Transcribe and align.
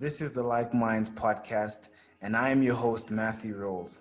This 0.00 0.22
is 0.22 0.32
the 0.32 0.42
Like 0.42 0.72
Minds 0.72 1.10
podcast, 1.10 1.88
and 2.22 2.34
I 2.34 2.48
am 2.48 2.62
your 2.62 2.74
host, 2.74 3.10
Matthew 3.10 3.54
Rolls. 3.54 4.00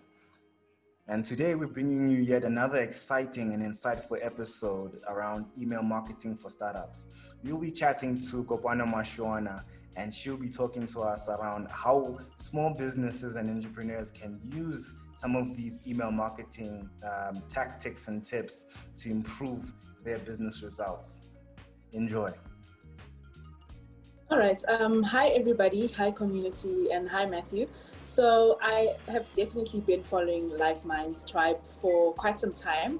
And 1.09 1.25
today 1.25 1.55
we're 1.55 1.67
bringing 1.67 2.09
you 2.09 2.19
yet 2.19 2.45
another 2.45 2.77
exciting 2.77 3.52
and 3.52 3.62
insightful 3.62 4.17
episode 4.25 5.01
around 5.09 5.47
email 5.59 5.83
marketing 5.83 6.38
for 6.38 6.49
startups. 6.49 7.07
We'll 7.43 7.57
be 7.57 7.70
chatting 7.70 8.17
to 8.17 8.46
Kopano 8.46 8.89
Mashuana, 8.89 9.65
and 9.97 10.13
she'll 10.13 10.38
be 10.38 10.47
talking 10.47 10.88
to 10.88 11.01
us 11.01 11.27
around 11.27 11.67
how 11.70 12.20
small 12.38 12.74
businesses 12.74 13.36
and 13.36 13.50
entrepreneurs 13.50 14.10
can 14.10 14.40
use 14.56 14.94
some 15.16 15.36
of 15.36 15.54
these 15.58 15.79
email 15.86 16.12
marketing 16.12 16.90
um, 17.04 17.44
tactics 17.50 18.08
and 18.08 18.23
tips 18.23 18.68
to 18.95 19.12
improve 19.12 19.73
their 20.05 20.20
business 20.20 20.63
results. 20.63 21.23
Enjoy. 21.91 22.31
All 24.31 24.38
right. 24.38 24.63
Um, 24.67 25.02
hi, 25.02 25.30
everybody. 25.30 25.88
Hi, 25.93 26.11
community. 26.11 26.91
And 26.91 27.09
hi, 27.09 27.25
Matthew. 27.25 27.67
So, 28.03 28.59
I 28.61 28.89
have 29.07 29.33
definitely 29.33 29.79
been 29.79 30.03
following 30.03 30.55
Like 30.55 30.85
Minds 30.85 31.25
Tribe 31.25 31.57
for 31.81 32.13
quite 32.13 32.37
some 32.37 32.53
time. 32.53 32.99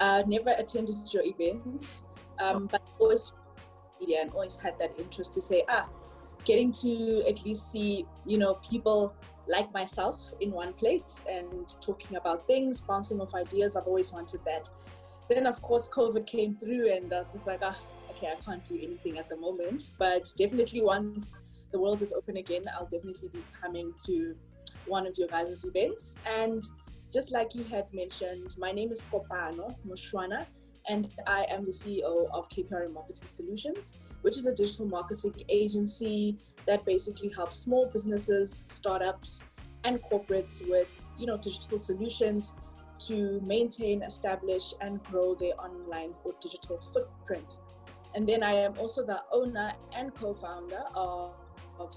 Uh, 0.00 0.22
never 0.26 0.50
attended 0.58 0.96
your 1.14 1.22
events, 1.24 2.04
um, 2.44 2.66
but 2.66 2.82
always 2.98 3.32
media 3.98 4.20
and 4.20 4.30
always 4.32 4.58
had 4.58 4.78
that 4.78 4.92
interest 4.98 5.32
to 5.32 5.40
say, 5.40 5.64
ah, 5.70 5.88
getting 6.44 6.70
to 6.72 7.24
at 7.26 7.42
least 7.46 7.72
see, 7.72 8.04
you 8.26 8.36
know, 8.36 8.56
people 8.56 9.14
like 9.48 9.72
myself 9.72 10.34
in 10.40 10.50
one 10.50 10.74
place 10.74 11.24
and 11.26 11.74
talking 11.80 12.18
about 12.18 12.46
things, 12.46 12.82
bouncing 12.82 13.18
off 13.22 13.34
ideas. 13.34 13.76
I've 13.76 13.86
always 13.86 14.12
wanted 14.12 14.44
that. 14.44 14.68
Then, 15.30 15.46
of 15.46 15.62
course, 15.62 15.88
COVID 15.88 16.26
came 16.26 16.54
through, 16.54 16.92
and 16.92 17.10
I 17.14 17.16
was 17.16 17.32
just 17.32 17.46
like, 17.46 17.60
ah, 17.62 17.80
okay, 18.16 18.32
I 18.32 18.42
can't 18.42 18.64
do 18.64 18.78
anything 18.82 19.18
at 19.18 19.28
the 19.28 19.36
moment, 19.36 19.90
but 19.98 20.32
definitely 20.36 20.82
once 20.82 21.38
the 21.70 21.78
world 21.78 22.00
is 22.02 22.12
open 22.12 22.38
again, 22.38 22.62
I'll 22.74 22.86
definitely 22.86 23.28
be 23.28 23.42
coming 23.60 23.92
to 24.06 24.34
one 24.86 25.06
of 25.06 25.16
your 25.18 25.28
guys' 25.28 25.64
events. 25.64 26.16
And 26.26 26.64
just 27.12 27.32
like 27.32 27.52
he 27.52 27.64
had 27.64 27.92
mentioned, 27.92 28.54
my 28.58 28.72
name 28.72 28.90
is 28.90 29.04
Kopano 29.12 29.76
Mushwana, 29.86 30.46
and 30.88 31.08
I 31.26 31.46
am 31.50 31.64
the 31.64 31.72
CEO 31.72 32.28
of 32.32 32.48
KPR 32.48 32.92
Marketing 32.92 33.26
Solutions, 33.26 33.94
which 34.22 34.38
is 34.38 34.46
a 34.46 34.54
digital 34.54 34.86
marketing 34.86 35.34
agency 35.48 36.38
that 36.66 36.84
basically 36.84 37.30
helps 37.30 37.56
small 37.56 37.86
businesses, 37.86 38.64
startups, 38.68 39.42
and 39.84 40.02
corporates 40.02 40.68
with 40.68 41.04
you 41.18 41.26
know 41.26 41.36
digital 41.36 41.78
solutions 41.78 42.56
to 42.98 43.40
maintain, 43.44 44.02
establish, 44.02 44.72
and 44.80 45.02
grow 45.04 45.34
their 45.34 45.60
online 45.60 46.14
or 46.24 46.32
digital 46.40 46.78
footprint. 46.78 47.58
And 48.16 48.26
then 48.26 48.42
I 48.42 48.52
am 48.52 48.72
also 48.78 49.04
the 49.04 49.20
owner 49.30 49.70
and 49.94 50.12
co-founder 50.14 50.82
of, 50.94 51.34
of 51.78 51.94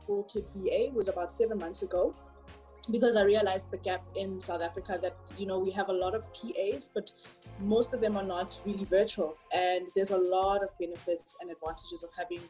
Sported 0.00 0.44
VA, 0.54 0.90
was 0.94 1.08
about 1.08 1.32
seven 1.32 1.58
months 1.58 1.82
ago, 1.82 2.14
because 2.92 3.16
I 3.16 3.22
realized 3.22 3.72
the 3.72 3.78
gap 3.78 4.04
in 4.14 4.38
South 4.38 4.62
Africa 4.62 4.96
that 5.02 5.16
you 5.36 5.46
know 5.46 5.58
we 5.58 5.72
have 5.72 5.88
a 5.88 5.92
lot 5.92 6.14
of 6.14 6.28
PAs, 6.32 6.88
but 6.94 7.10
most 7.58 7.94
of 7.94 8.00
them 8.00 8.16
are 8.16 8.22
not 8.22 8.62
really 8.64 8.84
virtual, 8.84 9.36
and 9.52 9.88
there's 9.96 10.12
a 10.12 10.16
lot 10.16 10.62
of 10.62 10.70
benefits 10.78 11.36
and 11.40 11.50
advantages 11.50 12.04
of 12.04 12.10
having 12.16 12.42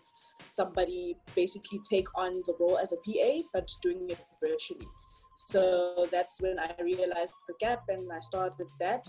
somebody 0.45 1.17
basically 1.35 1.81
take 1.89 2.07
on 2.19 2.43
the 2.45 2.55
role 2.61 2.77
as 2.77 2.93
a 2.93 2.97
PA, 2.97 3.49
but 3.55 3.71
doing 3.81 4.11
it 4.11 4.19
virtually. 4.43 4.89
So 5.37 6.07
that's 6.11 6.41
when 6.43 6.59
I 6.59 6.75
realized 6.83 7.35
the 7.49 7.55
gap, 7.61 7.85
and 7.89 8.13
I 8.13 8.21
started 8.21 8.67
that 8.79 9.09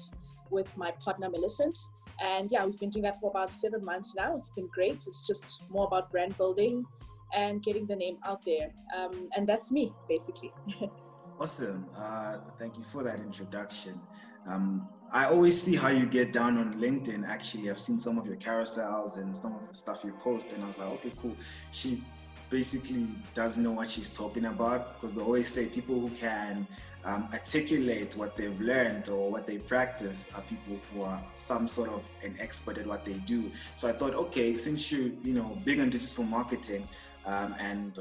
with 0.49 0.75
my 0.77 0.91
partner 1.03 1.29
Millicent. 1.29 1.77
And 2.21 2.51
yeah, 2.51 2.65
we've 2.65 2.79
been 2.79 2.89
doing 2.89 3.03
that 3.03 3.19
for 3.19 3.29
about 3.29 3.51
seven 3.51 3.83
months 3.83 4.15
now. 4.15 4.35
It's 4.35 4.49
been 4.49 4.67
great. 4.67 4.95
It's 5.07 5.25
just 5.25 5.63
more 5.69 5.85
about 5.85 6.11
brand 6.11 6.37
building 6.37 6.85
and 7.33 7.63
getting 7.63 7.85
the 7.85 7.95
name 7.95 8.17
out 8.25 8.43
there. 8.45 8.71
Um, 8.95 9.29
and 9.35 9.47
that's 9.47 9.71
me, 9.71 9.91
basically. 10.07 10.53
awesome. 11.39 11.87
Uh, 11.97 12.37
thank 12.57 12.77
you 12.77 12.83
for 12.83 13.03
that 13.03 13.19
introduction. 13.19 13.99
Um, 14.47 14.87
I 15.11 15.25
always 15.25 15.61
see 15.61 15.75
how 15.75 15.89
you 15.89 16.05
get 16.05 16.33
down 16.33 16.57
on 16.57 16.73
LinkedIn. 16.73 17.27
Actually, 17.27 17.69
I've 17.69 17.77
seen 17.77 17.99
some 17.99 18.17
of 18.17 18.25
your 18.25 18.35
carousels 18.35 19.17
and 19.17 19.35
some 19.35 19.55
of 19.55 19.67
the 19.67 19.75
stuff 19.75 20.03
you 20.03 20.11
post, 20.13 20.53
and 20.53 20.63
I 20.63 20.67
was 20.67 20.77
like, 20.77 20.89
okay, 20.89 21.11
cool. 21.17 21.35
She 21.71 22.03
basically 22.49 23.07
doesn't 23.33 23.63
know 23.63 23.71
what 23.71 23.89
she's 23.89 24.15
talking 24.15 24.45
about 24.45 24.95
because 24.95 25.13
they 25.13 25.21
always 25.21 25.47
say 25.47 25.67
people 25.67 25.99
who 25.99 26.09
can 26.09 26.67
um, 27.05 27.27
articulate 27.33 28.15
what 28.15 28.35
they've 28.35 28.59
learned 28.59 29.09
or 29.09 29.29
what 29.29 29.45
they 29.45 29.57
practice 29.57 30.31
are 30.35 30.41
people 30.41 30.81
who 30.91 31.01
are 31.03 31.23
some 31.35 31.67
sort 31.67 31.89
of 31.89 32.09
an 32.23 32.35
expert 32.39 32.77
at 32.77 32.87
what 32.87 33.03
they 33.03 33.13
do. 33.25 33.51
So 33.75 33.89
I 33.89 33.93
thought, 33.93 34.13
okay, 34.15 34.55
since 34.57 34.91
you're 34.91 35.11
you 35.23 35.33
know 35.33 35.61
big 35.63 35.79
on 35.79 35.89
digital 35.89 36.23
marketing 36.25 36.87
um, 37.25 37.55
and 37.59 37.99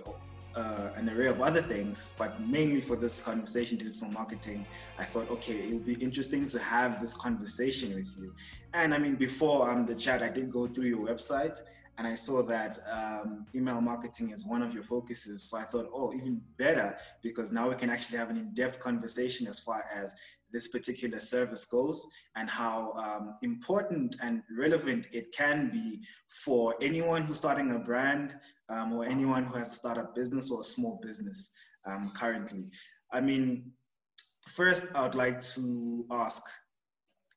uh, 0.55 0.91
an 0.97 1.09
array 1.09 1.29
of 1.29 1.41
other 1.41 1.63
things, 1.63 2.13
but 2.19 2.41
mainly 2.47 2.81
for 2.81 2.97
this 2.97 3.21
conversation, 3.23 3.79
digital 3.79 4.11
marketing, 4.11 4.67
I 4.99 5.05
thought, 5.05 5.31
okay, 5.31 5.55
it 5.55 5.73
would 5.73 5.87
be 5.87 5.95
interesting 5.95 6.47
to 6.47 6.59
have 6.59 7.01
this 7.01 7.17
conversation 7.17 7.95
with 7.95 8.15
you. 8.19 8.33
And 8.75 8.93
I 8.93 8.99
mean, 8.99 9.17
before 9.17 9.71
um, 9.71 9.87
the 9.87 9.95
chat, 9.95 10.23
I 10.23 10.29
did 10.29 10.51
go 10.51 10.67
through 10.67 10.87
your 10.87 11.07
website 11.07 11.59
and 11.99 12.07
I 12.07 12.15
saw 12.15 12.43
that 12.43 12.79
um, 12.91 13.47
email 13.55 13.81
marketing 13.81 14.31
is 14.31 14.47
one 14.47 14.63
of 14.63 14.73
your 14.73 14.83
focuses. 14.83 15.43
So 15.43 15.59
I 15.59 15.63
thought, 15.63 15.91
oh, 15.93 16.13
even 16.15 16.41
better 16.57 16.97
because 17.23 17.53
now 17.53 17.69
we 17.69 17.75
can 17.75 17.91
actually 17.91 18.19
have 18.19 18.31
an 18.31 18.39
in-depth 18.39 18.81
conversation 18.81 19.47
as 19.47 19.61
far 19.61 19.85
as 19.95 20.17
this 20.53 20.69
particular 20.69 21.19
service 21.19 21.65
goes 21.65 22.07
and 22.37 22.49
how 22.49 22.93
um, 22.93 23.37
important 23.43 24.17
and 24.23 24.43
relevant 24.59 25.09
it 25.13 25.27
can 25.37 25.71
be 25.71 26.01
for 26.29 26.75
anyone 26.81 27.23
who's 27.23 27.39
starting 27.39 27.75
a 27.75 27.79
brand 27.79 28.35
um, 28.69 28.93
or 28.93 29.05
anyone 29.05 29.45
who 29.45 29.57
has 29.57 29.71
a 29.71 29.75
startup 29.75 30.15
business 30.15 30.51
or 30.51 30.61
a 30.61 30.65
small 30.65 30.99
business 31.03 31.51
um, 31.87 32.11
currently. 32.15 32.65
I 33.13 33.21
mean, 33.21 33.73
first, 34.49 34.95
I 34.95 35.03
would 35.03 35.15
like 35.15 35.41
to 35.55 36.07
ask, 36.11 36.43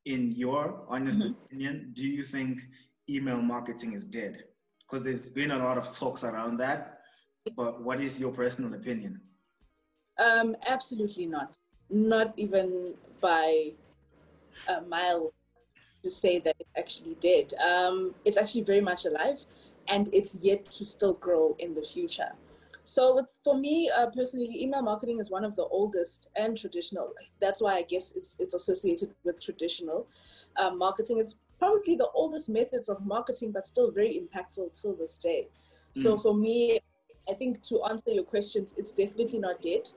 in 0.06 0.32
your 0.32 0.86
honest 0.88 1.20
mm-hmm. 1.20 1.44
opinion, 1.44 1.92
do 1.94 2.08
you 2.08 2.22
think 2.22 2.62
email 3.10 3.42
marketing 3.42 3.94
is 3.94 4.08
dead? 4.08 4.44
Because 4.82 5.04
there's 5.04 5.30
been 5.30 5.52
a 5.52 5.58
lot 5.58 5.78
of 5.78 5.92
talks 5.92 6.24
around 6.24 6.58
that. 6.58 7.02
But 7.56 7.82
what 7.82 8.00
is 8.00 8.20
your 8.20 8.32
personal 8.32 8.74
opinion? 8.74 9.22
Um, 10.18 10.56
absolutely 10.68 11.26
not. 11.26 11.58
Not 11.90 12.34
even 12.38 12.96
by 13.22 13.72
a 14.70 14.82
mile 14.82 15.34
to 16.04 16.10
say 16.10 16.40
that 16.40 16.56
it's 16.60 16.70
actually 16.78 17.16
dead. 17.20 17.54
Um, 17.60 18.16
it's 18.26 18.38
actually 18.38 18.64
very 18.64 18.82
much 18.82 19.06
alive 19.06 19.46
and 19.88 20.10
it's 20.14 20.36
yet 20.42 20.66
to 20.72 20.86
still 20.86 21.14
grow 21.14 21.56
in 21.60 21.74
the 21.74 21.84
future. 21.84 22.32
So 22.86 23.16
with, 23.16 23.36
for 23.44 23.58
me 23.58 23.90
uh, 23.98 24.08
personally, 24.08 24.62
email 24.62 24.84
marketing 24.84 25.20
is 25.20 25.32
one 25.32 25.44
of 25.44 25.56
the 25.56 25.64
oldest 25.64 26.30
and 26.36 26.56
traditional. 26.56 27.14
That's 27.42 27.60
why 27.60 27.74
I 27.78 27.82
guess 27.82 28.16
it's 28.16 28.40
it's 28.40 28.54
associated 28.54 29.10
with 29.24 29.42
traditional 29.42 30.08
um, 30.58 30.78
marketing. 30.78 31.18
It's 31.20 31.40
probably 31.60 31.96
the 31.96 32.10
oldest 32.14 32.50
methods 32.50 32.90
of 32.90 33.06
marketing, 33.06 33.52
but 33.52 33.66
still 33.68 33.92
very 33.92 34.22
impactful 34.22 34.80
till 34.80 34.96
this 34.96 35.18
day. 35.18 35.48
Mm. 35.96 36.04
So 36.04 36.18
for 36.18 36.34
me, 36.34 36.80
I 37.30 37.34
think 37.34 37.62
to 37.64 37.84
answer 37.84 38.12
your 38.12 38.24
questions, 38.24 38.74
it's 38.78 38.92
definitely 38.92 39.40
not 39.40 39.62
dead. 39.62 39.90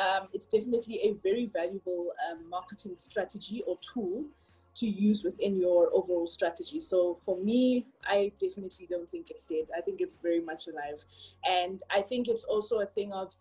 Um, 0.00 0.28
it's 0.32 0.46
definitely 0.46 0.96
a 1.04 1.12
very 1.22 1.46
valuable 1.46 2.12
um, 2.28 2.48
marketing 2.50 2.94
strategy 2.96 3.62
or 3.66 3.78
tool 3.78 4.26
to 4.74 4.86
use 4.88 5.22
within 5.22 5.56
your 5.56 5.88
overall 5.94 6.26
strategy. 6.26 6.80
So 6.80 7.18
for 7.24 7.38
me, 7.38 7.86
I 8.06 8.32
definitely 8.40 8.86
don't 8.90 9.08
think 9.10 9.30
it's 9.30 9.44
dead. 9.44 9.66
I 9.76 9.80
think 9.80 10.00
it's 10.00 10.16
very 10.16 10.40
much 10.40 10.66
alive. 10.66 11.04
And 11.48 11.80
I 11.94 12.00
think 12.00 12.28
it's 12.28 12.44
also 12.44 12.80
a 12.80 12.86
thing 12.86 13.12
of 13.12 13.34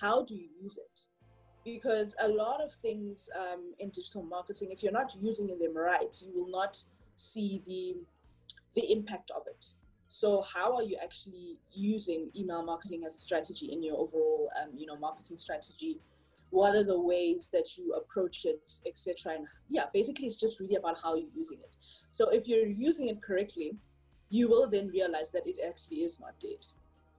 how 0.00 0.22
do 0.24 0.34
you 0.34 0.48
use 0.62 0.76
it? 0.76 1.00
Because 1.64 2.14
a 2.20 2.28
lot 2.28 2.60
of 2.60 2.72
things 2.72 3.30
um, 3.38 3.72
in 3.78 3.88
digital 3.88 4.22
marketing, 4.22 4.68
if 4.70 4.82
you're 4.82 4.92
not 4.92 5.14
using 5.18 5.46
them 5.46 5.74
right, 5.74 6.14
you 6.22 6.32
will 6.34 6.50
not 6.50 6.84
see 7.16 7.62
the 7.64 7.96
the 8.74 8.92
impact 8.92 9.30
of 9.30 9.42
it. 9.46 9.66
So 10.08 10.42
how 10.42 10.74
are 10.76 10.82
you 10.82 10.96
actually 11.02 11.58
using 11.72 12.30
email 12.36 12.62
marketing 12.62 13.02
as 13.04 13.16
a 13.16 13.18
strategy 13.18 13.72
in 13.72 13.82
your 13.82 13.96
overall, 13.98 14.48
um, 14.62 14.70
you 14.76 14.86
know, 14.86 14.96
marketing 14.96 15.36
strategy? 15.36 15.98
What 16.50 16.76
are 16.76 16.84
the 16.84 17.00
ways 17.00 17.48
that 17.52 17.76
you 17.76 17.94
approach 17.94 18.44
it, 18.44 18.80
etc. 18.86 19.34
And 19.34 19.46
yeah, 19.68 19.86
basically, 19.92 20.26
it's 20.26 20.36
just 20.36 20.60
really 20.60 20.76
about 20.76 20.98
how 21.02 21.16
you're 21.16 21.34
using 21.34 21.58
it. 21.58 21.76
So 22.12 22.30
if 22.30 22.46
you're 22.46 22.66
using 22.66 23.08
it 23.08 23.20
correctly, 23.22 23.76
you 24.30 24.48
will 24.48 24.68
then 24.68 24.86
realize 24.88 25.30
that 25.32 25.46
it 25.46 25.56
actually 25.66 26.04
is 26.04 26.20
not 26.20 26.38
dead. 26.38 26.64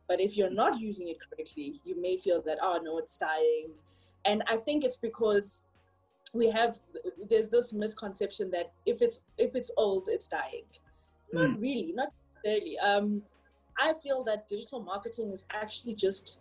But 0.08 0.22
if 0.22 0.38
you're 0.38 0.54
not 0.54 0.80
using 0.80 1.10
it 1.10 1.18
correctly, 1.20 1.82
you 1.84 2.02
may 2.02 2.16
feel 2.18 2.42
that 2.44 2.60
oh 2.62 2.80
no, 2.82 2.98
it's 2.98 3.18
dying. 3.18 3.72
And 4.24 4.42
I 4.48 4.56
think 4.56 4.86
it's 4.86 4.98
because 4.98 5.64
we 6.36 6.50
have 6.50 6.78
there's 7.30 7.50
this 7.50 7.74
misconception 7.74 8.52
that 8.52 8.72
if 8.86 9.02
it's 9.02 9.22
if 9.38 9.56
it's 9.56 9.72
old 9.78 10.10
it's 10.12 10.28
dying 10.28 10.70
not 11.32 11.50
hmm. 11.52 11.62
really 11.62 11.94
not 11.96 12.10
necessarily 12.44 12.78
um 12.80 13.24
i 13.80 13.94
feel 14.04 14.24
that 14.24 14.48
digital 14.48 14.82
marketing 14.82 15.32
is 15.32 15.46
actually 15.52 15.96
just 15.96 16.40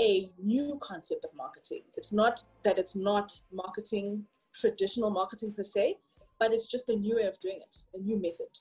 a 0.00 0.30
new 0.42 0.78
concept 0.80 1.24
of 1.24 1.30
marketing 1.36 1.82
it's 1.96 2.12
not 2.12 2.42
that 2.64 2.78
it's 2.78 2.96
not 2.96 3.38
marketing 3.52 4.24
traditional 4.54 5.10
marketing 5.10 5.52
per 5.52 5.62
se 5.62 5.98
but 6.40 6.52
it's 6.52 6.66
just 6.66 6.88
a 6.88 6.96
new 6.96 7.16
way 7.16 7.24
of 7.24 7.38
doing 7.40 7.60
it 7.60 7.76
a 7.94 7.98
new 7.98 8.20
method 8.20 8.52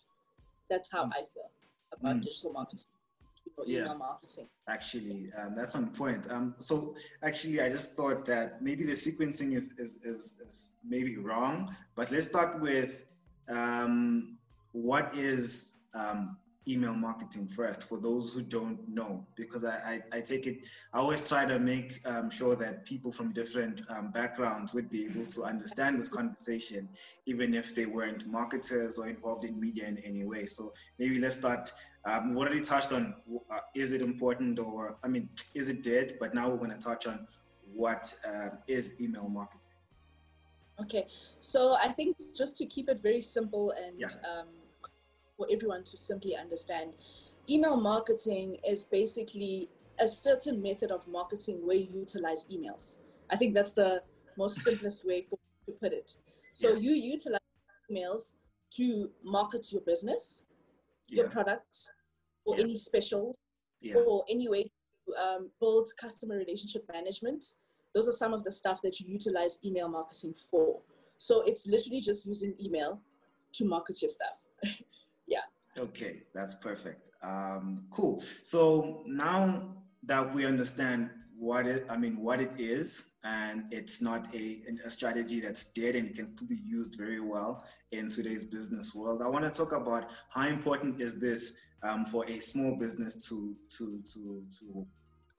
that's 0.70 0.92
how 0.92 1.06
mm. 1.06 1.12
i 1.14 1.24
feel 1.34 1.50
about 1.98 2.18
mm. 2.18 2.22
digital 2.22 2.52
marketing 2.52 2.92
you 3.46 3.52
know, 3.58 3.64
email 3.68 3.92
yeah, 3.92 3.98
marketing. 3.98 4.48
Actually, 4.68 5.32
um, 5.38 5.54
that's 5.54 5.76
on 5.76 5.90
point. 5.90 6.30
Um, 6.30 6.56
so 6.60 6.96
actually, 7.24 7.62
I 7.62 7.70
just 7.70 7.96
thought 7.96 8.26
that 8.26 8.62
maybe 8.62 8.84
the 8.84 8.94
sequencing 8.94 9.56
is, 9.56 9.74
is, 9.78 9.98
is, 10.04 10.36
is 10.48 10.70
maybe 10.88 11.18
wrong, 11.18 11.76
but 11.96 12.12
let's 12.12 12.28
start 12.28 12.60
with 12.60 13.06
um, 13.50 14.38
what 14.72 15.14
is 15.16 15.74
um, 15.94 16.38
email 16.68 16.94
marketing 16.94 17.48
first 17.48 17.84
for 17.84 18.00
those 18.00 18.34
who 18.34 18.42
don't 18.42 18.88
know 18.88 19.26
because 19.36 19.66
I, 19.66 20.00
I, 20.12 20.18
I 20.18 20.22
take 20.22 20.46
it 20.46 20.66
i 20.94 21.00
always 21.00 21.28
try 21.28 21.44
to 21.44 21.58
make 21.58 22.00
um, 22.06 22.30
sure 22.30 22.56
that 22.56 22.86
people 22.86 23.12
from 23.12 23.32
different 23.32 23.82
um, 23.90 24.12
backgrounds 24.12 24.72
would 24.74 24.90
be 24.90 25.06
able 25.06 25.26
to 25.26 25.44
understand 25.44 26.00
this 26.00 26.10
conversation 26.10 26.88
even 27.26 27.56
if 27.56 27.74
they 27.76 27.88
weren't 27.88 28.28
marketers 28.28 29.00
or 29.00 29.08
involved 29.08 29.44
in 29.44 29.60
media 29.60 29.88
in 29.88 29.98
any 30.00 30.24
way. 30.24 30.46
So 30.46 30.74
maybe 31.00 31.20
let's 31.20 31.38
start 31.38 31.72
um, 32.06 32.32
we 32.32 32.38
already 32.38 32.62
touched 32.62 32.94
on 32.94 33.16
uh, 33.50 33.60
is 33.74 33.92
it 33.92 34.02
important 34.02 34.60
or 34.60 34.98
i 35.04 35.08
mean 35.08 35.30
is 35.56 35.70
it 35.70 35.82
dead? 35.82 36.18
But 36.20 36.34
now 36.34 36.50
we're 36.50 36.58
going 36.58 36.72
to 36.72 36.78
touch 36.78 37.08
on 37.08 37.28
what 37.74 38.14
uh, 38.28 38.50
is 38.68 39.00
email 39.02 39.28
marketing. 39.28 39.72
Okay 40.80 41.08
so 41.40 41.76
i 41.84 41.88
think 41.88 42.18
just 42.36 42.56
to 42.58 42.66
keep 42.66 42.90
it 42.90 43.00
very 43.00 43.22
simple 43.22 43.72
and 43.72 44.00
yeah. 44.00 44.08
um, 44.30 44.48
for 45.42 45.48
everyone 45.52 45.84
to 45.84 45.98
simply 45.98 46.36
understand. 46.36 46.94
Email 47.50 47.76
marketing 47.76 48.58
is 48.68 48.84
basically 48.84 49.70
a 50.00 50.08
certain 50.08 50.62
method 50.62 50.92
of 50.92 51.08
marketing 51.08 51.66
where 51.66 51.78
you 51.78 51.88
utilize 51.92 52.48
emails. 52.52 52.98
I 53.32 53.38
think 53.38 53.56
that's 53.56 53.72
the 53.72 54.04
most 54.38 54.60
simplest 54.68 55.06
way 55.06 55.24
for 55.24 55.38
to 55.66 55.72
put 55.72 55.94
it. 55.94 56.16
So 56.54 56.70
yeah. 56.70 56.80
you 56.80 56.92
utilize 56.92 57.40
emails 57.92 58.34
to 58.78 59.10
market 59.24 59.72
your 59.72 59.82
business, 59.82 60.44
your 61.10 61.28
products, 61.30 61.92
or 62.46 62.56
yeah. 62.56 62.64
any 62.64 62.76
specials, 62.76 63.38
or 63.96 64.24
any 64.30 64.48
way 64.48 64.64
to 64.64 65.24
um, 65.24 65.50
build 65.60 65.90
customer 66.00 66.38
relationship 66.38 66.84
management. 66.94 67.44
Those 67.96 68.08
are 68.08 68.14
some 68.14 68.34
of 68.34 68.44
the 68.44 68.52
stuff 68.52 68.80
that 68.84 69.00
you 69.00 69.08
utilize 69.12 69.60
email 69.66 69.90
marketing 69.90 70.36
for. 70.50 70.82
So 71.18 71.42
it's 71.42 71.68
literally 71.68 72.00
just 72.00 72.26
using 72.26 72.54
email 72.64 73.02
to 73.54 73.66
market 73.66 74.02
your 74.02 74.10
stuff. 74.10 74.38
Okay, 75.78 76.24
that's 76.34 76.56
perfect. 76.56 77.10
Um, 77.24 77.86
cool. 77.92 78.22
So 78.44 79.04
now 79.08 79.76
that 80.04 80.34
we 80.34 80.46
understand 80.46 81.10
what 81.38 81.66
it, 81.66 81.86
I 81.90 81.98
mean, 81.98 82.22
what 82.22 82.40
it 82.40 82.60
is, 82.60 83.12
and 83.24 83.64
it's 83.72 84.02
not 84.02 84.28
a, 84.36 84.62
a 84.86 84.90
strategy 84.90 85.40
that's 85.40 85.66
dead 85.66 85.96
and 85.96 86.14
can 86.14 86.36
still 86.36 86.50
be 86.50 86.60
used 86.66 86.96
very 86.98 87.20
well 87.20 87.64
in 87.92 88.10
today's 88.10 88.46
business 88.46 88.94
world. 88.94 89.22
I 89.22 89.28
want 89.28 89.46
to 89.46 89.52
talk 89.52 89.72
about 89.72 90.12
how 90.30 90.48
important 90.48 91.02
is 91.02 91.20
this 91.20 91.58
um, 91.84 92.06
for 92.06 92.26
a 92.26 92.40
small 92.40 92.78
business 92.78 93.28
to 93.30 93.56
to 93.78 94.00
to 94.14 94.44
to 94.60 94.86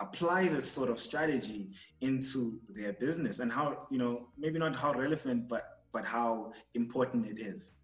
apply 0.00 0.48
this 0.48 0.68
sort 0.70 0.90
of 0.90 0.98
strategy 0.98 1.70
into 2.00 2.58
their 2.68 2.92
business 2.94 3.38
and 3.38 3.52
how 3.52 3.86
you 3.90 3.98
know 3.98 4.26
maybe 4.36 4.58
not 4.58 4.74
how 4.74 4.92
relevant 4.92 5.48
but 5.48 5.82
but 5.92 6.04
how 6.04 6.52
important 6.74 7.26
it 7.26 7.38
is 7.38 7.76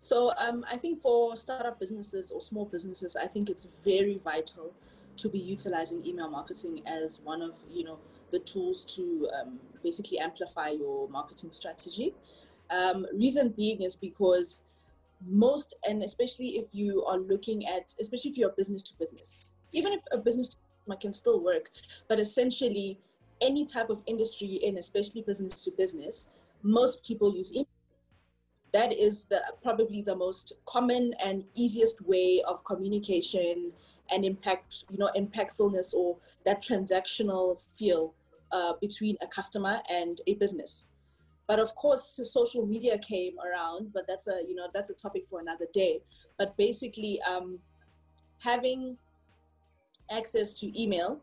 so 0.00 0.32
um, 0.38 0.64
I 0.72 0.78
think 0.78 1.02
for 1.02 1.36
startup 1.36 1.78
businesses 1.78 2.30
or 2.30 2.40
small 2.40 2.64
businesses, 2.64 3.16
I 3.16 3.26
think 3.26 3.50
it's 3.50 3.66
very 3.84 4.18
vital 4.24 4.72
to 5.18 5.28
be 5.28 5.38
utilizing 5.38 6.04
email 6.06 6.30
marketing 6.30 6.80
as 6.86 7.20
one 7.22 7.42
of 7.42 7.58
you 7.70 7.84
know 7.84 7.98
the 8.30 8.38
tools 8.38 8.86
to 8.96 9.28
um, 9.38 9.60
basically 9.82 10.18
amplify 10.18 10.70
your 10.70 11.06
marketing 11.10 11.52
strategy. 11.52 12.14
Um, 12.70 13.04
reason 13.12 13.50
being 13.50 13.82
is 13.82 13.94
because 13.94 14.62
most 15.26 15.74
and 15.86 16.02
especially 16.02 16.56
if 16.56 16.74
you 16.74 17.04
are 17.04 17.18
looking 17.18 17.66
at 17.66 17.94
especially 18.00 18.30
if 18.30 18.38
you're 18.38 18.52
business 18.56 18.82
to 18.84 18.94
business 18.98 19.52
even 19.72 19.92
if 19.92 20.00
a 20.12 20.16
business 20.16 20.48
to 20.48 20.56
can 20.98 21.12
still 21.12 21.44
work 21.44 21.68
but 22.08 22.18
essentially 22.18 22.98
any 23.42 23.66
type 23.66 23.90
of 23.90 24.02
industry 24.06 24.58
in 24.62 24.78
especially 24.78 25.20
business 25.20 25.62
to 25.62 25.70
business 25.72 26.30
most 26.62 27.04
people 27.04 27.36
use 27.36 27.52
email 27.52 27.66
that 28.72 28.92
is 28.92 29.24
the 29.24 29.42
probably 29.62 30.02
the 30.02 30.14
most 30.14 30.52
common 30.66 31.12
and 31.24 31.44
easiest 31.54 32.00
way 32.06 32.42
of 32.46 32.64
communication 32.64 33.72
and 34.10 34.24
impact 34.24 34.84
you 34.90 34.98
know 34.98 35.10
impactfulness 35.16 35.94
or 35.94 36.16
that 36.44 36.62
transactional 36.62 37.60
feel 37.76 38.14
uh, 38.52 38.72
between 38.80 39.16
a 39.22 39.26
customer 39.26 39.80
and 39.90 40.20
a 40.26 40.34
business. 40.34 40.86
But 41.46 41.58
of 41.58 41.74
course 41.74 42.20
social 42.24 42.66
media 42.66 42.98
came 42.98 43.34
around 43.38 43.92
but 43.92 44.06
that's 44.06 44.28
a 44.28 44.40
you 44.48 44.54
know 44.54 44.68
that's 44.72 44.90
a 44.90 44.94
topic 44.94 45.26
for 45.28 45.40
another 45.40 45.66
day. 45.72 46.00
But 46.38 46.56
basically 46.56 47.20
um, 47.22 47.58
having 48.38 48.96
access 50.10 50.52
to 50.54 50.80
email 50.80 51.20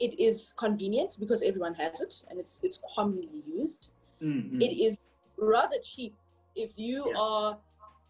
it 0.00 0.18
is 0.20 0.54
convenient 0.56 1.16
because 1.18 1.42
everyone 1.42 1.74
has 1.74 2.00
it 2.00 2.22
and 2.30 2.38
it's 2.38 2.60
it's 2.62 2.80
commonly 2.94 3.42
used. 3.46 3.92
Mm-hmm. 4.20 4.60
it 4.60 4.72
is 4.72 4.98
rather 5.36 5.78
cheap 5.78 6.12
if 6.58 6.72
you 6.76 7.06
yeah. 7.08 7.20
are 7.20 7.58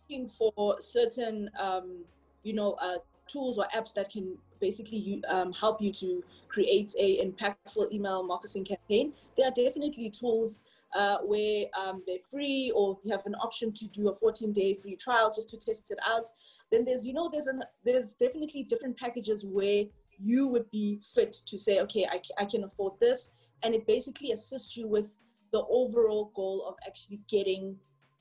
looking 0.09 0.27
for 0.27 0.77
certain 0.81 1.51
um, 1.61 2.05
you 2.43 2.55
know 2.55 2.73
uh, 2.81 2.97
tools 3.29 3.59
or 3.59 3.67
apps 3.77 3.93
that 3.95 4.11
can 4.11 4.37
basically 4.61 5.23
um, 5.29 5.53
help 5.53 5.81
you 5.81 5.93
to 5.93 6.25
create 6.49 6.93
a 6.99 7.25
impactful 7.25 7.93
email 7.93 8.23
marketing 8.23 8.65
campaign 8.65 9.13
there 9.37 9.47
are 9.47 9.53
definitely 9.53 10.11
tools 10.11 10.65
uh, 10.97 11.19
where 11.19 11.67
um, 11.79 12.03
they're 12.07 12.17
free 12.31 12.73
or 12.75 12.99
you 13.05 13.13
have 13.13 13.25
an 13.27 13.35
option 13.37 13.73
to 13.73 13.87
do 13.89 14.09
a 14.09 14.13
14 14.13 14.53
day 14.53 14.75
free 14.75 14.97
trial 14.97 15.31
just 15.35 15.49
to 15.51 15.59
test 15.59 15.91
it 15.91 15.99
out 16.07 16.27
then 16.73 16.85
there's 16.85 17.07
you 17.07 17.13
know 17.13 17.29
there's 17.31 17.47
an 17.47 17.63
there's 17.85 18.15
definitely 18.15 18.63
different 18.63 18.97
packages 18.97 19.45
where 19.45 19.85
you 20.19 20.49
would 20.49 20.69
be 20.71 20.99
fit 21.15 21.33
to 21.33 21.59
say 21.59 21.81
okay 21.81 22.07
I, 22.11 22.21
I 22.41 22.47
can 22.47 22.65
afford 22.65 22.95
this 23.01 23.31
and 23.63 23.75
it 23.75 23.87
basically 23.87 24.33
assists 24.33 24.77
you 24.77 24.89
with 24.89 25.19
the 25.53 25.65
overall 25.69 26.33
goal 26.35 26.67
of 26.67 26.75
actually 26.87 27.21
getting 27.29 27.77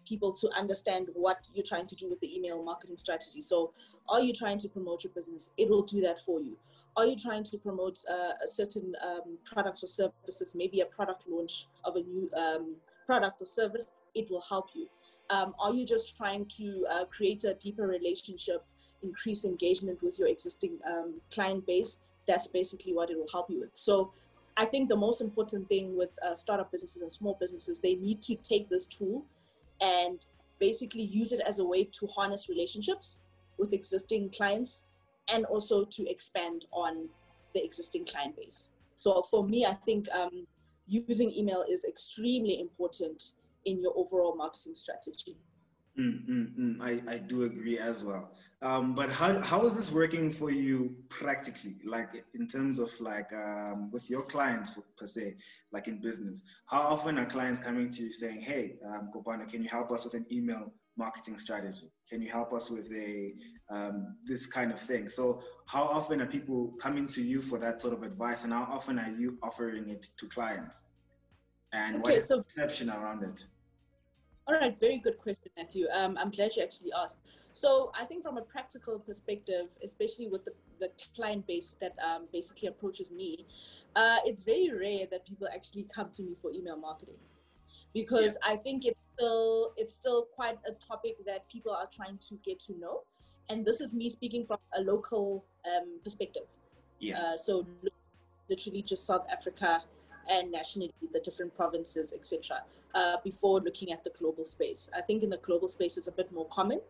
people 0.08 0.32
to 0.32 0.50
understand 0.58 1.10
what 1.14 1.50
you're 1.54 1.66
trying 1.66 1.88
to 1.88 1.96
do 1.96 2.10
with 2.10 2.20
the 2.20 2.36
email 2.36 2.64
marketing 2.64 2.98
strategy. 2.98 3.42
So, 3.42 3.72
are 4.10 4.22
you 4.22 4.34
trying 4.34 4.58
to 4.60 4.70
promote 4.70 5.04
your 5.04 5.12
business? 5.14 5.52
It 5.58 5.70
will 5.70 5.82
do 5.82 6.00
that 6.02 6.20
for 6.20 6.40
you. 6.40 6.56
Are 6.96 7.06
you 7.06 7.16
trying 7.16 7.44
to 7.44 7.58
promote 7.58 8.00
uh, 8.10 8.34
a 8.44 8.48
certain 8.48 8.96
um, 9.06 9.38
products 9.44 9.84
or 9.84 9.88
services, 9.88 10.56
maybe 10.56 10.80
a 10.80 10.86
product 10.86 11.28
launch 11.28 11.68
of 11.84 11.96
a 11.98 12.04
new 12.04 12.30
um, 12.36 12.76
product 13.06 13.42
or 13.42 13.46
service? 13.46 13.88
It 14.16 14.30
will 14.30 14.42
help 14.42 14.70
you. 14.74 14.88
Um, 15.30 15.54
are 15.60 15.74
you 15.74 15.86
just 15.86 16.16
trying 16.18 16.46
to 16.58 16.86
uh, 16.90 17.06
create 17.06 17.44
a 17.44 17.54
deeper 17.56 17.86
relationship, 17.86 18.64
increase 19.04 19.44
engagement 19.44 20.02
with 20.02 20.18
your 20.18 20.30
existing 20.30 20.80
um, 20.90 21.16
client 21.30 21.68
base? 21.68 22.00
That's 22.26 22.48
basically 22.48 22.94
what 22.94 23.10
it 23.10 23.18
will 23.18 23.32
help 23.32 23.50
you 23.50 23.60
with. 23.60 23.76
So, 23.76 24.14
I 24.60 24.66
think 24.66 24.90
the 24.90 24.96
most 24.96 25.22
important 25.22 25.70
thing 25.70 25.96
with 25.96 26.18
uh, 26.26 26.34
startup 26.34 26.72
businesses 26.72 27.04
and 27.04 27.12
small 27.12 27.38
businesses, 27.40 27.78
they 27.78 27.94
need 27.94 28.24
to 28.24 28.36
take 28.36 28.70
this 28.70 28.88
tool 28.88 29.24
and 29.82 30.26
basically 30.60 31.04
use 31.04 31.32
it 31.32 31.42
as 31.42 31.60
a 31.60 31.66
way 31.66 31.84
to 31.84 32.08
harness 32.08 32.50
relationships 32.50 33.20
with 33.58 33.74
existing 33.74 34.30
clients 34.30 34.84
and 35.32 35.46
also 35.46 35.84
to 35.84 36.10
expand 36.10 36.66
on 36.72 37.10
the 37.54 37.64
existing 37.64 38.06
client 38.06 38.36
base. 38.36 38.72
So 38.96 39.22
for 39.24 39.46
me, 39.46 39.66
I 39.66 39.74
think 39.74 40.08
um, 40.12 40.48
using 40.88 41.32
email 41.32 41.64
is 41.70 41.86
extremely 41.86 42.60
important 42.60 43.34
in 43.66 43.82
your 43.82 43.94
overall 43.96 44.36
marketing 44.36 44.74
strategy. 44.74 45.36
Mm, 46.00 46.30
mm, 46.30 46.60
mm. 46.60 46.82
I, 46.82 47.14
I 47.14 47.18
do 47.18 47.44
agree 47.44 47.80
as 47.80 48.04
well. 48.04 48.32
Um, 48.62 48.94
but 48.94 49.12
how, 49.12 49.40
how 49.40 49.66
is 49.66 49.76
this 49.76 49.92
working 49.92 50.32
for 50.32 50.52
you 50.52 50.96
practically? 51.10 51.78
Like 51.86 52.24
in 52.36 52.48
terms 52.48 52.80
of 52.80 52.92
like 53.00 53.32
um, 53.34 53.92
with 53.92 54.10
your 54.10 54.24
clients 54.24 54.78
per 54.98 55.08
se, 55.08 55.36
like 55.72 55.88
in 55.88 56.00
business, 56.00 56.44
how 56.66 56.82
often 56.82 57.18
are 57.18 57.26
clients 57.26 57.60
coming 57.60 57.90
to 57.90 58.04
you 58.04 58.12
saying, 58.12 58.42
"Hey, 58.42 58.76
um, 58.88 59.12
can 59.48 59.64
you 59.64 59.70
help 59.70 59.92
us 59.92 60.06
with 60.06 60.16
an 60.16 60.26
email 60.32 60.72
marketing 60.98 61.38
strategy? 61.38 61.92
Can 62.10 62.22
you 62.22 62.30
help 62.30 62.52
us 62.52 62.70
with 62.72 62.92
a 62.92 63.34
um, 63.70 64.18
this 64.26 64.48
kind 64.48 64.72
of 64.72 64.80
thing?" 64.80 65.08
So 65.08 65.42
how 65.68 65.84
often 65.84 66.22
are 66.22 66.28
people 66.28 66.74
coming 66.80 67.06
to 67.08 67.22
you 67.22 67.42
for 67.42 67.60
that 67.60 67.80
sort 67.80 67.94
of 67.94 68.02
advice, 68.02 68.44
and 68.44 68.54
how 68.54 68.68
often 68.72 68.98
are 68.98 69.12
you 69.12 69.38
offering 69.44 69.90
it 69.90 70.08
to 70.18 70.28
clients? 70.28 70.88
And 71.74 71.98
okay, 71.98 72.02
what 72.02 72.14
is 72.14 72.28
so- 72.28 72.38
the 72.38 72.44
perception 72.44 72.90
around 72.90 73.24
it? 73.24 73.46
All 74.48 74.56
right, 74.56 74.80
very 74.80 74.98
good 74.98 75.18
question, 75.18 75.52
Matthew. 75.58 75.88
Um, 75.94 76.18
I'm 76.18 76.30
glad 76.30 76.56
you 76.56 76.64
actually 76.64 76.92
asked. 76.98 77.18
So 77.52 77.92
I 78.00 78.06
think 78.06 78.24
from 78.24 78.38
a 78.38 78.42
practical 78.42 78.98
perspective, 78.98 79.68
especially 79.84 80.28
with 80.28 80.46
the, 80.46 80.54
the 80.80 80.90
client 81.14 81.46
base 81.48 81.76
that 81.82 81.96
um, 82.00 82.28
basically 82.32 82.70
approaches 82.70 83.12
me, 83.12 83.46
uh, 83.98 84.20
it's 84.24 84.44
very 84.44 84.72
rare 84.72 85.06
that 85.12 85.26
people 85.26 85.50
actually 85.54 85.86
come 85.94 86.12
to 86.14 86.24
me 86.24 86.34
for 86.42 86.52
email 86.54 86.78
marketing 86.78 87.18
because 87.94 88.38
yeah. 88.42 88.54
I 88.54 88.56
think 88.56 88.86
it's 88.86 89.00
still 89.16 89.74
it's 89.76 89.94
still 89.94 90.28
quite 90.34 90.58
a 90.66 90.72
topic 90.74 91.16
that 91.26 91.50
people 91.50 91.72
are 91.72 91.90
trying 91.92 92.18
to 92.30 92.36
get 92.46 92.60
to 92.62 92.80
know, 92.80 93.02
and 93.50 93.66
this 93.66 93.82
is 93.82 93.94
me 93.94 94.10
speaking 94.10 94.46
from 94.46 94.60
a 94.78 94.82
local 94.82 95.44
um, 95.66 96.00
perspective. 96.04 96.44
Yeah. 97.00 97.20
Uh, 97.20 97.38
so 97.38 97.66
literally 98.50 98.82
just 98.82 99.06
South 99.06 99.26
Africa 99.32 99.82
and 100.30 100.52
nationally 100.52 100.94
the 101.14 101.20
different 101.20 101.54
provinces, 101.56 102.14
etc. 102.14 102.62
Uh, 102.96 103.18
before 103.24 103.60
looking 103.60 103.92
at 103.92 104.04
the 104.04 104.12
global 104.12 104.46
space. 104.46 104.90
I 104.96 105.02
think 105.02 105.24
in 105.24 105.30
the 105.30 105.38
global 105.38 105.68
space 105.68 105.98
it's 105.98 106.08
a 106.08 106.12
bit 106.12 106.32
more 106.32 106.48
common, 106.48 106.82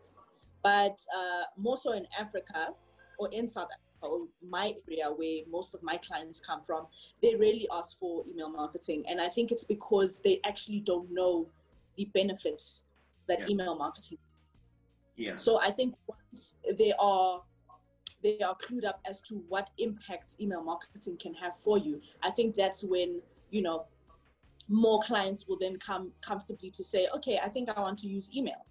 but 0.62 0.98
uh, 1.16 1.44
more 1.58 1.76
so 1.76 1.92
in 1.92 2.06
Africa, 2.18 2.74
or 3.18 3.28
in 3.32 3.48
South 3.48 3.68
Africa, 3.72 4.12
or 4.12 4.20
my 4.48 4.72
area 4.88 5.10
where 5.10 5.40
most 5.50 5.74
of 5.74 5.82
my 5.82 5.96
clients 5.96 6.40
come 6.40 6.62
from, 6.62 6.86
they 7.22 7.34
rarely 7.34 7.66
ask 7.72 7.98
for 7.98 8.24
email 8.30 8.50
marketing. 8.50 9.04
And 9.08 9.20
I 9.20 9.28
think 9.28 9.50
it's 9.50 9.64
because 9.64 10.20
they 10.20 10.40
actually 10.44 10.80
don't 10.80 11.12
know 11.12 11.48
the 11.96 12.06
benefits 12.14 12.84
that 13.26 13.40
yeah. 13.40 13.48
email 13.50 13.76
marketing. 13.76 14.18
Yeah. 15.16 15.34
So 15.34 15.58
I 15.60 15.70
think 15.72 15.94
once 16.06 16.54
they 16.78 16.92
are 16.98 17.42
they 18.22 18.38
are 18.40 18.56
clued 18.56 18.84
up 18.84 19.00
as 19.08 19.20
to 19.22 19.42
what 19.48 19.70
impact 19.78 20.36
email 20.40 20.62
marketing 20.62 21.16
can 21.20 21.34
have 21.34 21.54
for 21.56 21.78
you, 21.78 22.00
I 22.22 22.30
think 22.30 22.54
that's 22.54 22.82
when 22.82 23.20
you 23.50 23.62
know 23.62 23.86
more 24.68 25.00
clients 25.00 25.46
will 25.48 25.58
then 25.58 25.78
come 25.78 26.12
comfortably 26.20 26.70
to 26.70 26.84
say, 26.84 27.08
okay, 27.14 27.38
I 27.42 27.48
think 27.48 27.68
I 27.74 27.80
want 27.80 27.98
to 28.00 28.08
use 28.08 28.30
email. 28.36 28.66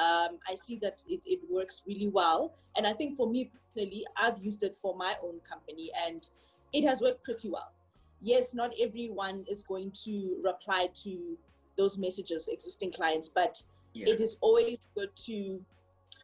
Um, 0.00 0.38
I 0.48 0.54
see 0.54 0.76
that 0.82 1.02
it, 1.08 1.20
it 1.26 1.40
works 1.50 1.82
really 1.86 2.08
well. 2.08 2.54
And 2.76 2.86
I 2.86 2.92
think 2.92 3.16
for 3.16 3.28
me 3.28 3.50
personally, 3.74 4.04
I've 4.16 4.38
used 4.38 4.62
it 4.62 4.76
for 4.76 4.96
my 4.96 5.14
own 5.22 5.40
company 5.40 5.90
and 6.06 6.28
it 6.72 6.86
has 6.86 7.00
worked 7.00 7.24
pretty 7.24 7.50
well. 7.50 7.72
Yes, 8.20 8.54
not 8.54 8.72
everyone 8.80 9.44
is 9.48 9.62
going 9.62 9.92
to 10.04 10.36
reply 10.44 10.88
to 11.02 11.36
those 11.76 11.98
messages, 11.98 12.48
existing 12.48 12.92
clients, 12.92 13.28
but 13.28 13.60
yeah. 13.92 14.08
it 14.08 14.20
is 14.20 14.36
always 14.40 14.86
good 14.94 15.14
to, 15.26 15.60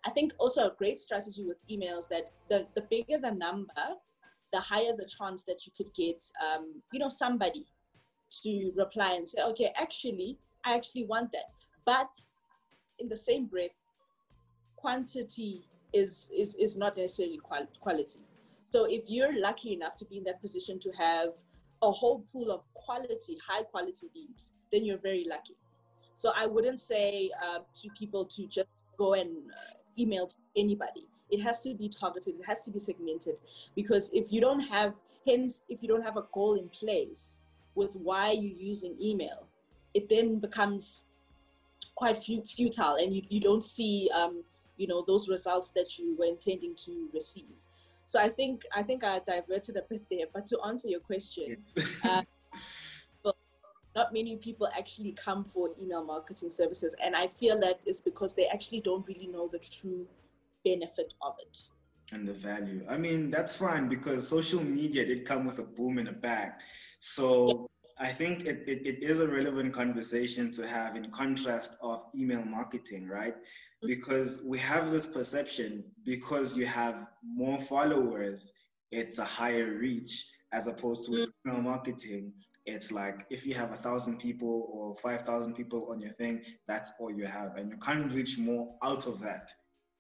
I 0.07 0.11
think 0.11 0.33
also 0.39 0.69
a 0.69 0.75
great 0.79 0.99
strategy 0.99 1.45
with 1.45 1.67
emails 1.69 2.09
that 2.09 2.31
the, 2.49 2.67
the 2.75 2.83
bigger 2.83 3.19
the 3.21 3.33
number, 3.33 3.89
the 4.53 4.61
higher 4.61 4.93
the 4.97 5.09
chance 5.19 5.43
that 5.45 5.67
you 5.67 5.73
could 5.77 5.93
get, 5.95 6.25
um, 6.47 6.81
you 6.93 7.01
know, 7.01 7.09
somebody 7.09 7.67
to 8.43 8.73
reply 8.77 9.15
and 9.15 9.27
say, 9.27 9.43
okay, 9.43 9.73
actually, 9.77 10.39
I 10.65 10.75
actually 10.75 11.05
want 11.05 11.33
that. 11.33 11.51
But 11.85 12.11
in 13.01 13.09
the 13.09 13.17
same 13.17 13.47
breath, 13.47 13.71
quantity 14.77 15.67
is 15.93 16.31
is 16.37 16.55
is 16.57 16.77
not 16.77 16.97
necessarily 16.97 17.39
qual- 17.39 17.69
quality. 17.81 18.21
So 18.65 18.85
if 18.85 19.05
you're 19.09 19.39
lucky 19.41 19.73
enough 19.73 19.97
to 19.97 20.05
be 20.05 20.19
in 20.19 20.25
that 20.25 20.41
position 20.41 20.79
to 20.81 20.91
have 20.99 21.31
a 21.83 21.91
whole 21.91 22.25
pool 22.33 22.51
of 22.53 22.67
quality, 22.75 23.39
high 23.47 23.63
quality 23.63 24.09
leads, 24.15 24.55
then 24.73 24.85
you're 24.85 24.99
very 24.99 25.27
lucky. 25.29 25.57
So 26.15 26.33
I 26.35 26.47
wouldn't 26.47 26.81
say 26.81 27.31
uh, 27.43 27.59
to 27.59 27.89
people 27.99 28.25
to 28.25 28.47
just 28.47 28.69
go 28.99 29.15
and 29.15 29.31
uh, 29.51 29.75
email 29.99 30.31
anybody. 30.57 31.07
It 31.31 31.41
has 31.41 31.63
to 31.65 31.75
be 31.75 31.89
targeted. 31.89 32.35
It 32.39 32.47
has 32.47 32.61
to 32.61 32.71
be 32.71 32.79
segmented 32.79 33.37
because 33.75 34.11
if 34.15 34.33
you 34.33 34.41
don't 34.41 34.61
have, 34.61 35.01
hence, 35.27 35.65
if 35.69 35.83
you 35.83 35.89
don't 35.89 36.03
have 36.03 36.17
a 36.17 36.25
goal 36.33 36.55
in 36.55 36.69
place 36.69 37.43
with 37.75 37.95
why 37.97 38.33
you're 38.33 38.57
using 38.57 38.97
email, 39.03 39.47
it 39.95 40.09
then 40.09 40.39
becomes 40.39 41.05
quite 41.97 42.19
futile 42.19 42.97
and 42.97 43.13
you, 43.13 43.23
you 43.29 43.41
don't 43.41 43.65
see 43.65 44.09
um, 44.15 44.45
you 44.77 44.87
know 44.87 45.03
those 45.07 45.29
results 45.29 45.71
that 45.71 45.99
you 45.99 46.15
were 46.19 46.27
intending 46.27 46.75
to 46.75 47.09
receive 47.13 47.45
so 48.05 48.21
i 48.21 48.29
think 48.29 48.63
i 48.75 48.83
think 48.83 49.03
i 49.03 49.19
diverted 49.27 49.77
a 49.77 49.83
bit 49.89 50.03
there 50.11 50.27
but 50.33 50.47
to 50.47 50.59
answer 50.67 50.89
your 50.89 51.01
question 51.01 51.57
uh, 52.05 52.23
not 53.97 54.13
many 54.13 54.37
people 54.37 54.69
actually 54.79 55.13
come 55.13 55.45
for 55.45 55.71
email 55.83 56.05
marketing 56.05 56.51
services 56.51 56.95
and 57.03 57.17
i 57.17 57.27
feel 57.27 57.59
that 57.59 57.81
is 57.87 58.01
because 58.01 58.35
they 58.35 58.47
actually 58.47 58.81
don't 58.81 59.07
really 59.09 59.27
know 59.27 59.49
the 59.49 59.59
true 59.59 60.07
benefit 60.65 61.15
of 61.23 61.35
it 61.41 61.67
and 62.13 62.29
the 62.29 62.33
value 62.33 62.85
i 62.89 62.97
mean 62.97 63.31
that's 63.31 63.57
fine 63.57 63.89
because 63.89 64.29
social 64.29 64.63
media 64.63 65.05
did 65.05 65.25
come 65.25 65.45
with 65.45 65.59
a 65.59 65.63
boom 65.63 65.99
and 65.99 66.09
a 66.09 66.13
bag 66.13 66.51
so 67.01 67.69
I 67.99 68.09
think 68.09 68.45
it, 68.45 68.65
it, 68.67 68.87
it 68.87 69.03
is 69.03 69.21
a 69.21 69.29
relevant 69.29 69.73
conversation 69.73 70.51
to 70.53 70.67
have 70.67 70.97
in 70.97 71.11
contrast 71.11 71.77
of 71.81 72.05
email 72.15 72.45
marketing, 72.45 73.09
right? 73.09 73.35
Because 73.83 74.43
we 74.47 74.59
have 74.59 74.91
this 74.91 75.07
perception 75.07 75.85
because 76.05 76.57
you 76.57 76.67
have 76.67 77.07
more 77.25 77.59
followers, 77.59 78.53
it's 78.91 79.19
a 79.19 79.25
higher 79.25 79.79
reach 79.79 80.27
as 80.53 80.67
opposed 80.67 81.05
to 81.07 81.11
mm-hmm. 81.13 81.49
email 81.49 81.63
marketing. 81.63 82.33
It's 82.67 82.91
like 82.91 83.27
if 83.31 83.47
you 83.47 83.55
have 83.55 83.73
a 83.73 83.77
thousand 83.77 84.19
people 84.19 84.69
or 84.73 84.97
5,000 84.97 85.55
people 85.55 85.89
on 85.91 86.01
your 86.01 86.13
thing, 86.13 86.43
that's 86.67 86.93
all 86.99 87.13
you 87.13 87.25
have. 87.25 87.57
And 87.57 87.71
you 87.71 87.77
can't 87.77 88.13
reach 88.13 88.39
more 88.39 88.75
out 88.83 89.07
of 89.07 89.21
that. 89.21 89.51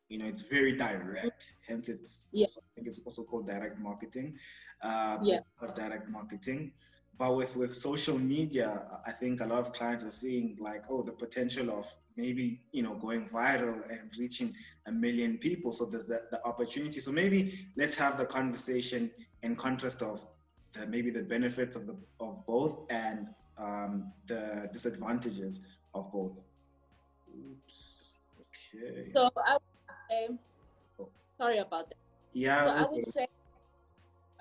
You 0.08 0.18
know, 0.18 0.26
it's 0.26 0.42
very 0.42 0.76
direct. 0.76 1.52
Hence, 1.66 1.88
it's, 1.88 2.28
yeah. 2.32 2.46
I 2.46 2.66
think 2.74 2.86
it's 2.88 3.00
also 3.04 3.22
called 3.22 3.46
direct 3.46 3.78
marketing. 3.78 4.36
Uh, 4.82 5.18
yeah. 5.22 5.40
Direct 5.74 6.08
marketing 6.10 6.72
but 7.18 7.34
with 7.34 7.56
with 7.56 7.74
social 7.74 8.18
media 8.18 8.82
i 9.06 9.10
think 9.10 9.40
a 9.40 9.46
lot 9.46 9.58
of 9.58 9.72
clients 9.72 10.04
are 10.04 10.10
seeing 10.10 10.56
like 10.60 10.84
oh 10.90 11.02
the 11.02 11.12
potential 11.12 11.70
of 11.70 11.86
maybe 12.16 12.60
you 12.72 12.82
know 12.82 12.94
going 12.94 13.28
viral 13.28 13.82
and 13.90 14.10
reaching 14.18 14.52
a 14.86 14.92
million 14.92 15.38
people 15.38 15.72
so 15.72 15.84
there's 15.84 16.06
the, 16.06 16.20
the 16.30 16.44
opportunity 16.44 17.00
so 17.00 17.10
maybe 17.10 17.66
let's 17.76 17.96
have 17.96 18.18
the 18.18 18.24
conversation 18.24 19.10
in 19.42 19.56
contrast 19.56 20.02
of 20.02 20.26
the 20.78 20.86
maybe 20.86 21.10
the 21.10 21.22
benefits 21.22 21.76
of 21.76 21.86
the 21.86 21.96
of 22.20 22.44
both 22.46 22.86
and 22.90 23.28
um, 23.58 24.12
the 24.26 24.68
disadvantages 24.72 25.64
of 25.94 26.10
both 26.12 26.44
oops 27.34 28.16
okay 28.40 29.10
so 29.14 29.30
i 29.46 29.52
would 29.54 29.96
say, 30.10 31.08
sorry 31.38 31.58
about 31.58 31.88
that 31.88 31.96
yeah 32.32 32.64
so 32.64 32.72
okay. 32.72 32.80
i 32.80 32.86
would 32.90 33.04
say 33.04 33.26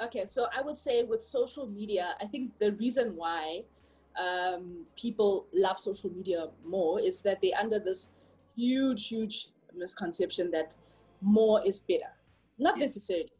Okay, 0.02 0.26
so 0.26 0.48
I 0.56 0.62
would 0.62 0.78
say 0.78 1.04
with 1.04 1.22
social 1.22 1.68
media, 1.68 2.16
I 2.22 2.26
think 2.26 2.52
the 2.60 2.74
reason 2.74 3.16
why 3.16 3.62
um, 4.20 4.86
people 4.98 5.48
love 5.54 5.80
social 5.80 6.10
media 6.10 6.48
more 6.66 7.00
is 7.00 7.22
that 7.22 7.40
they're 7.42 7.58
under 7.58 7.80
this 7.80 8.10
huge, 8.58 9.08
huge 9.08 9.50
misconception 9.74 10.52
that 10.52 10.76
more 11.22 11.66
is 11.66 11.80
better. 11.80 12.12
Not 12.58 12.78
necessarily. 12.78 13.32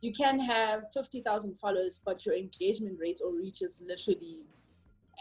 You 0.00 0.12
can 0.12 0.40
have 0.40 0.90
50,000 0.92 1.58
followers, 1.58 2.00
but 2.04 2.24
your 2.24 2.34
engagement 2.34 2.98
rate 2.98 3.20
or 3.24 3.34
reach 3.34 3.62
is 3.62 3.82
literally 3.86 4.40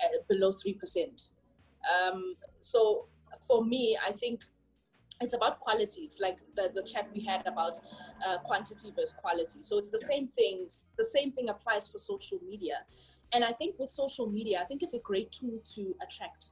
uh, 0.03 0.19
below 0.29 0.51
3%. 0.51 1.29
Um, 2.05 2.35
so 2.61 3.07
for 3.47 3.63
me, 3.65 3.97
I 4.05 4.11
think 4.11 4.43
it's 5.21 5.33
about 5.33 5.59
quality. 5.59 6.01
It's 6.01 6.21
like 6.21 6.37
the, 6.55 6.71
the 6.73 6.83
chat 6.83 7.09
we 7.13 7.23
had 7.25 7.45
about 7.45 7.77
uh, 8.27 8.37
quantity 8.37 8.91
versus 8.95 9.15
quality. 9.21 9.61
So 9.61 9.77
it's 9.77 9.89
the 9.89 9.99
yeah. 10.01 10.07
same 10.07 10.27
things. 10.29 10.85
The 10.97 11.03
same 11.03 11.31
thing 11.31 11.49
applies 11.49 11.89
for 11.89 11.97
social 11.97 12.39
media. 12.47 12.75
And 13.33 13.43
I 13.43 13.51
think 13.51 13.77
with 13.77 13.89
social 13.89 14.27
media, 14.27 14.59
I 14.61 14.65
think 14.65 14.81
it's 14.81 14.93
a 14.93 14.99
great 14.99 15.31
tool 15.31 15.59
to 15.75 15.95
attract. 16.01 16.51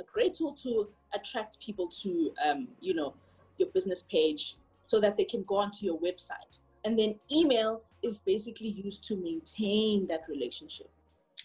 A 0.00 0.04
great 0.04 0.34
tool 0.34 0.54
to 0.54 0.88
attract 1.14 1.60
people 1.60 1.88
to, 2.02 2.32
um, 2.48 2.68
you 2.80 2.94
know, 2.94 3.14
your 3.58 3.68
business 3.70 4.02
page 4.02 4.56
so 4.84 4.98
that 5.00 5.16
they 5.16 5.24
can 5.24 5.44
go 5.44 5.56
onto 5.56 5.86
your 5.86 5.98
website. 6.00 6.62
And 6.84 6.98
then 6.98 7.14
email 7.30 7.82
is 8.02 8.18
basically 8.18 8.68
used 8.68 9.04
to 9.04 9.16
maintain 9.16 10.06
that 10.06 10.22
relationship. 10.28 10.90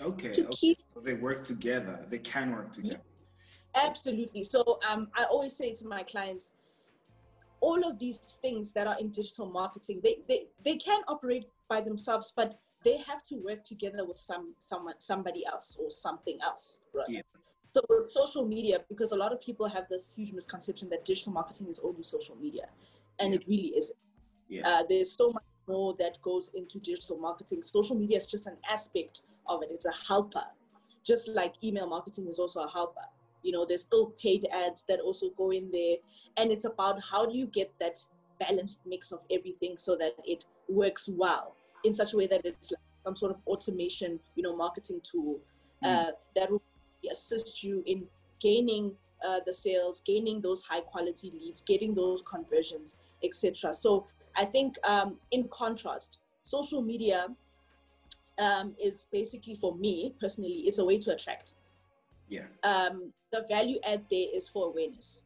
Okay. 0.01 0.31
To 0.31 0.41
okay. 0.41 0.51
Keep, 0.51 0.77
so 0.93 0.99
they 0.99 1.13
work 1.13 1.43
together. 1.43 2.05
They 2.09 2.19
can 2.19 2.51
work 2.51 2.71
together. 2.71 3.01
Absolutely. 3.75 4.43
So 4.43 4.79
um, 4.89 5.09
I 5.15 5.25
always 5.25 5.55
say 5.55 5.73
to 5.73 5.85
my 5.85 6.03
clients, 6.03 6.51
all 7.59 7.87
of 7.87 7.97
these 7.99 8.17
things 8.41 8.71
that 8.73 8.87
are 8.87 8.97
in 8.99 9.09
digital 9.09 9.47
marketing, 9.47 10.01
they, 10.03 10.17
they, 10.27 10.45
they 10.63 10.75
can 10.75 11.01
operate 11.07 11.47
by 11.69 11.81
themselves, 11.81 12.31
but 12.35 12.59
they 12.83 12.97
have 12.99 13.23
to 13.23 13.35
work 13.35 13.63
together 13.63 14.05
with 14.05 14.17
some 14.17 14.53
someone 14.59 14.93
somebody 14.99 15.45
else 15.45 15.77
or 15.79 15.89
something 15.89 16.37
else. 16.43 16.77
Right. 16.93 17.05
Yeah. 17.09 17.21
So 17.71 17.81
with 17.89 18.07
social 18.07 18.45
media, 18.45 18.79
because 18.87 19.11
a 19.11 19.15
lot 19.15 19.33
of 19.33 19.41
people 19.41 19.67
have 19.67 19.87
this 19.89 20.13
huge 20.15 20.31
misconception 20.33 20.89
that 20.89 21.03
digital 21.03 21.33
marketing 21.33 21.67
is 21.67 21.79
only 21.83 22.03
social 22.03 22.35
media, 22.35 22.67
and 23.19 23.33
yeah. 23.33 23.39
it 23.39 23.47
really 23.47 23.73
isn't. 23.75 23.97
Yeah. 24.49 24.61
Uh, 24.65 24.83
there's 24.87 25.11
so 25.11 25.31
much 25.31 25.43
more 25.67 25.95
that 25.99 26.21
goes 26.21 26.51
into 26.53 26.79
digital 26.79 27.17
marketing. 27.17 27.61
Social 27.61 27.95
media 27.97 28.17
is 28.17 28.27
just 28.27 28.47
an 28.47 28.57
aspect 28.69 29.21
of 29.47 29.63
it. 29.63 29.69
It's 29.71 29.85
a 29.85 29.93
helper, 30.07 30.43
just 31.05 31.27
like 31.27 31.53
email 31.63 31.87
marketing 31.87 32.27
is 32.27 32.39
also 32.39 32.61
a 32.63 32.69
helper 32.69 33.01
you 33.47 33.53
know 33.53 33.65
there's 33.65 33.81
still 33.81 34.07
paid 34.21 34.45
ads 34.51 34.83
that 34.89 34.99
also 34.99 35.29
go 35.37 35.51
in 35.51 35.71
there 35.71 35.95
and 36.37 36.51
it's 36.51 36.65
about 36.65 37.01
how 37.01 37.25
do 37.25 37.37
you 37.37 37.47
get 37.47 37.71
that 37.79 37.97
balanced 38.39 38.81
mix 38.85 39.11
of 39.11 39.19
everything 39.31 39.77
so 39.77 39.95
that 39.95 40.13
it 40.25 40.43
works 40.67 41.09
well 41.11 41.55
in 41.85 41.93
such 41.93 42.13
a 42.13 42.17
way 42.17 42.27
that 42.27 42.41
it's 42.45 42.71
like 42.71 42.79
some 43.05 43.15
sort 43.15 43.31
of 43.31 43.41
automation 43.47 44.19
you 44.35 44.43
know 44.43 44.55
marketing 44.55 44.99
tool 45.01 45.39
mm. 45.83 45.87
uh, 45.87 46.11
that 46.35 46.51
will 46.51 46.61
assist 47.11 47.63
you 47.63 47.81
in 47.85 48.05
gaining 48.39 48.93
uh, 49.25 49.39
the 49.45 49.53
sales 49.53 50.01
gaining 50.05 50.41
those 50.41 50.61
high 50.61 50.81
quality 50.81 51.31
leads 51.39 51.61
getting 51.61 51.93
those 51.93 52.21
conversions 52.21 52.97
etc 53.23 53.73
so 53.73 54.05
i 54.37 54.45
think 54.45 54.75
um, 54.83 55.17
in 55.31 55.47
contrast 55.49 56.19
social 56.43 56.81
media 56.81 57.27
um, 58.39 58.75
is 58.81 59.07
basically 59.11 59.55
for 59.55 59.75
me 59.75 60.13
personally 60.19 60.63
it's 60.65 60.77
a 60.77 60.85
way 60.85 60.97
to 60.97 61.11
attract. 61.13 61.55
Yeah. 62.29 62.47
Um, 62.63 63.13
the 63.31 63.45
value 63.49 63.79
add 63.85 64.03
there 64.09 64.27
is 64.33 64.47
for 64.49 64.67
awareness. 64.67 65.23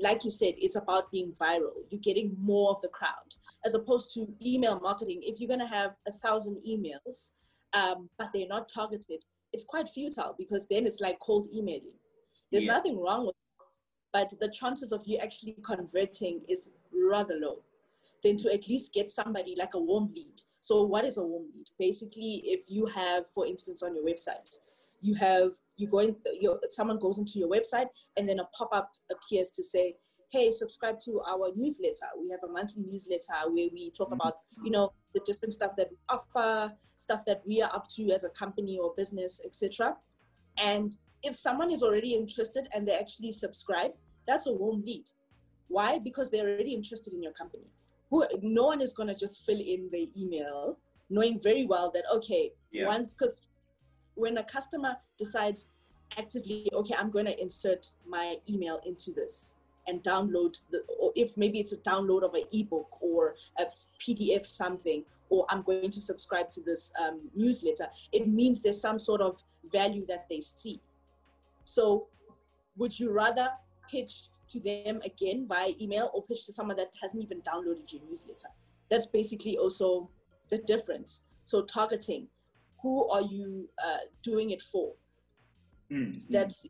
Like 0.00 0.24
you 0.24 0.30
said 0.30 0.54
it's 0.56 0.76
about 0.76 1.10
being 1.10 1.32
viral. 1.40 1.72
You're 1.90 2.00
getting 2.00 2.36
more 2.38 2.70
of 2.70 2.80
the 2.80 2.88
crowd 2.88 3.34
as 3.64 3.74
opposed 3.74 4.14
to 4.14 4.26
email 4.44 4.80
marketing. 4.80 5.20
If 5.22 5.40
you're 5.40 5.48
going 5.48 5.60
to 5.60 5.66
have 5.66 5.96
a 6.06 6.12
thousand 6.12 6.58
emails 6.68 7.30
um, 7.74 8.08
but 8.18 8.30
they're 8.32 8.48
not 8.48 8.68
targeted 8.68 9.22
it's 9.52 9.64
quite 9.64 9.88
futile 9.88 10.34
because 10.38 10.66
then 10.70 10.86
it's 10.86 11.00
like 11.00 11.18
cold 11.20 11.46
emailing. 11.54 11.96
There's 12.52 12.64
yeah. 12.64 12.72
nothing 12.72 13.00
wrong 13.00 13.26
with 13.26 13.34
it 13.34 13.64
but 14.12 14.32
the 14.40 14.48
chances 14.48 14.92
of 14.92 15.02
you 15.06 15.18
actually 15.18 15.56
converting 15.62 16.40
is 16.48 16.70
rather 17.10 17.34
low 17.34 17.62
than 18.22 18.36
to 18.38 18.52
at 18.52 18.68
least 18.68 18.92
get 18.92 19.10
somebody 19.10 19.54
like 19.56 19.74
a 19.74 19.80
warm 19.80 20.12
lead. 20.14 20.40
So 20.60 20.82
what 20.82 21.04
is 21.04 21.18
a 21.18 21.22
warm 21.22 21.46
lead? 21.54 21.66
Basically, 21.78 22.42
if 22.44 22.64
you 22.68 22.86
have, 22.86 23.28
for 23.28 23.46
instance, 23.46 23.82
on 23.82 23.94
your 23.94 24.04
website, 24.04 24.56
you 25.00 25.14
have 25.14 25.52
you 25.76 25.86
go 25.86 25.98
going 25.98 26.16
your 26.40 26.58
someone 26.68 26.98
goes 26.98 27.18
into 27.18 27.38
your 27.38 27.48
website 27.48 27.86
and 28.16 28.28
then 28.28 28.40
a 28.40 28.44
pop-up 28.46 28.90
appears 29.12 29.50
to 29.52 29.62
say 29.62 29.94
hey 30.32 30.50
subscribe 30.50 30.98
to 30.98 31.20
our 31.28 31.50
newsletter. 31.54 32.08
We 32.20 32.30
have 32.30 32.40
a 32.44 32.52
monthly 32.52 32.84
newsletter 32.84 33.38
where 33.46 33.68
we 33.72 33.92
talk 33.96 34.08
mm-hmm. 34.08 34.20
about 34.20 34.38
you 34.64 34.72
know 34.72 34.92
the 35.14 35.20
different 35.24 35.52
stuff 35.52 35.72
that 35.76 35.88
we 35.90 35.96
offer 36.08 36.74
stuff 36.96 37.24
that 37.26 37.42
we 37.46 37.62
are 37.62 37.70
up 37.72 37.86
to 37.88 38.10
as 38.10 38.24
a 38.24 38.28
company 38.30 38.76
or 38.76 38.92
business 38.96 39.40
etc 39.44 39.96
and 40.58 40.96
if 41.22 41.36
someone 41.36 41.70
is 41.70 41.84
already 41.84 42.14
interested 42.14 42.66
and 42.74 42.86
they 42.86 42.98
actually 42.98 43.30
subscribe 43.30 43.92
that's 44.26 44.46
a 44.46 44.52
warm 44.52 44.82
lead. 44.84 45.04
Why? 45.68 45.98
Because 45.98 46.30
they're 46.30 46.48
already 46.48 46.74
interested 46.74 47.14
in 47.14 47.22
your 47.22 47.32
company 47.32 47.64
Who, 48.10 48.26
no 48.42 48.66
one 48.66 48.80
is 48.80 48.94
going 48.94 49.08
to 49.08 49.14
just 49.14 49.44
fill 49.44 49.60
in 49.60 49.88
the 49.92 50.08
email 50.16 50.78
knowing 51.10 51.40
very 51.40 51.64
well 51.64 51.90
that 51.92 52.04
okay 52.14 52.52
yeah. 52.70 52.86
once 52.86 53.14
because 53.14 53.48
when 54.14 54.36
a 54.38 54.44
customer 54.44 54.96
decides 55.16 55.72
actively 56.18 56.68
okay 56.72 56.94
i'm 56.98 57.10
going 57.10 57.26
to 57.26 57.40
insert 57.40 57.90
my 58.06 58.36
email 58.48 58.80
into 58.86 59.12
this 59.12 59.54
and 59.86 60.02
download 60.02 60.60
the 60.70 60.82
or 61.00 61.12
if 61.16 61.36
maybe 61.36 61.58
it's 61.60 61.72
a 61.72 61.78
download 61.78 62.22
of 62.22 62.34
an 62.34 62.44
ebook 62.52 62.88
or 63.00 63.34
a 63.58 63.64
pdf 64.00 64.44
something 64.44 65.04
or 65.30 65.46
i'm 65.50 65.62
going 65.62 65.90
to 65.90 66.00
subscribe 66.00 66.50
to 66.50 66.60
this 66.62 66.92
um, 67.00 67.20
newsletter 67.34 67.86
it 68.12 68.28
means 68.28 68.60
there's 68.60 68.80
some 68.80 68.98
sort 68.98 69.20
of 69.20 69.42
value 69.70 70.04
that 70.06 70.26
they 70.28 70.40
see 70.40 70.80
so 71.64 72.06
would 72.76 72.98
you 72.98 73.12
rather 73.12 73.50
pitch 73.90 74.28
to 74.48 74.60
them 74.60 75.00
again 75.04 75.46
via 75.48 75.72
email 75.80 76.10
or 76.14 76.22
pitch 76.24 76.46
to 76.46 76.52
someone 76.52 76.76
that 76.76 76.92
hasn't 77.00 77.22
even 77.22 77.40
downloaded 77.42 77.92
your 77.92 78.02
newsletter 78.08 78.48
that's 78.88 79.06
basically 79.06 79.56
also 79.56 80.08
the 80.48 80.58
difference 80.58 81.24
so 81.46 81.62
targeting 81.62 82.26
who 82.82 83.08
are 83.10 83.22
you 83.22 83.68
uh, 83.84 83.98
doing 84.22 84.50
it 84.50 84.62
for 84.62 84.92
mm-hmm. 85.90 86.20
that's 86.30 86.66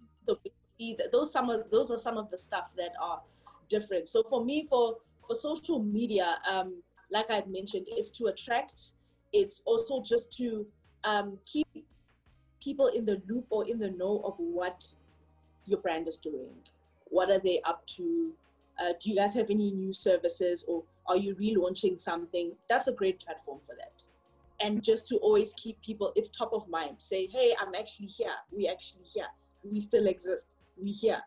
those 1.13 1.33
some 1.33 1.51
of 1.51 1.71
those 1.71 1.91
are 1.91 1.99
some 1.99 2.17
of 2.17 2.31
the 2.31 2.39
stuff 2.39 2.73
that 2.77 2.93
are 3.01 3.21
different. 3.69 4.09
So 4.09 4.23
for 4.23 4.45
me, 4.45 4.67
for 4.69 4.97
for 5.27 5.35
social 5.35 5.79
media, 5.83 6.39
um, 6.51 6.83
like 7.11 7.31
I 7.31 7.43
mentioned, 7.47 7.87
it's 7.89 8.11
to 8.11 8.27
attract. 8.27 8.93
It's 9.33 9.63
also 9.67 10.03
just 10.03 10.33
to 10.39 10.67
um, 11.05 11.39
keep 11.45 11.67
people 12.63 12.89
in 12.89 13.05
the 13.05 13.21
loop 13.29 13.47
or 13.51 13.69
in 13.69 13.79
the 13.79 13.91
know 13.91 14.23
of 14.25 14.39
what 14.39 14.85
your 15.67 15.81
brand 15.81 16.09
is 16.09 16.17
doing. 16.17 16.51
What 17.11 17.31
are 17.31 17.39
they 17.39 17.61
up 17.65 17.87
to? 17.97 18.33
Uh, 18.79 18.93
do 19.01 19.11
you 19.11 19.17
guys 19.17 19.35
have 19.35 19.51
any 19.51 19.73
new 19.73 19.93
services 19.93 20.65
or 20.69 20.85
are 21.07 21.17
you 21.17 21.35
relaunching 21.35 21.99
something? 21.99 22.53
That's 22.69 22.87
a 22.87 22.93
great 22.93 23.19
platform 23.21 23.59
for 23.65 23.75
that. 23.77 24.05
And 24.61 24.83
just 24.83 25.09
to 25.09 25.17
always 25.17 25.53
keep 25.55 25.81
people, 25.83 26.13
it's 26.17 26.29
top 26.29 26.53
of 26.53 26.69
mind. 26.69 26.97
Say, 26.99 27.27
hey, 27.27 27.55
I'm 27.61 27.75
actually 27.75 28.07
here. 28.07 28.35
We 28.51 28.69
actually 28.69 29.05
here. 29.05 29.27
We 29.63 29.81
still 29.81 30.07
exist 30.07 30.51
we 30.81 30.91
here. 30.91 31.21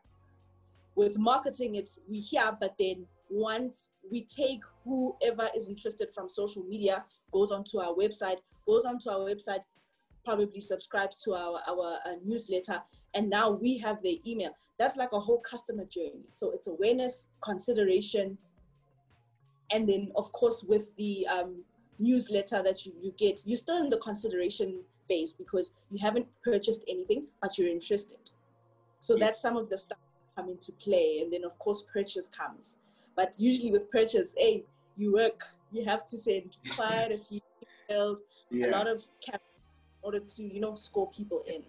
With 0.96 1.18
marketing, 1.18 1.76
it's 1.76 2.00
we 2.10 2.20
here, 2.20 2.56
but 2.60 2.76
then 2.78 3.06
once 3.30 3.90
we 4.12 4.24
take 4.26 4.62
whoever 4.84 5.48
is 5.56 5.70
interested 5.70 6.14
from 6.14 6.28
social 6.28 6.64
media, 6.64 7.06
goes 7.32 7.52
onto 7.52 7.80
our 7.80 7.94
website, 7.94 8.38
goes 8.68 8.86
onto 8.86 9.10
our 9.10 9.20
website, 9.20 9.62
probably 10.26 10.60
subscribes 10.60 11.24
to 11.24 11.34
our, 11.34 11.62
our, 11.68 11.98
our 12.06 12.16
newsletter, 12.24 12.82
and 13.13 13.30
now 13.30 13.50
we 13.50 13.77
have 13.80 14.01
their 14.03 14.15
email. 14.25 14.51
That's 14.80 14.98
like 14.98 15.12
a 15.13 15.20
whole 15.20 15.39
customer 15.39 15.86
journey. 15.86 16.25
So 16.30 16.51
it's 16.51 16.68
awareness, 16.68 17.27
consideration, 17.41 18.38
and 19.72 19.88
then 19.88 20.12
of 20.15 20.32
course 20.32 20.63
with 20.68 20.96
the 20.98 21.27
um, 21.27 21.63
newsletter 22.00 22.62
that 22.63 22.86
you, 22.86 22.94
you 23.01 23.12
get, 23.18 23.41
you're 23.46 23.58
still 23.58 23.82
in 23.82 23.89
the 23.89 23.98
consideration 23.98 24.82
phase 25.08 25.34
because 25.34 25.71
you 25.89 26.00
haven't 26.00 26.26
purchased 26.43 26.84
anything, 26.88 27.26
but 27.41 27.58
you're 27.58 27.69
interested. 27.69 28.32
So 29.00 29.15
yeah. 29.15 29.26
that's 29.26 29.41
some 29.41 29.58
of 29.58 29.69
the 29.69 29.78
stuff 29.78 29.97
that 30.00 30.41
come 30.41 30.50
into 30.50 30.71
play. 30.74 31.19
And 31.21 31.32
then 31.32 31.43
of 31.43 31.58
course 31.60 31.84
purchase 31.93 32.28
comes. 32.28 32.78
But 33.15 33.36
usually 33.38 33.71
with 33.71 33.89
purchase, 33.91 34.34
hey, 34.38 34.63
you 34.97 35.13
work, 35.13 35.43
you 35.71 35.86
have 35.86 36.10
to 36.10 36.17
send 36.17 36.58
quite 36.76 37.12
a 37.12 37.17
few 37.17 37.41
emails, 37.89 38.17
yeah. 38.50 38.67
a 38.67 38.71
lot 38.71 38.88
of 38.88 39.02
cap 39.26 39.41
in 39.41 40.06
order 40.06 40.19
to, 40.19 40.43
you 40.43 40.60
know, 40.60 40.76
score 40.76 41.10
people 41.12 41.43
in. 41.47 41.63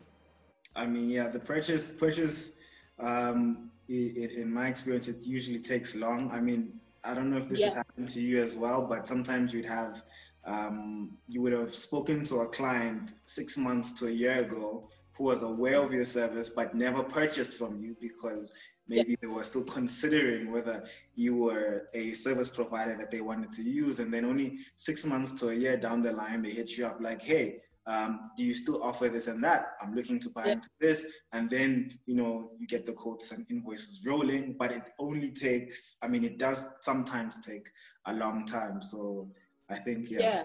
I 0.74 0.86
mean, 0.86 1.10
yeah, 1.10 1.28
the 1.28 1.40
purchase 1.40 1.92
purchase 1.92 2.52
um, 2.98 3.70
it, 3.88 4.32
in 4.32 4.52
my 4.52 4.68
experience, 4.68 5.08
it 5.08 5.26
usually 5.26 5.58
takes 5.58 5.94
long. 5.94 6.30
I 6.30 6.40
mean, 6.40 6.80
I 7.04 7.14
don't 7.14 7.30
know 7.30 7.36
if 7.36 7.48
this 7.48 7.60
yeah. 7.60 7.66
has 7.66 7.74
happened 7.74 8.08
to 8.08 8.20
you 8.20 8.42
as 8.42 8.56
well, 8.56 8.82
but 8.82 9.06
sometimes 9.06 9.52
you'd 9.52 9.66
have 9.66 10.02
um, 10.44 11.10
you 11.28 11.40
would 11.42 11.52
have 11.52 11.74
spoken 11.74 12.24
to 12.26 12.36
a 12.36 12.48
client 12.48 13.14
six 13.26 13.56
months 13.56 13.92
to 14.00 14.06
a 14.06 14.10
year 14.10 14.40
ago 14.40 14.88
who 15.16 15.24
was 15.24 15.42
aware 15.42 15.80
of 15.80 15.92
your 15.92 16.04
service 16.04 16.50
but 16.50 16.74
never 16.74 17.02
purchased 17.02 17.52
from 17.58 17.80
you 17.80 17.96
because 18.00 18.54
maybe 18.88 19.10
yeah. 19.10 19.16
they 19.22 19.28
were 19.28 19.44
still 19.44 19.64
considering 19.64 20.50
whether 20.50 20.84
you 21.14 21.36
were 21.36 21.88
a 21.94 22.12
service 22.14 22.48
provider 22.48 22.96
that 22.96 23.10
they 23.10 23.20
wanted 23.20 23.50
to 23.52 23.62
use 23.62 24.00
and 24.00 24.12
then 24.12 24.24
only 24.24 24.58
six 24.76 25.06
months 25.06 25.32
to 25.32 25.50
a 25.50 25.54
year 25.54 25.76
down 25.76 26.02
the 26.02 26.12
line 26.12 26.42
they 26.42 26.50
hit 26.50 26.76
you 26.76 26.86
up 26.86 27.00
like 27.00 27.22
hey 27.22 27.60
um, 27.86 28.30
do 28.36 28.44
you 28.44 28.54
still 28.54 28.82
offer 28.82 29.08
this 29.08 29.26
and 29.26 29.42
that 29.42 29.72
i'm 29.82 29.94
looking 29.94 30.20
to 30.20 30.30
buy 30.30 30.44
yeah. 30.46 30.52
into 30.52 30.68
this 30.80 31.06
and 31.32 31.50
then 31.50 31.90
you 32.06 32.14
know 32.14 32.50
you 32.58 32.66
get 32.66 32.86
the 32.86 32.92
quotes 32.92 33.32
and 33.32 33.44
invoices 33.50 34.06
rolling 34.06 34.54
but 34.58 34.70
it 34.70 34.90
only 34.98 35.30
takes 35.30 35.96
i 36.02 36.06
mean 36.06 36.24
it 36.24 36.38
does 36.38 36.68
sometimes 36.80 37.44
take 37.44 37.68
a 38.06 38.12
long 38.14 38.46
time 38.46 38.80
so 38.80 39.28
i 39.68 39.74
think 39.74 40.10
yeah, 40.10 40.20
yeah. 40.20 40.42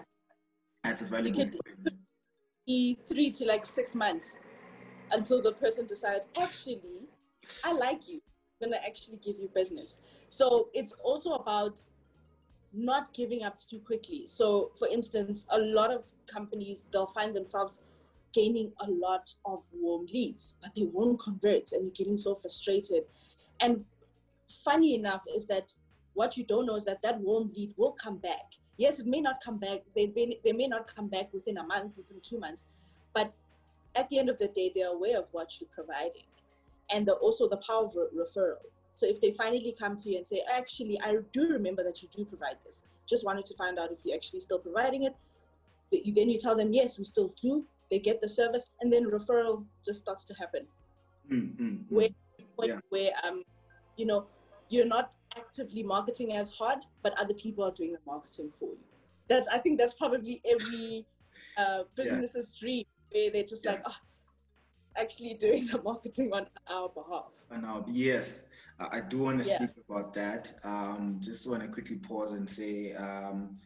that's 0.82 1.02
a 1.02 1.06
very 1.06 1.30
good 1.30 1.52
point 1.52 1.98
three 3.08 3.30
to 3.30 3.46
like 3.46 3.64
six 3.64 3.94
months 3.94 4.36
until 5.12 5.42
the 5.42 5.52
person 5.52 5.86
decides, 5.86 6.28
actually, 6.40 7.08
I 7.64 7.72
like 7.72 8.08
you. 8.08 8.20
I'm 8.60 8.70
gonna 8.70 8.82
actually 8.84 9.18
give 9.18 9.38
you 9.38 9.48
business. 9.54 10.00
So 10.28 10.68
it's 10.74 10.92
also 11.02 11.32
about 11.32 11.80
not 12.72 13.12
giving 13.14 13.42
up 13.42 13.58
too 13.58 13.78
quickly. 13.78 14.26
So, 14.26 14.72
for 14.78 14.88
instance, 14.88 15.46
a 15.50 15.58
lot 15.58 15.92
of 15.92 16.06
companies 16.26 16.88
they'll 16.92 17.06
find 17.06 17.34
themselves 17.34 17.80
gaining 18.34 18.72
a 18.86 18.90
lot 18.90 19.32
of 19.44 19.68
warm 19.72 20.06
leads, 20.12 20.54
but 20.60 20.74
they 20.74 20.84
won't 20.84 21.20
convert, 21.20 21.72
and 21.72 21.82
you're 21.82 21.90
getting 21.90 22.16
so 22.16 22.34
frustrated. 22.34 23.04
And 23.60 23.84
funny 24.64 24.94
enough 24.94 25.24
is 25.34 25.46
that 25.46 25.72
what 26.14 26.36
you 26.36 26.44
don't 26.44 26.66
know 26.66 26.76
is 26.76 26.84
that 26.84 27.02
that 27.02 27.20
warm 27.20 27.50
lead 27.56 27.74
will 27.76 27.92
come 27.92 28.18
back. 28.18 28.52
Yes, 28.76 28.98
it 29.00 29.06
may 29.06 29.20
not 29.20 29.40
come 29.42 29.58
back. 29.58 29.80
They 29.96 30.12
may, 30.14 30.38
they 30.44 30.52
may 30.52 30.68
not 30.68 30.94
come 30.94 31.08
back 31.08 31.32
within 31.32 31.58
a 31.58 31.64
month, 31.64 31.96
within 31.96 32.20
two 32.22 32.38
months, 32.38 32.66
but 33.14 33.32
at 33.94 34.08
the 34.08 34.18
end 34.18 34.28
of 34.28 34.38
the 34.38 34.48
day, 34.48 34.70
they're 34.74 34.92
aware 34.92 35.18
of 35.18 35.28
what 35.32 35.60
you're 35.60 35.70
providing 35.74 36.26
and 36.90 37.08
also 37.08 37.48
the 37.48 37.56
power 37.56 37.84
of 37.84 37.94
re- 37.96 38.22
referral. 38.22 38.56
So 38.98 39.06
if 39.06 39.20
they 39.20 39.30
finally 39.30 39.76
come 39.78 39.96
to 39.96 40.10
you 40.10 40.16
and 40.16 40.26
say, 40.26 40.42
actually, 40.52 41.00
I 41.00 41.18
do 41.32 41.48
remember 41.50 41.84
that 41.84 42.02
you 42.02 42.08
do 42.08 42.24
provide 42.24 42.56
this, 42.64 42.82
just 43.06 43.24
wanted 43.24 43.44
to 43.44 43.54
find 43.54 43.78
out 43.78 43.92
if 43.92 44.00
you're 44.04 44.16
actually 44.16 44.40
still 44.40 44.58
providing 44.58 45.04
it, 45.04 45.14
then 46.16 46.28
you 46.28 46.36
tell 46.36 46.56
them, 46.56 46.72
yes, 46.72 46.98
we 46.98 47.04
still 47.04 47.32
do. 47.40 47.64
They 47.92 48.00
get 48.00 48.20
the 48.20 48.28
service, 48.28 48.68
and 48.80 48.92
then 48.92 49.08
referral 49.08 49.64
just 49.84 50.00
starts 50.00 50.24
to 50.24 50.34
happen. 50.34 50.66
Mm-hmm. 51.30 51.94
Where, 51.94 52.08
yeah. 52.64 52.80
where 52.88 53.10
um, 53.22 53.44
you 53.96 54.04
know, 54.04 54.26
you're 54.68 54.84
not 54.84 55.12
actively 55.36 55.84
marketing 55.84 56.32
as 56.32 56.50
hard, 56.50 56.80
but 57.04 57.16
other 57.20 57.34
people 57.34 57.62
are 57.62 57.70
doing 57.70 57.92
the 57.92 58.00
marketing 58.04 58.50
for 58.52 58.70
you. 58.70 58.78
That's 59.28 59.46
I 59.46 59.58
think 59.58 59.78
that's 59.78 59.94
probably 59.94 60.42
every 60.44 61.06
uh, 61.56 61.84
business's 61.94 62.52
yeah. 62.56 62.60
dream 62.60 62.84
where 63.12 63.30
they're 63.30 63.44
just 63.44 63.64
yeah. 63.64 63.72
like, 63.72 63.82
oh, 63.86 63.96
actually 64.98 65.34
doing 65.34 65.66
the 65.66 65.80
marketing 65.82 66.32
on 66.32 66.46
our 66.68 66.88
behalf. 66.88 67.26
On 67.50 67.64
our, 67.64 67.84
yes, 67.88 68.46
I 68.78 69.00
do 69.00 69.18
want 69.18 69.42
to 69.42 69.48
yeah. 69.48 69.56
speak 69.56 69.70
about 69.88 70.14
that. 70.14 70.52
Um, 70.64 71.18
just 71.20 71.48
want 71.48 71.62
to 71.62 71.68
quickly 71.68 71.96
pause 71.96 72.34
and 72.34 72.48
say, 72.48 72.92
um, 72.94 73.58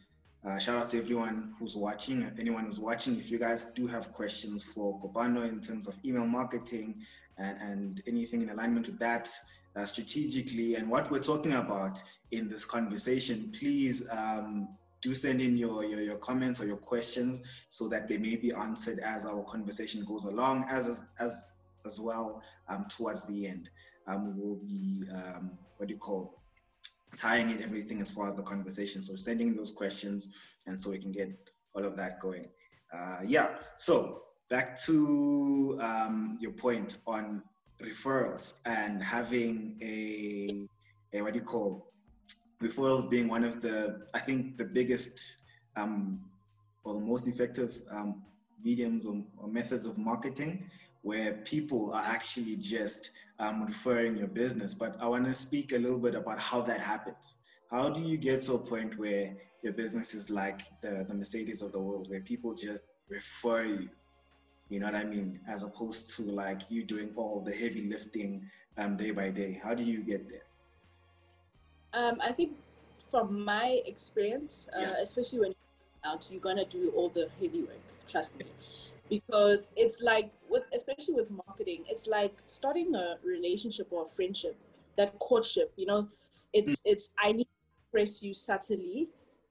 uh, 0.44 0.58
shout 0.58 0.78
out 0.78 0.88
to 0.88 0.98
everyone 0.98 1.52
who's 1.58 1.76
watching, 1.76 2.28
anyone 2.38 2.64
who's 2.64 2.80
watching. 2.80 3.18
If 3.18 3.30
you 3.30 3.38
guys 3.38 3.66
do 3.72 3.86
have 3.86 4.12
questions 4.12 4.64
for 4.64 4.98
Kopano 4.98 5.48
in 5.48 5.60
terms 5.60 5.86
of 5.86 5.98
email 6.04 6.26
marketing 6.26 7.02
and, 7.38 7.56
and 7.60 8.02
anything 8.06 8.42
in 8.42 8.50
alignment 8.50 8.86
with 8.86 8.98
that 8.98 9.28
uh, 9.76 9.84
strategically 9.84 10.74
and 10.74 10.90
what 10.90 11.10
we're 11.10 11.20
talking 11.20 11.54
about 11.54 12.02
in 12.32 12.48
this 12.48 12.64
conversation, 12.64 13.52
please 13.56 14.08
um, 14.10 14.68
do 15.02 15.12
send 15.14 15.40
in 15.40 15.56
your, 15.58 15.84
your, 15.84 16.00
your, 16.00 16.16
comments 16.18 16.62
or 16.62 16.66
your 16.66 16.76
questions 16.76 17.42
so 17.70 17.88
that 17.88 18.08
they 18.08 18.16
may 18.16 18.36
be 18.36 18.52
answered 18.52 19.00
as 19.00 19.26
our 19.26 19.42
conversation 19.44 20.04
goes 20.04 20.24
along, 20.24 20.64
as 20.70 21.02
as 21.18 21.52
as 21.84 22.00
well 22.00 22.42
um, 22.68 22.86
towards 22.88 23.26
the 23.26 23.46
end. 23.46 23.68
Um, 24.06 24.36
we 24.36 24.42
will 24.42 24.56
be 24.56 25.04
um, 25.12 25.58
what 25.76 25.88
do 25.88 25.94
you 25.94 26.00
call 26.00 26.38
tying 27.16 27.50
in 27.50 27.62
everything 27.62 28.00
as 28.00 28.10
far 28.10 28.28
as 28.28 28.36
the 28.36 28.42
conversation. 28.42 29.02
So 29.02 29.16
sending 29.16 29.54
those 29.56 29.72
questions, 29.72 30.28
and 30.66 30.80
so 30.80 30.90
we 30.90 30.98
can 30.98 31.12
get 31.12 31.30
all 31.74 31.84
of 31.84 31.96
that 31.96 32.20
going. 32.20 32.44
Uh, 32.94 33.18
yeah. 33.26 33.48
So 33.78 34.22
back 34.48 34.76
to 34.82 35.78
um, 35.80 36.38
your 36.40 36.52
point 36.52 36.98
on 37.06 37.42
referrals 37.82 38.60
and 38.64 39.02
having 39.02 39.78
a, 39.82 40.66
a 41.12 41.22
what 41.22 41.32
do 41.32 41.38
you 41.38 41.44
call 41.44 41.91
referrals 42.62 43.08
being 43.08 43.28
one 43.28 43.44
of 43.44 43.60
the, 43.60 44.02
I 44.14 44.18
think, 44.18 44.56
the 44.56 44.64
biggest 44.64 45.42
um, 45.76 46.20
or 46.84 46.94
the 46.94 47.00
most 47.00 47.28
effective 47.28 47.80
um, 47.90 48.22
mediums 48.62 49.06
or, 49.06 49.22
or, 49.38 49.48
methods 49.48 49.86
of 49.86 49.98
marketing 49.98 50.64
where 51.02 51.32
people 51.44 51.92
are 51.92 52.02
actually 52.04 52.56
just 52.56 53.12
um, 53.38 53.64
referring 53.64 54.16
your 54.16 54.28
business. 54.28 54.74
But 54.74 54.96
I 55.00 55.08
want 55.08 55.24
to 55.24 55.34
speak 55.34 55.72
a 55.72 55.78
little 55.78 55.98
bit 55.98 56.14
about 56.14 56.38
how 56.38 56.60
that 56.62 56.80
happens. 56.80 57.38
How 57.70 57.88
do 57.88 58.00
you 58.00 58.16
get 58.16 58.42
to 58.42 58.54
a 58.54 58.58
point 58.58 58.98
where 58.98 59.34
your 59.62 59.72
business 59.72 60.14
is 60.14 60.30
like 60.30 60.62
the, 60.80 61.04
the 61.08 61.14
Mercedes 61.14 61.62
of 61.62 61.72
the 61.72 61.80
world, 61.80 62.08
where 62.10 62.20
people 62.20 62.54
just 62.54 62.84
refer 63.08 63.64
you? 63.64 63.88
You 64.68 64.80
know 64.80 64.86
what 64.86 64.94
I 64.94 65.04
mean? 65.04 65.40
As 65.48 65.64
opposed 65.64 66.16
to 66.16 66.22
like 66.22 66.62
you 66.70 66.84
doing 66.84 67.10
all 67.16 67.40
the 67.40 67.52
heavy 67.52 67.88
lifting 67.88 68.48
um, 68.78 68.96
day 68.96 69.10
by 69.10 69.30
day. 69.30 69.60
How 69.62 69.74
do 69.74 69.82
you 69.82 70.02
get 70.02 70.28
there? 70.28 70.42
Um, 71.94 72.18
I 72.22 72.32
think 72.32 72.52
from 73.10 73.44
my 73.44 73.82
experience, 73.84 74.68
uh, 74.74 74.80
yeah. 74.80 74.94
especially 75.02 75.40
when 75.40 75.50
you're 75.50 76.12
out, 76.12 76.28
you're 76.30 76.40
gonna 76.40 76.64
do 76.64 76.90
all 76.96 77.10
the 77.10 77.28
heavy 77.40 77.60
work. 77.60 77.86
Trust 78.06 78.38
me, 78.38 78.46
because 79.10 79.68
it's 79.76 80.00
like 80.00 80.30
with 80.48 80.64
especially 80.74 81.14
with 81.14 81.30
marketing, 81.46 81.84
it's 81.88 82.06
like 82.06 82.34
starting 82.46 82.94
a 82.94 83.16
relationship 83.22 83.88
or 83.90 84.02
a 84.04 84.06
friendship. 84.06 84.56
That 84.96 85.18
courtship, 85.18 85.72
you 85.76 85.86
know, 85.86 86.08
it's 86.52 86.72
mm. 86.72 86.80
it's 86.86 87.10
I 87.18 87.32
need 87.32 87.44
to 87.44 87.90
press 87.90 88.22
you 88.22 88.34
subtly 88.34 89.08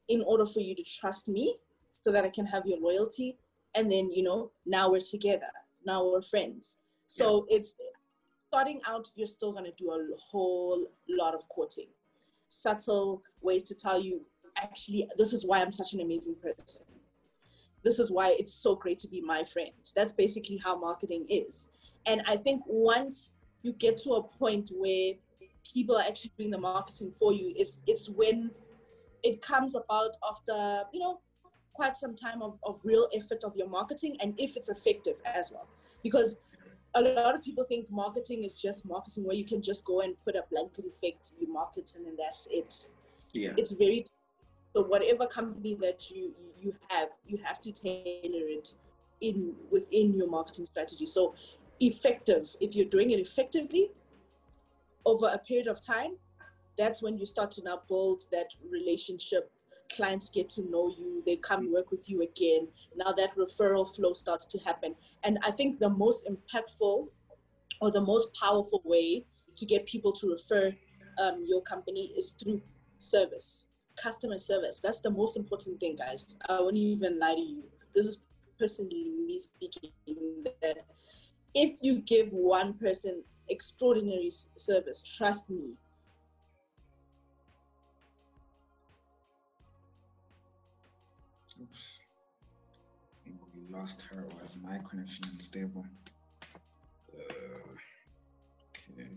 in 0.07 0.23
order 0.23 0.45
for 0.45 0.59
you 0.59 0.75
to 0.75 0.83
trust 0.83 1.27
me, 1.27 1.55
so 1.91 2.11
that 2.11 2.25
I 2.25 2.29
can 2.29 2.45
have 2.47 2.65
your 2.65 2.79
loyalty, 2.79 3.37
and 3.75 3.91
then 3.91 4.11
you 4.11 4.23
know 4.23 4.51
now 4.65 4.91
we're 4.91 4.99
together, 4.99 5.51
now 5.85 6.03
we're 6.05 6.21
friends. 6.23 6.79
So 7.05 7.45
yeah. 7.49 7.57
it's 7.57 7.75
starting 8.47 8.81
out, 8.87 9.09
you're 9.15 9.27
still 9.27 9.53
gonna 9.53 9.71
do 9.77 9.91
a 9.91 10.17
whole 10.17 10.87
lot 11.07 11.35
of 11.35 11.47
courting 11.49 11.87
subtle 12.51 13.21
ways 13.41 13.63
to 13.63 13.75
tell 13.75 13.99
you 13.99 14.21
actually 14.57 15.07
this 15.17 15.33
is 15.33 15.45
why 15.45 15.61
i'm 15.61 15.71
such 15.71 15.93
an 15.93 16.01
amazing 16.01 16.35
person. 16.35 16.81
This 17.83 17.97
is 17.97 18.11
why 18.11 18.35
it's 18.37 18.53
so 18.53 18.75
great 18.75 18.99
to 18.99 19.07
be 19.07 19.21
my 19.21 19.43
friend. 19.43 19.71
That's 19.95 20.13
basically 20.13 20.57
how 20.57 20.77
marketing 20.77 21.25
is. 21.29 21.69
And 22.05 22.21
i 22.27 22.35
think 22.35 22.61
once 22.67 23.35
you 23.63 23.73
get 23.73 23.97
to 23.99 24.11
a 24.13 24.23
point 24.23 24.71
where 24.75 25.13
people 25.73 25.95
are 25.95 26.03
actually 26.03 26.31
doing 26.37 26.49
the 26.49 26.57
marketing 26.57 27.11
for 27.19 27.31
you 27.31 27.53
it's 27.55 27.81
it's 27.85 28.09
when 28.09 28.49
it 29.23 29.39
comes 29.41 29.75
about 29.75 30.11
after 30.27 30.83
you 30.91 30.99
know 30.99 31.21
quite 31.73 31.95
some 31.95 32.15
time 32.15 32.41
of, 32.41 32.59
of 32.63 32.79
real 32.83 33.07
effort 33.15 33.43
of 33.43 33.55
your 33.55 33.69
marketing 33.69 34.17
and 34.21 34.33
if 34.37 34.57
it's 34.57 34.69
effective 34.69 35.15
as 35.25 35.51
well. 35.51 35.67
Because 36.03 36.39
a 36.95 37.01
lot 37.01 37.35
of 37.35 37.43
people 37.43 37.63
think 37.63 37.89
marketing 37.89 38.43
is 38.43 38.59
just 38.59 38.85
marketing 38.85 39.23
where 39.23 39.35
you 39.35 39.45
can 39.45 39.61
just 39.61 39.85
go 39.85 40.01
and 40.01 40.15
put 40.23 40.35
a 40.35 40.43
blanket 40.51 40.85
effect, 40.85 41.31
you 41.39 41.51
market 41.51 41.93
and 41.95 42.05
then 42.05 42.15
that's 42.17 42.47
it. 42.51 42.87
Yeah. 43.33 43.53
It's 43.57 43.71
very 43.71 44.05
so 44.73 44.83
whatever 44.83 45.27
company 45.27 45.75
that 45.81 46.09
you 46.11 46.33
you 46.57 46.73
have, 46.89 47.09
you 47.25 47.37
have 47.43 47.59
to 47.59 47.71
tailor 47.71 48.47
it 48.47 48.75
in 49.21 49.53
within 49.69 50.13
your 50.13 50.29
marketing 50.29 50.65
strategy. 50.65 51.05
So 51.05 51.35
effective, 51.79 52.55
if 52.59 52.75
you're 52.75 52.85
doing 52.85 53.11
it 53.11 53.19
effectively 53.19 53.91
over 55.05 55.29
a 55.33 55.37
period 55.37 55.67
of 55.67 55.85
time, 55.85 56.15
that's 56.77 57.01
when 57.01 57.17
you 57.17 57.25
start 57.25 57.51
to 57.51 57.63
now 57.63 57.81
build 57.87 58.25
that 58.31 58.47
relationship 58.69 59.51
clients 59.95 60.29
get 60.29 60.49
to 60.49 60.69
know 60.69 60.93
you, 60.97 61.21
they 61.25 61.35
come 61.35 61.71
work 61.71 61.91
with 61.91 62.09
you 62.09 62.21
again. 62.21 62.67
Now 62.95 63.11
that 63.13 63.35
referral 63.35 63.93
flow 63.95 64.13
starts 64.13 64.45
to 64.47 64.59
happen. 64.59 64.95
And 65.23 65.37
I 65.43 65.51
think 65.51 65.79
the 65.79 65.89
most 65.89 66.27
impactful 66.27 67.07
or 67.81 67.91
the 67.91 68.01
most 68.01 68.33
powerful 68.33 68.81
way 68.85 69.25
to 69.55 69.65
get 69.65 69.85
people 69.85 70.11
to 70.13 70.31
refer 70.31 70.71
um, 71.21 71.43
your 71.45 71.61
company 71.61 72.13
is 72.17 72.31
through 72.31 72.61
service, 72.97 73.67
customer 74.01 74.37
service. 74.37 74.79
That's 74.79 74.99
the 74.99 75.09
most 75.09 75.37
important 75.37 75.79
thing, 75.79 75.95
guys. 75.95 76.37
I 76.47 76.59
won't 76.61 76.77
even 76.77 77.19
lie 77.19 77.35
to 77.35 77.41
you. 77.41 77.63
This 77.93 78.05
is 78.05 78.19
personally 78.59 79.11
me 79.25 79.39
speaking 79.39 79.91
that 80.61 80.77
if 81.53 81.79
you 81.81 81.99
give 81.99 82.31
one 82.31 82.73
person 82.77 83.23
extraordinary 83.49 84.29
service, 84.55 85.01
trust 85.03 85.49
me, 85.49 85.73
Oops. 91.61 92.01
I 92.01 93.23
think 93.23 93.39
we 93.55 93.75
lost 93.75 94.05
her 94.13 94.25
is 94.45 94.57
my 94.63 94.79
connection 94.89 95.25
unstable? 95.31 95.85
Uh, 97.13 97.33
okay. 98.69 99.07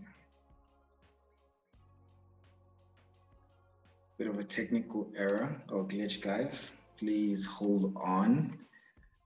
Bit 4.17 4.27
of 4.27 4.37
a 4.37 4.43
technical 4.43 5.11
error 5.17 5.59
or 5.69 5.85
glitch, 5.85 6.21
guys. 6.21 6.77
Please 6.99 7.45
hold 7.47 7.97
on 8.01 8.57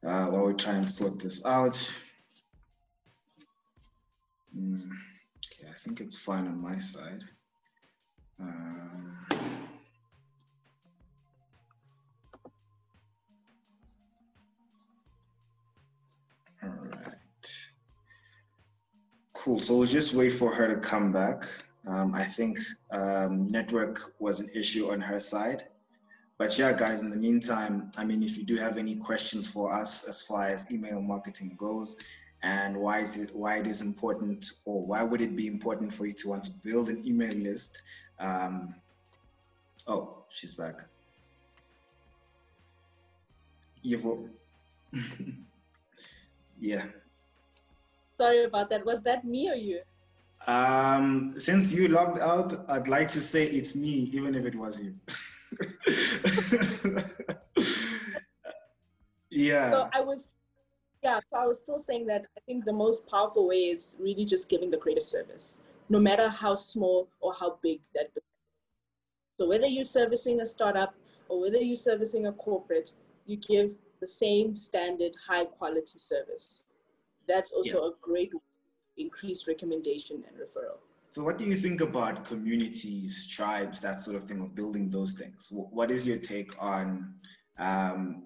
uh, 0.05 0.27
while 0.27 0.45
we 0.45 0.53
try 0.53 0.73
and 0.73 0.89
sort 0.89 1.19
this 1.19 1.45
out. 1.45 1.75
Mm, 4.57 4.89
okay, 5.45 5.69
I 5.69 5.73
think 5.73 5.99
it's 5.99 6.17
fine 6.17 6.47
on 6.47 6.61
my 6.61 6.77
side. 6.77 7.23
Um, 8.39 9.18
Cool. 19.49 19.59
So 19.59 19.77
we'll 19.79 19.87
just 19.87 20.13
wait 20.13 20.29
for 20.29 20.53
her 20.53 20.75
to 20.75 20.79
come 20.79 21.11
back. 21.11 21.43
Um, 21.87 22.13
I 22.13 22.23
think 22.23 22.59
um, 22.91 23.47
network 23.47 23.99
was 24.19 24.41
an 24.41 24.49
issue 24.53 24.91
on 24.91 25.01
her 25.01 25.19
side. 25.19 25.63
But 26.37 26.59
yeah, 26.59 26.71
guys, 26.71 27.01
in 27.01 27.09
the 27.09 27.17
meantime, 27.17 27.91
I 27.97 28.05
mean, 28.05 28.21
if 28.21 28.37
you 28.37 28.45
do 28.45 28.57
have 28.57 28.77
any 28.77 28.95
questions 28.97 29.47
for 29.47 29.73
us 29.73 30.03
as 30.03 30.21
far 30.21 30.49
as 30.49 30.71
email 30.71 31.01
marketing 31.01 31.55
goes, 31.57 31.95
and 32.43 32.77
why 32.77 32.99
is 32.99 33.17
it 33.17 33.35
why 33.35 33.55
it 33.57 33.65
is 33.65 33.81
important 33.81 34.45
or 34.67 34.85
why 34.85 35.01
would 35.01 35.19
it 35.19 35.35
be 35.35 35.47
important 35.47 35.91
for 35.91 36.05
you 36.05 36.13
to 36.13 36.29
want 36.29 36.43
to 36.43 36.51
build 36.63 36.89
an 36.89 37.03
email 37.03 37.33
list 37.33 37.81
um, 38.19 38.75
oh 39.87 40.25
she's 40.29 40.53
back. 40.53 40.81
Yeah. 46.61 46.83
Sorry 48.19 48.43
about 48.43 48.67
that. 48.67 48.85
Was 48.85 49.01
that 49.03 49.23
me 49.23 49.49
or 49.49 49.55
you? 49.55 49.79
Um, 50.45 51.35
since 51.37 51.71
you 51.71 51.87
logged 51.87 52.19
out, 52.19 52.53
I'd 52.69 52.89
like 52.89 53.07
to 53.09 53.21
say 53.21 53.45
it's 53.45 53.77
me, 53.77 54.11
even 54.11 54.35
if 54.35 54.43
it 54.45 54.55
was 54.55 54.81
you. 54.83 54.93
yeah. 59.29 59.71
So 59.71 59.89
I 59.93 60.01
was, 60.01 60.27
yeah, 61.01 61.21
so 61.31 61.39
I 61.39 61.45
was 61.45 61.59
still 61.59 61.79
saying 61.79 62.07
that 62.07 62.25
I 62.37 62.41
think 62.45 62.65
the 62.65 62.73
most 62.73 63.07
powerful 63.07 63.47
way 63.47 63.69
is 63.75 63.95
really 64.01 64.25
just 64.25 64.49
giving 64.49 64.69
the 64.69 64.77
creative 64.77 65.03
service, 65.03 65.59
no 65.87 65.97
matter 65.97 66.27
how 66.27 66.55
small 66.55 67.07
or 67.21 67.33
how 67.33 67.57
big 67.63 67.79
that. 67.95 68.11
So 69.39 69.47
whether 69.47 69.67
you're 69.67 69.85
servicing 69.85 70.41
a 70.41 70.45
startup 70.45 70.93
or 71.29 71.39
whether 71.39 71.61
you're 71.61 71.77
servicing 71.77 72.27
a 72.27 72.33
corporate, 72.33 72.91
you 73.27 73.37
give 73.37 73.75
the 74.01 74.07
same 74.07 74.55
standard 74.55 75.15
high 75.25 75.45
quality 75.45 75.97
service. 75.97 76.65
That's 77.29 77.51
also 77.51 77.83
yeah. 77.83 77.89
a 77.89 77.91
great 78.01 78.33
increased 78.97 79.47
recommendation 79.47 80.23
and 80.27 80.35
referral. 80.35 80.79
So, 81.11 81.23
what 81.23 81.37
do 81.37 81.45
you 81.45 81.55
think 81.55 81.81
about 81.81 82.25
communities, 82.25 83.27
tribes, 83.27 83.79
that 83.81 84.01
sort 84.01 84.17
of 84.17 84.23
thing, 84.23 84.41
of 84.41 84.53
building 84.55 84.89
those 84.89 85.13
things? 85.13 85.47
What 85.51 85.91
is 85.91 86.05
your 86.05 86.17
take 86.17 86.51
on, 86.61 87.13
um, 87.57 88.23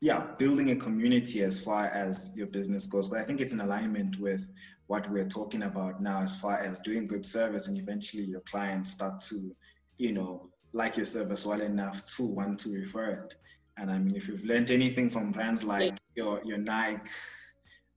yeah, 0.00 0.26
building 0.38 0.70
a 0.70 0.76
community 0.76 1.42
as 1.42 1.62
far 1.62 1.86
as 1.86 2.32
your 2.36 2.48
business 2.48 2.86
goes? 2.86 3.08
But 3.08 3.20
I 3.20 3.24
think 3.24 3.40
it's 3.40 3.52
in 3.52 3.60
alignment 3.60 4.18
with 4.20 4.48
what 4.86 5.10
we're 5.10 5.28
talking 5.28 5.62
about 5.62 6.02
now, 6.02 6.20
as 6.20 6.40
far 6.40 6.58
as 6.58 6.78
doing 6.80 7.06
good 7.06 7.24
service, 7.24 7.68
and 7.68 7.78
eventually 7.78 8.24
your 8.24 8.40
clients 8.40 8.92
start 8.92 9.20
to, 9.22 9.54
you 9.98 10.12
know, 10.12 10.50
like 10.72 10.96
your 10.96 11.06
service 11.06 11.46
well 11.46 11.60
enough 11.60 12.04
to 12.16 12.24
want 12.24 12.58
to 12.60 12.72
refer 12.72 13.10
it. 13.10 13.34
And 13.76 13.90
I 13.90 13.98
mean, 13.98 14.14
if 14.14 14.28
you've 14.28 14.44
learned 14.44 14.70
anything 14.70 15.08
from 15.08 15.32
brands 15.32 15.64
like 15.64 15.96
your 16.14 16.40
your 16.44 16.58
Nike, 16.58 17.10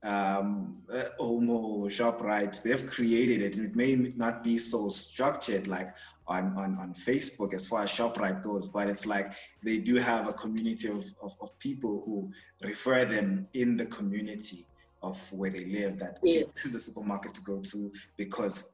um, 0.08 0.78
uh, 0.92 1.10
Omo, 1.20 1.86
Shoprite, 1.88 2.64
they've 2.64 2.88
created 2.88 3.42
it. 3.42 3.58
And 3.58 3.66
it 3.66 3.76
may 3.76 3.94
not 4.16 4.42
be 4.42 4.58
so 4.58 4.88
structured 4.88 5.68
like 5.68 5.90
on, 6.28 6.58
on, 6.58 6.78
on 6.80 6.94
Facebook 6.94 7.54
as 7.54 7.68
far 7.68 7.84
as 7.84 7.92
Shoprite 7.92 8.42
goes, 8.42 8.70
but 8.70 8.88
it's 8.88 9.06
like 9.06 9.28
they 9.64 9.80
do 9.80 9.96
have 9.96 10.30
a 10.30 10.34
community 10.34 10.88
of, 10.88 11.04
of, 11.22 11.36
of 11.42 11.58
people 11.60 12.04
who 12.06 12.32
refer 12.66 13.04
them 13.04 13.48
in 13.54 13.76
the 13.76 13.86
community 13.88 14.66
of 15.04 15.22
where 15.34 15.50
they 15.50 15.66
live 15.66 16.00
that 16.00 16.20
yes. 16.24 16.44
get 16.44 16.56
to 16.56 16.70
the 16.70 16.80
supermarket 16.80 17.34
to 17.36 17.42
go 17.42 17.60
to 17.60 17.92
because 18.16 18.72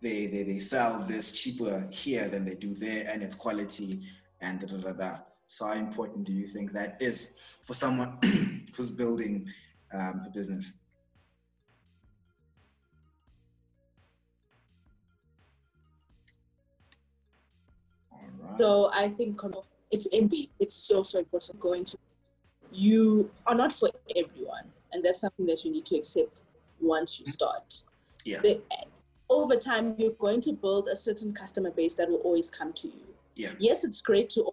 they, 0.00 0.26
they, 0.26 0.44
they 0.44 0.58
sell 0.58 1.00
this 1.00 1.40
cheaper 1.42 1.86
here 1.92 2.26
than 2.28 2.44
they 2.44 2.54
do 2.54 2.74
there 2.74 3.06
and 3.08 3.22
it's 3.22 3.36
quality 3.36 4.00
and 4.40 4.60
da 4.60 4.66
da 4.66 4.78
da 4.78 4.92
da. 4.92 5.16
So 5.46 5.66
how 5.66 5.74
important 5.74 6.24
do 6.24 6.32
you 6.32 6.46
think 6.46 6.72
that 6.72 6.96
is 7.00 7.34
for 7.62 7.74
someone 7.74 8.18
who's 8.76 8.90
building 8.90 9.46
um, 9.92 10.22
a 10.26 10.30
business? 10.30 10.78
So 18.56 18.90
I 18.92 19.08
think 19.08 19.40
it's 19.90 20.08
envy. 20.12 20.50
It's 20.58 20.74
so 20.74 21.02
so 21.02 21.20
important 21.20 21.60
going 21.60 21.84
to. 21.86 21.98
You 22.72 23.30
are 23.46 23.54
not 23.54 23.72
for 23.72 23.90
everyone, 24.16 24.64
and 24.92 25.04
that's 25.04 25.20
something 25.20 25.46
that 25.46 25.64
you 25.64 25.70
need 25.70 25.86
to 25.86 25.96
accept 25.96 26.42
once 26.80 27.20
you 27.20 27.26
start. 27.26 27.82
Yeah. 28.24 28.40
The, 28.40 28.60
over 29.30 29.56
time, 29.56 29.94
you're 29.98 30.12
going 30.12 30.40
to 30.42 30.52
build 30.52 30.88
a 30.88 30.96
certain 30.96 31.32
customer 31.32 31.70
base 31.70 31.94
that 31.94 32.08
will 32.08 32.18
always 32.18 32.50
come 32.50 32.72
to 32.74 32.88
you. 32.88 33.06
Yeah. 33.36 33.52
Yes, 33.58 33.84
it's 33.84 34.02
great 34.02 34.28
to 34.30 34.50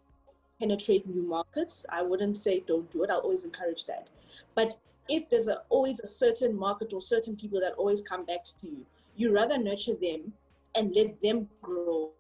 penetrate 0.60 1.08
new 1.08 1.24
markets. 1.24 1.86
I 1.90 2.02
wouldn't 2.02 2.38
say 2.38 2.64
don't 2.66 2.90
do 2.92 3.04
it. 3.04 3.10
I'll 3.10 3.20
always 3.20 3.44
encourage 3.44 3.86
that. 3.86 4.10
But 4.54 4.76
if 5.10 5.30
there's 5.30 5.48
a, 5.48 5.62
always 5.70 6.00
a 6.00 6.08
certain 6.08 6.58
market 6.58 6.94
or 6.94 7.02
certain 7.02 7.36
people 7.36 7.60
that 7.60 7.74
always 7.74 8.02
come 8.02 8.26
back 8.26 8.44
to 8.44 8.54
you, 8.64 8.86
you 9.16 9.34
rather 9.34 9.58
nurture 9.58 9.96
them 9.96 10.34
and 10.76 10.94
let 10.96 11.20
them 11.22 11.48
grow 11.62 12.12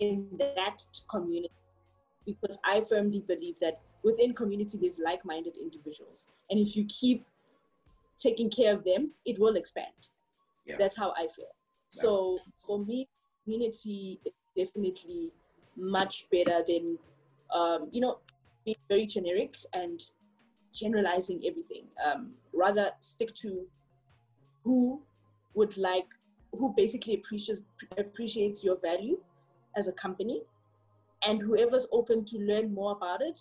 in 0.00 0.26
that 0.38 0.84
community. 1.10 1.52
Because 2.24 2.58
I 2.64 2.80
firmly 2.82 3.24
believe 3.26 3.56
that 3.60 3.80
within 4.04 4.32
community 4.32 4.78
there's 4.78 4.98
like-minded 4.98 5.56
individuals, 5.56 6.28
and 6.50 6.58
if 6.58 6.76
you 6.76 6.84
keep 6.84 7.26
taking 8.16 8.48
care 8.48 8.72
of 8.72 8.84
them, 8.84 9.10
it 9.26 9.38
will 9.40 9.56
expand. 9.56 10.08
Yeah. 10.64 10.76
That's 10.78 10.96
how 10.96 11.12
I 11.16 11.26
feel. 11.26 11.46
That's 11.92 12.02
so 12.02 12.38
for 12.54 12.78
me, 12.78 13.08
community 13.44 14.20
is 14.24 14.32
definitely 14.56 15.32
much 15.76 16.30
better 16.30 16.62
than 16.66 16.96
um, 17.52 17.88
you 17.90 18.00
know 18.00 18.20
being 18.64 18.76
very 18.88 19.06
generic 19.06 19.56
and 19.74 20.00
generalizing 20.72 21.42
everything. 21.46 21.84
Um, 22.04 22.32
rather 22.54 22.90
stick 23.00 23.34
to 23.36 23.66
who 24.64 25.02
would 25.54 25.76
like 25.76 26.06
who 26.52 26.74
basically 26.76 27.14
appreciates 27.14 27.62
appreciates 27.98 28.62
your 28.62 28.78
value 28.80 29.16
as 29.76 29.88
a 29.88 29.92
company 29.92 30.42
and 31.26 31.40
whoever's 31.40 31.86
open 31.92 32.24
to 32.24 32.38
learn 32.38 32.72
more 32.72 32.92
about 32.92 33.22
it 33.22 33.40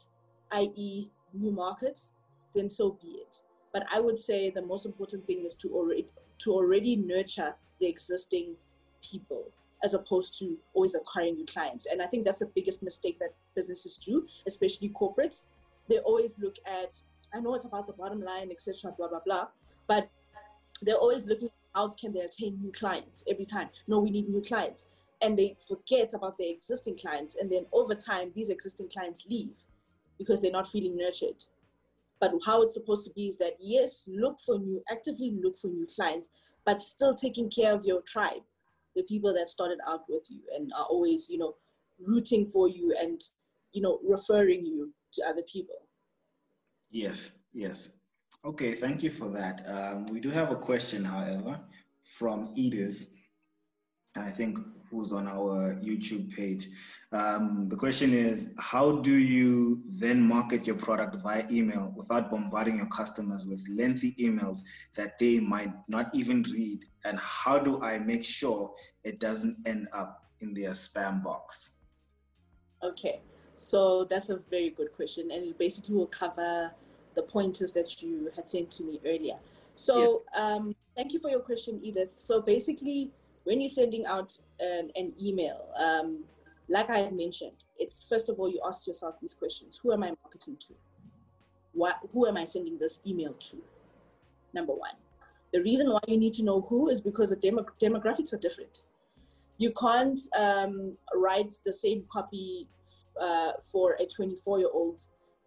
i.e 0.53 1.09
new 1.33 1.51
markets 1.51 2.11
then 2.53 2.69
so 2.69 2.97
be 3.01 3.07
it. 3.07 3.39
But 3.73 3.85
i 3.93 3.99
would 3.99 4.17
say 4.17 4.49
the 4.49 4.61
most 4.61 4.85
important 4.85 5.25
thing 5.25 5.43
is 5.45 5.55
to 5.55 5.69
already 5.69 6.07
to 6.39 6.51
already 6.51 6.95
nurture 6.95 7.55
the 7.79 7.87
existing 7.87 8.55
people 9.01 9.51
as 9.83 9.93
opposed 9.95 10.37
to 10.37 10.57
always 10.73 10.93
acquiring 10.93 11.35
new 11.35 11.45
clients. 11.45 11.87
And 11.91 12.01
i 12.01 12.07
think 12.07 12.25
that's 12.25 12.39
the 12.39 12.51
biggest 12.55 12.83
mistake 12.83 13.19
that 13.19 13.33
businesses 13.55 13.97
do 13.97 14.27
especially 14.47 14.89
corporates. 14.89 15.43
They 15.89 15.99
always 15.99 16.37
look 16.39 16.55
at 16.65 17.01
i 17.33 17.39
know 17.39 17.55
it's 17.55 17.65
about 17.65 17.87
the 17.87 17.93
bottom 17.93 18.21
line 18.21 18.49
etc 18.51 18.91
blah 18.97 19.07
blah 19.07 19.21
blah 19.25 19.47
but 19.87 20.09
they're 20.81 20.95
always 20.95 21.27
looking 21.27 21.49
how 21.73 21.89
can 21.89 22.13
they 22.13 22.21
attain 22.21 22.57
new 22.57 22.71
clients 22.71 23.23
every 23.29 23.45
time? 23.45 23.69
No, 23.87 23.99
we 23.99 24.09
need 24.09 24.29
new 24.29 24.41
clients. 24.41 24.87
And 25.21 25.37
they 25.37 25.55
forget 25.67 26.13
about 26.13 26.37
their 26.37 26.49
existing 26.49 26.97
clients. 26.97 27.35
And 27.35 27.51
then 27.51 27.65
over 27.73 27.95
time, 27.95 28.31
these 28.35 28.49
existing 28.49 28.89
clients 28.89 29.25
leave 29.29 29.53
because 30.17 30.41
they're 30.41 30.51
not 30.51 30.67
feeling 30.67 30.97
nurtured. 30.97 31.43
But 32.19 32.33
how 32.45 32.61
it's 32.61 32.73
supposed 32.73 33.07
to 33.07 33.13
be 33.13 33.27
is 33.27 33.37
that, 33.37 33.53
yes, 33.59 34.07
look 34.11 34.39
for 34.39 34.59
new, 34.59 34.83
actively 34.91 35.31
look 35.41 35.57
for 35.57 35.67
new 35.67 35.87
clients, 35.87 36.29
but 36.65 36.81
still 36.81 37.15
taking 37.15 37.49
care 37.49 37.73
of 37.73 37.85
your 37.85 38.01
tribe, 38.01 38.43
the 38.95 39.03
people 39.03 39.33
that 39.33 39.49
started 39.49 39.79
out 39.87 40.03
with 40.07 40.27
you 40.29 40.41
and 40.55 40.71
are 40.77 40.85
always, 40.85 41.29
you 41.29 41.37
know, 41.37 41.55
rooting 42.05 42.47
for 42.47 42.67
you 42.67 42.93
and, 42.99 43.21
you 43.73 43.81
know, 43.81 43.99
referring 44.03 44.63
you 44.65 44.91
to 45.13 45.23
other 45.27 45.41
people. 45.43 45.80
Yes, 46.91 47.31
yes. 47.53 47.93
Okay, 48.43 48.73
thank 48.73 49.01
you 49.01 49.09
for 49.09 49.29
that. 49.29 49.63
Um, 49.67 50.07
we 50.07 50.19
do 50.19 50.29
have 50.29 50.51
a 50.51 50.55
question, 50.55 51.03
however, 51.03 51.59
from 52.03 52.51
Edith, 52.55 53.07
I 54.15 54.29
think 54.29 54.59
who's 54.89 55.13
on 55.13 55.27
our 55.27 55.75
YouTube 55.75 56.35
page. 56.35 56.67
Um, 57.13 57.69
the 57.69 57.77
question 57.77 58.13
is, 58.13 58.53
how 58.59 58.97
do 58.97 59.13
you 59.13 59.81
then 59.87 60.21
market 60.21 60.67
your 60.67 60.75
product 60.75 61.15
via 61.23 61.45
email 61.49 61.93
without 61.95 62.29
bombarding 62.29 62.77
your 62.77 62.87
customers 62.87 63.45
with 63.47 63.65
lengthy 63.69 64.13
emails 64.19 64.59
that 64.95 65.17
they 65.17 65.39
might 65.39 65.71
not 65.87 66.13
even 66.13 66.43
read? 66.43 66.83
And 67.05 67.17
how 67.19 67.57
do 67.57 67.81
I 67.81 67.99
make 67.99 68.23
sure 68.23 68.73
it 69.05 69.19
doesn't 69.19 69.57
end 69.65 69.87
up 69.93 70.25
in 70.41 70.53
their 70.53 70.71
spam 70.71 71.23
box? 71.23 71.73
Okay, 72.83 73.21
so 73.61 74.05
that's 74.05 74.29
a 74.29 74.37
very 74.49 74.71
good 74.71 74.91
question, 74.95 75.29
and 75.29 75.45
it 75.45 75.57
basically 75.59 75.93
will 75.93 76.07
cover 76.07 76.73
the 77.13 77.21
pointers 77.21 77.71
that 77.73 78.01
you 78.01 78.31
had 78.35 78.47
sent 78.47 78.71
to 78.71 78.83
me 78.83 78.99
earlier. 79.05 79.35
So 79.75 80.23
um, 80.35 80.75
thank 80.97 81.13
you 81.13 81.19
for 81.19 81.29
your 81.29 81.41
question, 81.41 81.79
Edith. 81.83 82.11
So 82.11 82.41
basically, 82.41 83.11
when 83.43 83.61
you're 83.61 83.69
sending 83.69 84.07
out 84.07 84.35
an, 84.59 84.89
an 84.95 85.13
email, 85.21 85.67
um, 85.77 86.23
like 86.69 86.89
I 86.89 86.97
had 86.97 87.13
mentioned, 87.13 87.65
it's 87.77 88.03
first 88.09 88.29
of 88.29 88.39
all, 88.39 88.49
you 88.49 88.59
ask 88.65 88.87
yourself 88.87 89.19
these 89.21 89.35
questions. 89.35 89.79
Who 89.83 89.93
am 89.93 90.01
I 90.01 90.13
marketing 90.23 90.57
to? 90.67 90.73
What, 91.73 91.99
who 92.13 92.25
am 92.25 92.37
I 92.37 92.45
sending 92.45 92.79
this 92.79 92.99
email 93.05 93.33
to? 93.33 93.57
Number 94.53 94.73
one. 94.73 94.95
The 95.53 95.61
reason 95.61 95.91
why 95.91 95.99
you 96.07 96.17
need 96.17 96.33
to 96.33 96.43
know 96.43 96.61
who 96.61 96.89
is 96.89 96.99
because 96.99 97.29
the 97.29 97.35
demo, 97.35 97.67
demographics 97.79 98.33
are 98.33 98.37
different. 98.37 98.81
You 99.61 99.71
can't 99.79 100.19
um, 100.35 100.97
write 101.13 101.53
the 101.67 101.71
same 101.71 102.03
copy 102.11 102.67
uh, 103.21 103.51
for 103.71 103.95
a 103.99 104.07
24 104.07 104.57
year 104.57 104.69
old 104.73 104.99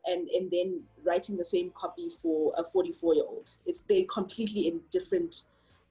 and 0.07 0.29
and 0.29 0.49
then 0.53 0.85
writing 1.03 1.37
the 1.37 1.45
same 1.45 1.73
copy 1.75 2.09
for 2.23 2.53
a 2.57 2.63
44 2.63 3.15
year 3.17 3.25
old 3.27 3.51
it's 3.67 3.81
they're 3.89 4.05
completely 4.05 4.69
in 4.69 4.81
different 4.93 5.47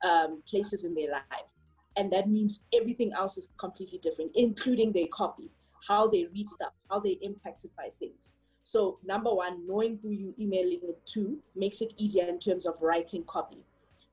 um, 0.10 0.42
places 0.48 0.86
in 0.86 0.96
their 0.96 1.12
life. 1.12 1.52
And 1.98 2.10
that 2.14 2.30
means 2.30 2.64
everything 2.74 3.12
else 3.14 3.38
is 3.38 3.50
completely 3.58 4.00
different 4.00 4.32
including 4.36 4.94
their 4.94 5.08
copy 5.12 5.52
how 5.90 6.08
they 6.08 6.26
read 6.34 6.48
stuff 6.48 6.72
how 6.90 7.02
they're 7.02 7.24
impacted 7.24 7.72
by 7.76 7.90
things. 8.00 8.38
So 8.64 9.00
number 9.04 9.34
one 9.34 9.68
knowing 9.68 10.00
who 10.02 10.12
you're 10.12 10.40
emailing 10.40 10.80
it 10.84 11.06
to 11.08 11.38
makes 11.58 11.82
it 11.82 11.94
easier 11.98 12.26
in 12.26 12.40
terms 12.40 12.66
of 12.66 12.82
writing 12.82 13.26
copy. 13.26 13.66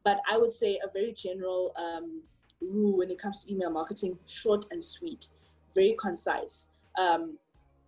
But 0.03 0.18
i 0.29 0.37
would 0.37 0.51
say 0.51 0.81
a 0.83 0.90
very 0.92 1.12
general 1.12 1.73
um, 1.77 2.23
rule 2.61 2.99
when 2.99 3.11
it 3.11 3.18
comes 3.18 3.44
to 3.44 3.53
email 3.53 3.70
marketing 3.70 4.18
short 4.27 4.66
and 4.70 4.83
sweet 4.83 5.29
very 5.75 5.94
concise 5.99 6.68
um, 7.01 7.38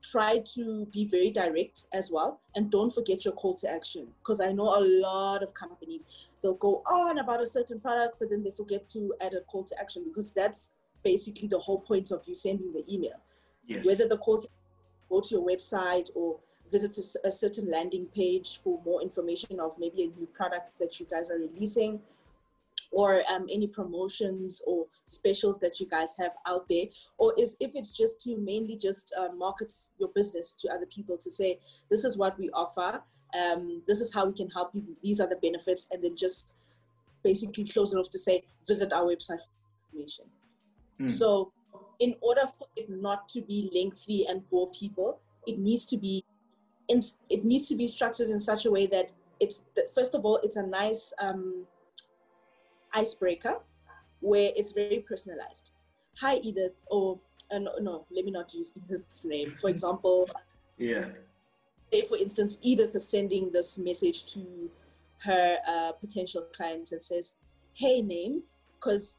try 0.03 0.39
to 0.39 0.87
be 0.87 1.07
very 1.07 1.31
direct 1.31 1.87
as 1.93 2.11
well 2.11 2.41
and 2.57 2.71
don't 2.71 2.93
forget 2.93 3.25
your 3.25 3.35
call 3.35 3.55
to 3.55 3.71
action 3.71 4.07
because 4.19 4.41
i 4.41 4.51
know 4.51 4.77
a 4.77 4.83
lot 5.01 5.43
of 5.43 5.55
companies 5.55 6.07
they'll 6.43 6.57
go 6.57 6.83
on 6.87 7.19
about 7.19 7.41
a 7.41 7.47
certain 7.47 7.79
product 7.79 8.17
but 8.19 8.29
then 8.29 8.43
they 8.43 8.51
forget 8.51 8.89
to 8.89 9.15
add 9.21 9.33
a 9.35 9.41
call 9.43 9.63
to 9.63 9.79
action 9.81 10.03
because 10.05 10.33
that's 10.33 10.71
basically 11.05 11.47
the 11.49 11.59
whole 11.59 11.79
point 11.79 12.11
of 12.11 12.23
you 12.27 12.35
sending 12.35 12.73
the 12.73 12.85
email 12.93 13.21
yes. 13.67 13.87
whether 13.87 14.09
the 14.09 14.19
call 14.19 14.41
to 14.41 14.49
go 15.09 15.21
to 15.21 15.35
your 15.37 15.47
website 15.47 16.09
or 16.15 16.39
visit 16.71 16.97
a, 16.99 17.29
a 17.29 17.31
certain 17.31 17.71
landing 17.71 18.07
page 18.07 18.59
for 18.59 18.81
more 18.85 19.03
information 19.03 19.61
of 19.61 19.79
maybe 19.79 20.05
a 20.05 20.19
new 20.19 20.27
product 20.35 20.71
that 20.81 20.99
you 20.99 21.07
guys 21.11 21.31
are 21.31 21.39
releasing 21.39 22.01
or 22.93 23.23
um, 23.29 23.47
any 23.51 23.67
promotions 23.67 24.63
or 24.67 24.87
specials 25.07 25.59
that 25.59 25.81
you 25.81 25.87
guys 25.87 26.15
have 26.19 26.33
out 26.47 26.69
there 26.69 26.85
or 27.19 27.35
is 27.39 27.57
if 27.59 27.73
it's 27.75 27.93
just 27.93 28.21
to 28.21 28.37
mainly 28.37 28.77
just 28.77 29.13
uh, 29.19 29.33
market 29.35 29.73
your 29.99 30.11
business 30.11 30.55
to 30.55 30.69
other 30.69 30.87
people 30.87 31.17
to 31.17 31.31
say 31.31 31.59
this 31.91 32.05
is 32.05 32.17
what 32.17 32.39
we 32.39 32.51
offer 32.51 33.03
um, 33.41 33.83
this 33.89 34.01
is 34.01 34.13
how 34.13 34.27
we 34.27 34.33
can 34.33 34.49
help 34.51 34.71
you 34.75 34.83
these 35.03 35.21
are 35.21 35.29
the 35.29 35.37
benefits 35.37 35.89
and 35.91 36.05
then 36.05 36.15
just 36.15 36.55
basically 37.25 37.65
close 37.65 37.93
it 37.93 37.97
off 37.97 38.11
to 38.11 38.19
say 38.19 38.45
visit 38.67 38.93
our 38.93 39.05
website 39.05 39.41
for 39.41 39.51
information 39.93 40.27
mm. 41.01 41.11
so 41.11 41.51
in 42.01 42.15
order 42.21 42.43
for 42.47 42.67
it 42.77 42.91
not 42.91 43.29
to 43.29 43.41
be 43.43 43.71
lengthy 43.75 44.27
and 44.29 44.49
bore 44.51 44.71
people 44.71 45.19
it 45.47 45.59
needs 45.59 45.87
to 45.87 45.97
be 45.97 46.25
in, 46.89 47.01
it 47.31 47.45
needs 47.45 47.69
to 47.69 47.77
be 47.77 47.89
structured 47.89 48.29
in 48.29 48.39
such 48.39 48.67
a 48.67 48.71
way 48.71 48.87
that 48.87 49.13
it's 49.41 49.63
first 49.95 50.15
of 50.15 50.25
all 50.25 50.39
it's 50.43 50.57
a 50.57 50.67
nice 50.67 51.13
um, 51.21 51.67
icebreaker 52.93 53.57
where 54.21 54.51
it's 54.57 54.73
very 54.73 55.05
personalized. 55.07 55.73
Hi, 56.19 56.37
Edith, 56.37 56.85
or 56.91 57.19
uh, 57.51 57.59
no, 57.59 57.73
no, 57.81 58.07
let 58.11 58.25
me 58.25 58.31
not 58.31 58.55
use 58.55 58.73
Edith's 58.77 59.25
name. 59.25 59.51
For 59.61 59.71
example, 59.75 60.29
yeah. 60.79 61.07
Say, 61.93 62.03
for 62.03 62.17
instance, 62.17 62.57
Edith 62.63 62.95
is 62.95 63.07
sending 63.07 63.53
this 63.53 63.79
message 63.79 64.25
to 64.33 64.71
her 65.25 65.59
uh, 65.69 65.93
potential 65.93 66.43
client 66.55 66.93
and 66.93 67.03
says, 67.03 67.35
"Hey, 67.75 68.01
name," 68.01 68.43
because 68.79 69.19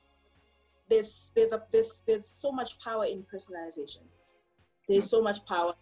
there's 0.90 1.32
there's 1.36 1.52
a 1.52 1.62
there's 1.72 2.04
there's 2.08 2.28
so 2.28 2.52
much 2.52 2.80
power 2.80 3.06
in 3.06 3.26
personalization. 3.34 4.04
There's 4.88 5.10
so 5.10 5.22
much 5.22 5.46
power 5.46 5.74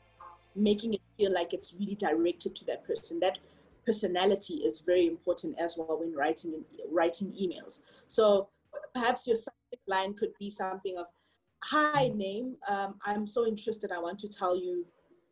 making 0.56 0.94
it 0.94 1.02
feel 1.18 1.34
like 1.34 1.54
it's 1.54 1.76
really 1.80 1.96
directed 1.96 2.56
to 2.56 2.66
that 2.66 2.86
person. 2.86 3.20
That 3.20 3.38
personality 3.86 4.56
is 4.56 4.82
very 4.82 5.08
important 5.08 5.60
as 5.60 5.78
well 5.78 6.00
when 6.00 6.14
writing 6.14 6.64
writing 6.92 7.32
emails. 7.34 7.82
So 8.06 8.50
perhaps 8.94 9.28
your 9.28 9.36
subject 9.36 9.88
line 9.88 10.14
could 10.14 10.34
be 10.40 10.50
something 10.50 10.98
of, 10.98 11.08
"Hi, 11.66 12.10
name. 12.10 12.58
Um, 12.68 13.00
I'm 13.06 13.26
so 13.26 13.46
interested. 13.46 13.92
I 13.92 14.00
want 14.00 14.20
to 14.20 14.30
tell 14.30 14.56
you 14.56 14.86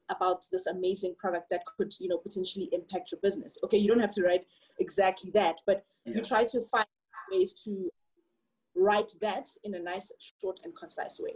about 0.10 0.46
this 0.52 0.66
amazing 0.66 1.16
product 1.16 1.50
that 1.52 1.64
could, 1.66 1.94
you 2.00 2.08
know, 2.08 2.18
potentially 2.18 2.70
impact 2.72 3.12
your 3.12 3.22
business." 3.22 3.58
Okay, 3.64 3.78
you 3.78 3.88
don't 3.88 4.00
have 4.00 4.16
to 4.16 4.24
write 4.24 4.46
exactly 4.80 5.32
that, 5.32 5.62
but 5.66 5.86
yeah. 6.06 6.16
you 6.16 6.22
try 6.24 6.44
to 6.46 6.62
find 6.64 6.88
ways 7.32 7.54
to 7.66 7.92
write 8.76 9.12
that 9.22 9.50
in 9.64 9.76
a 9.76 9.80
nice, 9.80 10.12
short, 10.42 10.60
and 10.64 10.76
concise 10.76 11.20
way. 11.20 11.36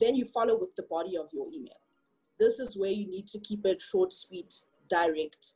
Then 0.00 0.16
you 0.16 0.24
follow 0.24 0.58
with 0.58 0.74
the 0.74 0.82
body 0.84 1.16
of 1.16 1.32
your 1.32 1.46
email. 1.52 1.80
This 2.38 2.58
is 2.58 2.76
where 2.76 2.90
you 2.90 3.06
need 3.06 3.26
to 3.28 3.38
keep 3.38 3.64
it 3.64 3.80
short, 3.80 4.12
sweet, 4.12 4.64
direct. 4.88 5.54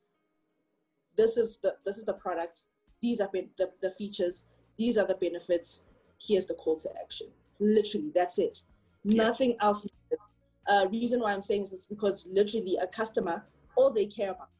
This 1.18 1.36
is 1.36 1.58
the 1.58 1.74
this 1.84 1.98
is 1.98 2.04
the 2.04 2.14
product. 2.14 2.62
These 3.02 3.20
are 3.20 3.28
the, 3.32 3.70
the 3.80 3.90
features. 3.90 4.44
These 4.78 4.96
are 4.96 5.06
the 5.06 5.16
benefits. 5.16 5.82
Here's 6.20 6.46
the 6.46 6.54
call 6.54 6.76
to 6.76 6.88
action. 7.02 7.26
Literally, 7.58 8.12
that's 8.14 8.38
it. 8.38 8.62
Yeah. 9.04 9.24
Nothing 9.24 9.56
else. 9.60 9.86
Uh, 10.68 10.86
reason 10.90 11.20
why 11.20 11.32
I'm 11.32 11.42
saying 11.42 11.62
this 11.62 11.72
is 11.72 11.86
because 11.86 12.26
literally 12.30 12.78
a 12.80 12.86
customer, 12.86 13.44
all 13.76 13.90
they 13.90 14.06
care 14.06 14.30
about. 14.30 14.50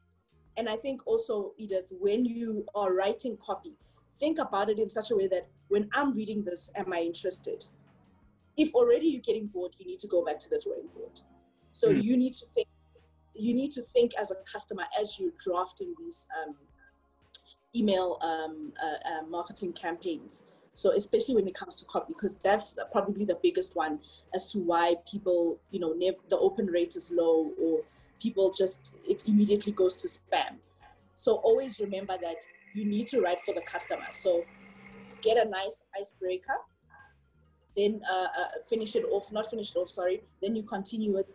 And 0.57 0.67
I 0.67 0.75
think 0.75 1.05
also, 1.05 1.53
Edith, 1.57 1.93
when 1.99 2.25
you 2.25 2.65
are 2.75 2.93
writing 2.93 3.37
copy, 3.37 3.77
think 4.19 4.39
about 4.39 4.69
it 4.69 4.79
in 4.79 4.89
such 4.89 5.11
a 5.11 5.15
way 5.15 5.27
that 5.27 5.47
when 5.69 5.89
I'm 5.93 6.13
reading 6.13 6.43
this, 6.43 6.71
am 6.75 6.91
I 6.91 7.01
interested? 7.01 7.63
If 8.57 8.73
already 8.73 9.07
you're 9.07 9.21
getting 9.21 9.47
bored, 9.47 9.75
you 9.77 9.85
need 9.85 9.99
to 9.99 10.07
go 10.07 10.25
back 10.25 10.39
to 10.39 10.49
the 10.49 10.59
drawing 10.61 10.87
board. 10.87 11.21
So 11.71 11.89
mm. 11.89 12.03
you 12.03 12.17
need 12.17 12.33
to 12.33 12.45
think. 12.53 12.67
You 13.39 13.53
need 13.53 13.71
to 13.71 13.81
think 13.81 14.11
as 14.19 14.31
a 14.31 14.35
customer 14.51 14.83
as 14.99 15.19
you're 15.19 15.31
drafting 15.43 15.95
these 15.97 16.27
um, 16.41 16.55
email 17.75 18.17
um, 18.21 18.73
uh, 18.83 19.09
uh, 19.09 19.25
marketing 19.29 19.73
campaigns. 19.73 20.45
So 20.73 20.93
especially 20.93 21.35
when 21.35 21.47
it 21.47 21.53
comes 21.53 21.75
to 21.77 21.85
copy, 21.85 22.13
because 22.13 22.35
that's 22.35 22.77
probably 22.91 23.25
the 23.25 23.37
biggest 23.43 23.75
one 23.75 23.99
as 24.33 24.51
to 24.51 24.59
why 24.59 24.95
people, 25.09 25.59
you 25.71 25.79
know, 25.79 25.93
the 26.29 26.37
open 26.37 26.67
rate 26.67 26.95
is 26.95 27.11
low 27.11 27.51
or 27.61 27.81
people 28.21 28.53
just 28.57 28.93
it 29.07 29.27
immediately 29.27 29.73
goes 29.73 29.95
to 29.97 30.07
spam. 30.07 30.55
So 31.15 31.35
always 31.35 31.79
remember 31.79 32.15
that 32.21 32.45
you 32.73 32.85
need 32.85 33.07
to 33.07 33.19
write 33.19 33.41
for 33.41 33.53
the 33.53 33.61
customer. 33.61 34.07
So 34.11 34.45
get 35.21 35.37
a 35.37 35.49
nice 35.49 35.83
icebreaker, 35.99 36.55
then 37.75 38.01
uh, 38.09 38.27
uh, 38.39 38.47
finish 38.69 38.95
it 38.95 39.05
off. 39.11 39.31
Not 39.31 39.49
finish 39.49 39.75
it 39.75 39.79
off, 39.79 39.89
sorry. 39.89 40.23
Then 40.41 40.55
you 40.55 40.63
continue 40.63 41.17
it 41.17 41.27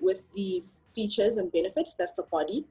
with 0.00 0.30
the 0.32 0.62
features 0.94 1.36
and 1.36 1.50
benefits. 1.52 1.94
That's 1.94 2.12
the 2.12 2.24
body. 2.24 2.66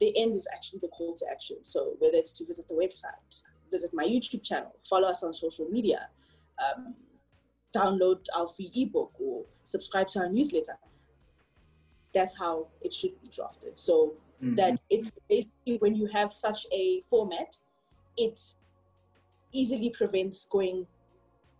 The 0.00 0.18
end 0.20 0.34
is 0.34 0.48
actually 0.52 0.80
the 0.80 0.88
call 0.88 1.14
to 1.14 1.26
action. 1.30 1.58
So 1.62 1.94
whether 1.98 2.16
it's 2.16 2.32
to 2.32 2.44
visit 2.44 2.68
the 2.68 2.74
website, 2.74 3.42
visit 3.70 3.90
my 3.92 4.04
YouTube 4.04 4.42
channel, 4.42 4.74
follow 4.88 5.08
us 5.08 5.22
on 5.22 5.32
social 5.32 5.66
media, 5.68 6.08
um, 6.58 6.94
download 7.74 8.24
our 8.36 8.46
free 8.46 8.70
ebook, 8.74 9.12
or 9.20 9.44
subscribe 9.64 10.08
to 10.08 10.20
our 10.20 10.28
newsletter. 10.28 10.76
That's 12.12 12.36
how 12.36 12.68
it 12.80 12.92
should 12.92 13.20
be 13.22 13.28
drafted. 13.28 13.76
So 13.76 14.14
mm-hmm. 14.42 14.54
that 14.54 14.80
it 14.90 15.10
basically, 15.28 15.76
when 15.78 15.94
you 15.94 16.08
have 16.12 16.32
such 16.32 16.66
a 16.72 17.00
format, 17.02 17.54
it 18.16 18.40
easily 19.52 19.90
prevents 19.90 20.46
going 20.46 20.86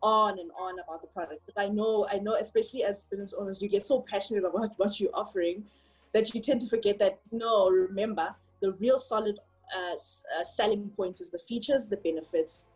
on 0.02 0.38
and 0.38 0.50
on 0.58 0.78
about 0.80 1.02
the 1.02 1.08
product. 1.08 1.46
Because 1.46 1.62
I 1.62 1.68
know, 1.68 2.06
I 2.10 2.18
know, 2.18 2.34
especially 2.34 2.84
as 2.84 3.04
business 3.04 3.34
owners, 3.34 3.60
you 3.62 3.68
get 3.68 3.82
so 3.82 4.04
passionate 4.08 4.44
about 4.44 4.72
what 4.76 5.00
you're 5.00 5.14
offering 5.14 5.64
that 6.12 6.34
you 6.34 6.40
tend 6.40 6.60
to 6.62 6.68
forget 6.68 6.98
that 6.98 7.20
no, 7.30 7.68
remember, 7.68 8.34
the 8.60 8.72
real 8.74 8.98
solid 8.98 9.38
uh, 9.76 9.92
uh, 9.92 10.44
selling 10.44 10.90
point 10.90 11.20
is 11.20 11.30
the 11.30 11.38
features, 11.38 11.86
the 11.86 11.96
benefits, 11.98 12.68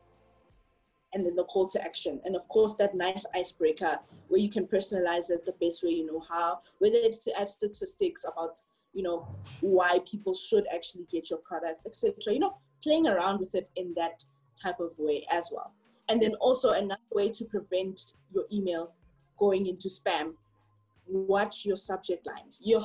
and 1.12 1.24
then 1.24 1.36
the 1.36 1.44
call 1.44 1.68
to 1.68 1.82
action. 1.82 2.20
And 2.24 2.36
of 2.36 2.46
course, 2.48 2.74
that 2.74 2.94
nice 2.94 3.24
icebreaker 3.34 3.98
where 4.28 4.40
you 4.40 4.50
can 4.50 4.66
personalize 4.66 5.30
it 5.30 5.44
the 5.44 5.54
best 5.60 5.82
way 5.82 5.90
you 5.90 6.06
know 6.06 6.22
how, 6.28 6.60
whether 6.78 6.96
it's 6.98 7.18
to 7.20 7.40
add 7.40 7.48
statistics 7.48 8.24
about, 8.24 8.60
you 8.92 9.02
know, 9.02 9.26
why 9.60 10.00
people 10.10 10.34
should 10.34 10.64
actually 10.74 11.06
get 11.10 11.30
your 11.30 11.38
product, 11.40 11.82
etc. 11.86 12.14
You 12.28 12.40
know, 12.40 12.58
playing 12.82 13.06
around 13.06 13.40
with 13.40 13.54
it 13.54 13.70
in 13.76 13.94
that 13.94 14.24
type 14.60 14.80
of 14.80 14.92
way 14.98 15.24
as 15.30 15.50
well. 15.54 15.72
And 16.08 16.20
then 16.22 16.34
also 16.34 16.72
another 16.72 17.00
way 17.12 17.30
to 17.30 17.44
prevent 17.44 18.14
your 18.32 18.44
email 18.52 18.92
going 19.38 19.66
into 19.66 19.88
spam, 19.88 20.34
watch 21.06 21.64
your 21.64 21.76
subject 21.76 22.26
lines. 22.26 22.60
Your 22.62 22.82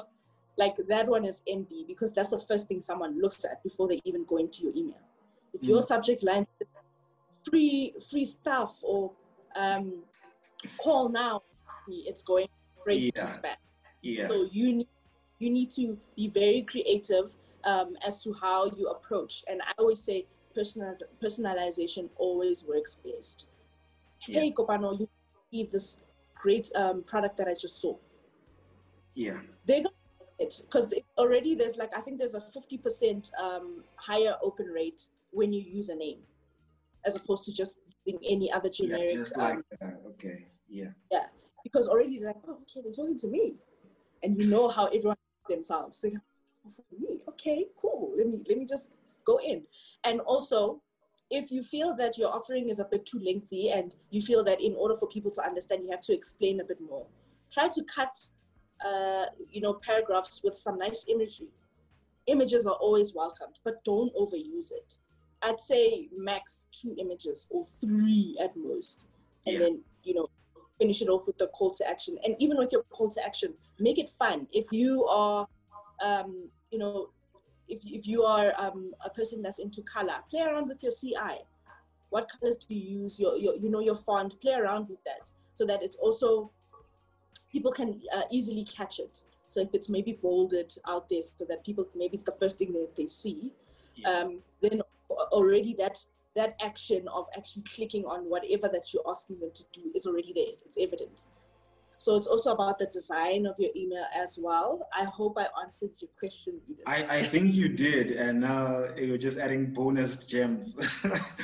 like 0.58 0.76
that 0.90 1.08
one 1.08 1.26
is 1.26 1.42
NB 1.50 1.88
because 1.88 2.14
that's 2.14 2.30
the 2.30 2.40
first 2.40 2.68
thing 2.68 2.82
someone 2.82 3.20
looks 3.22 3.46
at 3.46 3.64
before 3.64 3.88
they 3.88 4.00
even 4.04 4.26
go 4.26 4.38
into 4.38 4.64
your 4.64 4.74
email. 4.76 5.00
If 5.54 5.64
your 5.64 5.80
mm. 5.80 5.84
subject 5.84 6.24
line 6.24 6.46
is 6.60 6.68
free 7.50 7.94
free 8.12 8.26
stuff 8.26 8.80
or 8.84 9.12
um, 9.56 10.04
call 10.78 11.10
now, 11.10 11.42
it's 11.88 12.22
going 12.22 12.48
straight 12.82 13.14
yeah. 13.16 13.26
to 13.26 13.32
spam. 13.32 13.56
Yeah. 14.02 14.28
So 14.28 14.48
you 14.52 14.74
need 14.74 14.88
you 15.40 15.50
need 15.50 15.72
to 15.72 15.98
be 16.16 16.28
very 16.28 16.62
creative 16.64 17.34
um, 17.64 17.96
as 18.06 18.22
to 18.24 18.34
how 18.34 18.66
you 18.78 18.88
approach. 18.88 19.44
And 19.48 19.62
I 19.62 19.72
always 19.78 20.00
say 20.00 20.26
personaliz- 20.56 21.04
personalization 21.22 22.10
always 22.18 22.66
works 22.66 22.96
best. 22.96 23.48
Yeah. 24.28 24.42
Hey, 24.42 24.52
Kopano, 24.52 25.00
you 25.00 25.10
need 25.52 25.72
this 25.72 26.04
great 26.36 26.70
um, 26.76 27.04
product 27.04 27.38
that 27.38 27.48
I 27.48 27.54
just 27.54 27.82
saw. 27.82 27.96
Yeah. 29.16 29.40
They're 29.66 29.84
going 29.84 29.96
it 30.40 30.62
because 30.66 30.94
already 31.18 31.54
there's 31.54 31.78
like 31.78 31.96
I 31.96 32.02
think 32.02 32.18
there's 32.18 32.34
a 32.34 32.40
50% 32.40 33.32
um, 33.36 33.84
higher 33.98 34.36
open 34.42 34.68
rate 34.68 35.08
when 35.32 35.54
you 35.54 35.62
use 35.62 35.90
a 35.90 35.96
name 35.96 36.20
as 37.06 37.16
opposed 37.16 37.44
to 37.46 37.54
just 37.54 37.80
using 38.06 38.20
any 38.28 38.52
other 38.52 38.70
generic. 38.70 39.10
Yeah, 39.10 39.16
just 39.16 39.38
like 39.38 39.56
um, 39.56 39.64
that. 39.82 40.02
Okay. 40.08 40.48
Yeah. 40.68 40.90
Yeah, 41.12 41.26
because 41.64 41.88
already 41.88 42.18
they're 42.18 42.28
like, 42.28 42.38
oh, 42.48 42.60
okay, 42.62 42.82
they're 42.82 42.92
talking 42.92 43.18
to 43.20 43.28
me, 43.28 43.56
and 44.24 44.38
you 44.38 44.48
know 44.48 44.68
how 44.68 44.86
everyone 44.88 45.18
themselves. 45.48 46.00
They 46.02 46.12
go, 46.12 46.18
oh, 46.66 46.70
for 46.70 46.84
me, 46.98 47.22
okay, 47.30 47.66
cool. 47.80 48.14
Let 48.16 48.28
me 48.28 48.42
let 48.48 48.58
me 48.58 48.66
just 48.66 48.94
go 49.32 49.36
in, 49.52 49.60
and 50.08 50.15
also. 50.34 50.82
If 51.42 51.46
you 51.56 51.62
feel 51.62 51.89
that 52.02 52.13
your 52.20 52.32
offering 52.38 52.65
is 52.74 52.80
a 52.80 52.88
bit 52.94 53.04
too 53.06 53.20
lengthy 53.30 53.63
and 53.78 53.89
you 54.10 54.22
feel 54.30 54.42
that 54.46 54.60
in 54.68 54.74
order 54.82 54.96
for 55.00 55.08
people 55.15 55.32
to 55.38 55.42
understand, 55.50 55.78
you 55.84 55.92
have 55.96 56.06
to 56.10 56.13
explain 56.20 56.56
a 56.60 56.63
bit 56.72 56.80
more, 56.92 57.06
try 57.56 57.68
to 57.78 57.82
cut 57.98 58.13
uh, 58.86 59.26
you 59.50 59.62
know, 59.62 59.74
paragraphs 59.74 60.42
with 60.44 60.56
some 60.58 60.78
nice 60.78 61.06
imagery. 61.10 61.50
Images 62.28 62.65
are 62.65 62.76
always 62.76 63.13
welcomed, 63.13 63.60
but 63.63 63.84
don't 63.84 64.13
overuse 64.15 64.72
it. 64.72 64.98
I'd 65.42 65.60
say 65.60 66.10
max 66.15 66.65
two 66.72 66.96
images 67.00 67.48
or 67.50 67.63
three 67.65 68.38
at 68.42 68.56
most. 68.56 69.08
And 69.46 69.54
yeah. 69.54 69.60
then, 69.60 69.82
you 70.04 70.13
know, 70.13 70.28
finish 70.80 71.02
it 71.02 71.10
off 71.10 71.28
with 71.28 71.38
the 71.38 71.48
call 71.48 71.72
to 71.72 71.88
action. 71.88 72.18
And 72.24 72.36
even 72.39 72.58
with 72.58 72.72
your 72.72 72.84
call 72.89 73.10
to 73.10 73.26
action, 73.26 73.54
make 73.80 73.98
it 74.00 74.10
fun. 74.10 74.48
If 74.52 74.72
you 74.72 75.06
are, 75.06 75.48
um, 76.04 76.50
you 76.72 76.80
know, 76.80 77.10
if, 77.70 77.86
if 77.86 78.08
you 78.08 78.24
are 78.24 78.54
um, 78.58 78.92
a 79.06 79.10
person 79.10 79.42
that's 79.42 79.60
into 79.60 79.82
color, 79.84 80.16
play 80.30 80.42
around 80.42 80.68
with 80.68 80.84
your 80.84 80.92
CI. 80.92 81.44
What 82.10 82.30
colors 82.40 82.58
do 82.58 82.76
you 82.76 83.02
use? 83.02 83.20
Your, 83.20 83.38
your, 83.38 83.56
you 83.56 83.70
know, 83.70 83.80
your 83.80 83.96
font, 83.96 84.40
play 84.42 84.54
around 84.54 84.90
with 84.90 85.04
that 85.06 85.30
so 85.54 85.66
that 85.66 85.84
it's 85.84 85.96
also 85.98 86.52
people 87.52 87.72
can 87.72 88.00
uh, 88.16 88.24
easily 88.32 88.64
catch 88.64 89.00
it. 89.00 89.24
So 89.48 89.62
if 89.62 89.70
it's 89.74 89.90
maybe 89.90 90.14
bolded 90.14 90.74
out 90.88 91.10
there 91.10 91.22
so 91.22 91.46
that 91.46 91.64
people, 91.64 91.88
maybe 91.96 92.16
it's 92.16 92.24
the 92.24 92.36
first 92.40 92.60
thing 92.60 92.74
that 92.74 92.96
they 92.96 93.08
see, 93.08 93.52
yeah. 93.96 94.10
um, 94.10 94.40
then 94.62 94.82
already 95.32 95.74
that 95.80 95.98
that 96.36 96.56
action 96.64 97.08
of 97.08 97.28
actually 97.36 97.64
clicking 97.64 98.06
on 98.06 98.30
whatever 98.30 98.70
that 98.70 98.94
you're 98.94 99.04
asking 99.10 99.40
them 99.40 99.50
to 99.54 99.64
do 99.74 99.92
is 99.96 100.06
already 100.06 100.32
there. 100.34 100.54
It's 100.66 100.78
evident. 100.80 101.26
So 102.00 102.16
it's 102.16 102.28
also 102.28 102.54
about 102.54 102.80
the 102.80 102.86
design 102.86 103.46
of 103.46 103.56
your 103.60 103.72
email 103.76 104.06
as 104.16 104.40
well. 104.42 104.88
I 104.98 105.04
hope 105.04 105.38
I 105.38 105.48
answered 105.62 105.92
your 106.02 106.10
question, 106.18 106.62
Edith. 106.68 106.84
I, 106.88 107.18
I 107.18 107.22
think 107.22 107.54
you 107.54 107.68
did, 107.68 108.12
and 108.12 108.40
now 108.40 108.88
you're 108.96 109.18
just 109.18 109.38
adding 109.38 109.74
bonus 109.74 110.26
gems 110.26 110.80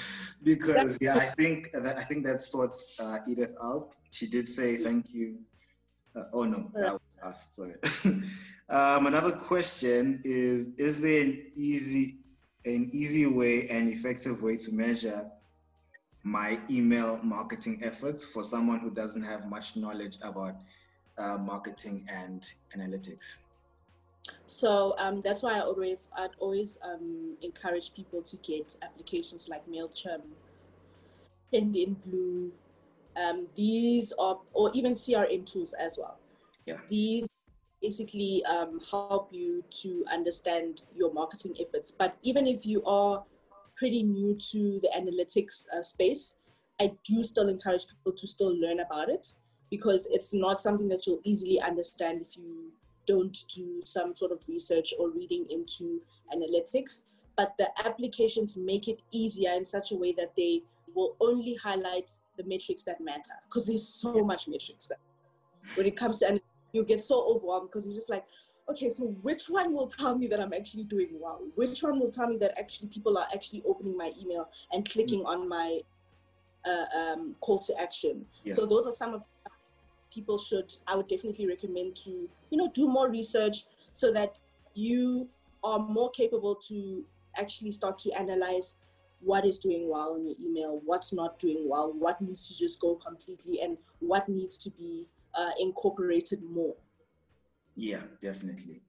because 0.43 0.97
yeah, 1.01 1.15
I 1.15 1.25
think 1.25 1.71
that 1.73 1.97
I 1.97 2.03
think 2.03 2.25
that 2.25 2.41
sorts 2.41 2.97
uh, 2.99 3.19
Edith 3.27 3.55
out. 3.61 3.95
She 4.11 4.27
did 4.27 4.47
say 4.47 4.77
thank 4.77 5.13
you 5.13 5.39
uh, 6.15 6.23
oh 6.33 6.45
no, 6.45 6.71
that 6.75 6.93
was 6.93 7.17
us. 7.23 7.55
Sorry. 7.55 7.75
um, 8.69 9.07
another 9.07 9.33
question 9.33 10.21
is: 10.23 10.73
Is 10.77 11.01
there 11.01 11.21
an 11.21 11.51
easy, 11.55 12.17
an 12.63 12.89
easy 12.93 13.25
way 13.25 13.67
and 13.69 13.89
effective 13.89 14.41
way 14.41 14.55
to 14.55 14.73
measure 14.73 15.25
my 16.25 16.59
email 16.69 17.19
marketing 17.23 17.79
efforts 17.83 18.25
for 18.25 18.43
someone 18.43 18.79
who 18.79 18.89
doesn't 18.89 19.23
have 19.23 19.45
much 19.45 19.77
knowledge 19.77 20.17
about 20.23 20.55
uh, 21.19 21.37
marketing 21.37 22.03
and 22.09 22.51
analytics? 22.75 23.37
So 24.47 24.95
um, 24.97 25.21
that's 25.21 25.43
why 25.43 25.53
I 25.53 25.61
always 25.61 26.09
I'd 26.17 26.31
always 26.39 26.79
um, 26.83 27.37
encourage 27.43 27.93
people 27.93 28.23
to 28.23 28.37
get 28.37 28.75
applications 28.81 29.47
like 29.47 29.67
Mailchimp, 29.67 30.23
Sendinblue, 31.53 32.49
um, 33.15 33.47
these 33.55 34.11
are, 34.19 34.39
or 34.53 34.71
even 34.73 34.93
CRM 34.93 35.45
tools 35.45 35.73
as 35.73 35.97
well. 35.97 36.17
Yeah. 36.65 36.77
These 36.87 37.29
basically 37.81 38.43
um, 38.45 38.79
help 38.89 39.29
you 39.31 39.63
to 39.69 40.03
understand 40.11 40.81
your 40.95 41.13
marketing 41.13 41.55
efforts. 41.59 41.91
But 41.91 42.15
even 42.23 42.47
if 42.47 42.65
you 42.65 42.83
are 42.85 43.23
pretty 43.75 44.03
new 44.03 44.35
to 44.51 44.79
the 44.81 44.89
analytics 44.95 45.65
uh, 45.75 45.81
space, 45.81 46.35
I 46.79 46.91
do 47.03 47.23
still 47.23 47.49
encourage 47.49 47.87
people 47.87 48.17
to 48.17 48.27
still 48.27 48.59
learn 48.59 48.79
about 48.79 49.09
it 49.09 49.27
because 49.69 50.07
it's 50.11 50.33
not 50.33 50.59
something 50.59 50.87
that 50.89 51.07
you'll 51.07 51.21
easily 51.23 51.59
understand 51.61 52.21
if 52.21 52.37
you 52.37 52.71
don't 53.05 53.37
do 53.53 53.79
some 53.83 54.15
sort 54.15 54.31
of 54.31 54.43
research 54.47 54.93
or 54.99 55.09
reading 55.11 55.45
into 55.49 56.01
analytics. 56.33 57.01
But 57.37 57.53
the 57.57 57.69
applications 57.85 58.57
make 58.57 58.87
it 58.87 59.01
easier 59.11 59.51
in 59.51 59.65
such 59.65 59.91
a 59.91 59.95
way 59.95 60.13
that 60.13 60.35
they 60.35 60.63
will 60.95 61.15
only 61.19 61.55
highlight 61.55 62.11
the 62.37 62.43
metrics 62.45 62.83
that 62.83 63.01
matter 63.01 63.33
because 63.49 63.65
there's 63.65 63.87
so 63.87 64.13
much 64.23 64.47
metrics 64.47 64.87
that 64.87 64.99
when 65.75 65.85
it 65.85 65.95
comes 65.95 66.19
to 66.19 66.27
and 66.27 66.41
you 66.73 66.83
get 66.83 66.99
so 66.99 67.25
overwhelmed 67.27 67.69
because 67.69 67.85
you're 67.85 67.95
just 67.95 68.09
like 68.09 68.25
okay 68.69 68.89
so 68.89 69.05
which 69.21 69.45
one 69.49 69.73
will 69.73 69.87
tell 69.87 70.17
me 70.17 70.27
that 70.27 70.39
i'm 70.39 70.53
actually 70.53 70.83
doing 70.83 71.09
well 71.19 71.41
which 71.55 71.83
one 71.83 71.99
will 71.99 72.11
tell 72.11 72.27
me 72.27 72.37
that 72.37 72.57
actually 72.57 72.87
people 72.87 73.17
are 73.17 73.27
actually 73.33 73.61
opening 73.65 73.95
my 73.95 74.11
email 74.21 74.49
and 74.73 74.89
clicking 74.89 75.19
mm-hmm. 75.19 75.41
on 75.41 75.49
my 75.49 75.79
uh, 76.65 76.85
um, 76.97 77.35
call 77.41 77.59
to 77.59 77.79
action 77.79 78.25
yeah. 78.43 78.53
so 78.53 78.65
those 78.65 78.87
are 78.87 78.91
some 78.91 79.13
of 79.13 79.23
people 80.11 80.37
should 80.37 80.73
i 80.87 80.95
would 80.95 81.07
definitely 81.07 81.47
recommend 81.47 81.95
to 81.95 82.27
you 82.49 82.57
know 82.57 82.69
do 82.73 82.87
more 82.87 83.09
research 83.09 83.65
so 83.93 84.11
that 84.11 84.39
you 84.73 85.27
are 85.63 85.79
more 85.79 86.09
capable 86.11 86.55
to 86.55 87.03
actually 87.37 87.71
start 87.71 87.97
to 87.99 88.11
analyze 88.13 88.77
what 89.21 89.45
is 89.45 89.57
doing 89.57 89.89
well 89.89 90.15
in 90.15 90.25
your 90.25 90.35
email, 90.39 90.81
what's 90.85 91.11
not 91.11 91.39
doing 91.39 91.67
well, 91.67 91.91
what 91.91 92.21
needs 92.21 92.47
to 92.47 92.57
just 92.57 92.79
go 92.79 92.95
completely, 92.95 93.59
and 93.61 93.77
what 93.99 94.29
needs 94.29 94.57
to 94.57 94.69
be 94.69 95.07
uh, 95.33 95.51
incorporated 95.59 96.41
more. 96.43 96.75
Yeah, 97.75 98.03
definitely. 98.21 98.81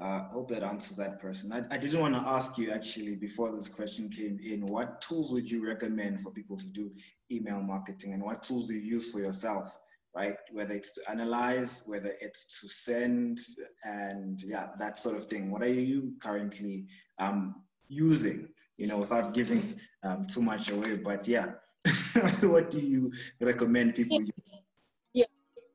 I 0.00 0.16
uh, 0.16 0.28
hope 0.30 0.48
that 0.48 0.64
answers 0.64 0.96
that 0.96 1.20
person. 1.20 1.52
I, 1.52 1.62
I 1.70 1.78
didn't 1.78 2.00
want 2.00 2.14
to 2.14 2.20
ask 2.20 2.58
you 2.58 2.72
actually 2.72 3.14
before 3.14 3.52
this 3.52 3.68
question 3.68 4.08
came 4.08 4.40
in, 4.44 4.66
what 4.66 5.00
tools 5.00 5.32
would 5.32 5.48
you 5.48 5.64
recommend 5.64 6.20
for 6.20 6.32
people 6.32 6.56
to 6.56 6.66
do 6.68 6.90
email 7.30 7.60
marketing 7.60 8.12
and 8.12 8.22
what 8.22 8.42
tools 8.42 8.66
do 8.66 8.74
you 8.74 8.80
use 8.80 9.12
for 9.12 9.20
yourself, 9.20 9.78
right? 10.14 10.34
Whether 10.50 10.74
it's 10.74 10.94
to 10.94 11.10
analyze, 11.10 11.84
whether 11.86 12.12
it's 12.20 12.60
to 12.60 12.68
send 12.68 13.38
and 13.84 14.42
yeah, 14.44 14.70
that 14.80 14.98
sort 14.98 15.16
of 15.16 15.26
thing. 15.26 15.52
What 15.52 15.62
are 15.62 15.72
you 15.72 16.14
currently 16.20 16.86
um, 17.20 17.62
using, 17.88 18.48
you 18.76 18.88
know, 18.88 18.98
without 18.98 19.32
giving 19.32 19.62
um, 20.02 20.26
too 20.26 20.42
much 20.42 20.70
away, 20.70 20.96
but 20.96 21.28
yeah, 21.28 21.52
what 22.40 22.68
do 22.68 22.80
you 22.80 23.12
recommend 23.40 23.94
people 23.94 24.20
use? 24.20 24.63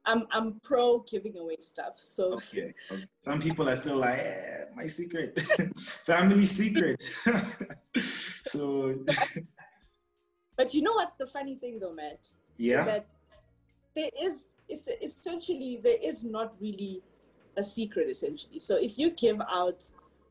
I'm 0.09 0.25
I'm 0.31 0.59
pro 0.63 0.99
giving 0.99 1.37
away 1.37 1.57
stuff. 1.59 1.97
So 1.97 2.33
okay. 2.33 2.73
Some 3.21 3.39
people 3.39 3.69
are 3.69 3.75
still 3.75 3.97
like, 3.97 4.17
eh, 4.17 4.65
my 4.75 4.87
secret, 4.87 5.39
family 5.79 6.45
secret. 6.45 7.01
so. 7.95 8.95
but 10.57 10.73
you 10.73 10.81
know 10.81 10.93
what's 10.93 11.13
the 11.13 11.27
funny 11.27 11.55
thing 11.55 11.79
though, 11.79 11.93
Matt? 11.93 12.27
Yeah. 12.57 12.79
Is 12.79 12.85
that 12.85 13.07
there 13.95 14.09
is 14.21 14.49
it's 14.67 14.87
essentially 15.01 15.79
there 15.83 15.97
is 16.03 16.23
not 16.23 16.55
really 16.59 17.03
a 17.57 17.63
secret 17.63 18.09
essentially. 18.09 18.59
So 18.59 18.77
if 18.77 18.97
you 18.97 19.11
give 19.11 19.39
out 19.47 19.85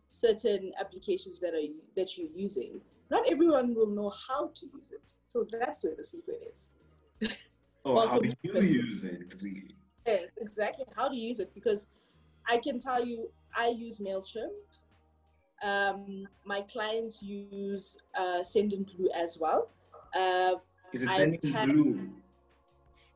certain 0.09 0.73
applications 0.81 1.39
that 1.39 1.55
are 1.55 1.69
that 1.95 2.19
you're 2.19 2.35
using, 2.35 2.81
not 3.11 3.31
everyone 3.31 3.77
will 3.77 3.95
know 3.95 4.13
how 4.29 4.51
to 4.55 4.67
use 4.75 4.91
it. 4.91 5.09
So 5.23 5.47
that's 5.49 5.85
where 5.85 5.95
the 5.97 6.05
secret 6.05 6.43
is. 6.53 6.75
Well, 7.95 8.09
how 8.09 8.19
do 8.19 8.29
you 8.43 8.61
use 8.61 9.05
it? 9.05 9.35
Yes, 10.07 10.33
exactly. 10.41 10.85
How 10.97 11.09
do 11.09 11.17
you 11.17 11.29
use 11.29 11.41
it? 11.41 11.53
Because 11.55 11.89
I 12.47 12.59
can 12.59 12.79
tell 12.79 13.05
you, 13.05 13.31
I 13.57 13.69
use 13.69 13.99
Mailchimp. 13.99 14.51
Um, 15.63 16.29
my 16.45 16.61
clients 16.63 17.23
use 17.23 17.97
uh, 18.19 18.41
Sendinblue 18.43 19.09
as 19.15 19.39
well. 19.41 19.71
Uh, 20.17 20.55
Is 20.93 21.03
it 21.03 21.09
Sendinblue? 21.09 22.11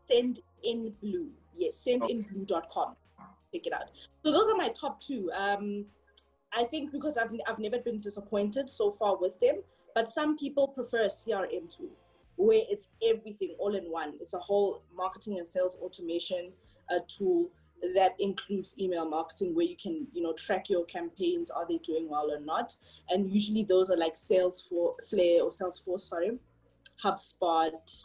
Send 0.07 0.41
in 0.65 0.93
Blue. 1.03 1.29
Yes, 1.55 1.87
sendinblue.com. 1.87 2.97
Check 3.53 3.67
it 3.67 3.73
out. 3.73 3.91
So 4.25 4.33
those 4.33 4.49
are 4.51 4.57
my 4.57 4.69
top 4.69 5.01
two. 5.01 5.31
Um, 5.37 5.85
I 6.55 6.65
think 6.65 6.93
because 6.93 7.17
I've, 7.17 7.31
I've 7.47 7.59
never 7.59 7.79
been 7.79 8.01
disappointed 8.01 8.69
so 8.69 8.91
far 8.91 9.17
with 9.17 9.39
them, 9.41 9.63
but 9.95 10.09
some 10.09 10.37
people 10.37 10.69
prefer 10.69 11.07
CRM 11.07 11.75
tool 11.75 11.91
where 12.37 12.63
it's 12.71 12.89
everything 13.09 13.55
all 13.59 13.75
in 13.75 13.85
one. 13.85 14.15
It's 14.21 14.35
a 14.35 14.39
whole 14.39 14.85
marketing 14.95 15.39
and 15.39 15.47
sales 15.47 15.77
automation 15.81 16.53
uh, 16.91 17.01
tool 17.09 17.51
that 17.95 18.15
includes 18.21 18.77
email 18.79 19.09
marketing 19.09 19.55
where 19.57 19.67
you 19.67 19.77
can 19.77 20.07
you 20.13 20.23
know 20.23 20.33
track 20.35 20.71
your 20.71 20.85
campaigns 20.85 21.51
are 21.51 21.67
they 21.69 21.79
doing 21.79 22.09
well 22.09 22.31
or 22.31 22.41
not? 22.41 22.75
And 23.11 23.29
usually 23.29 23.65
those 23.65 23.91
are 23.91 23.97
like 23.97 24.15
salesforce 24.15 25.09
flare 25.09 25.43
or 25.43 25.51
salesforce 25.51 26.01
sorry. 26.01 26.39
Hubspot 27.03 28.05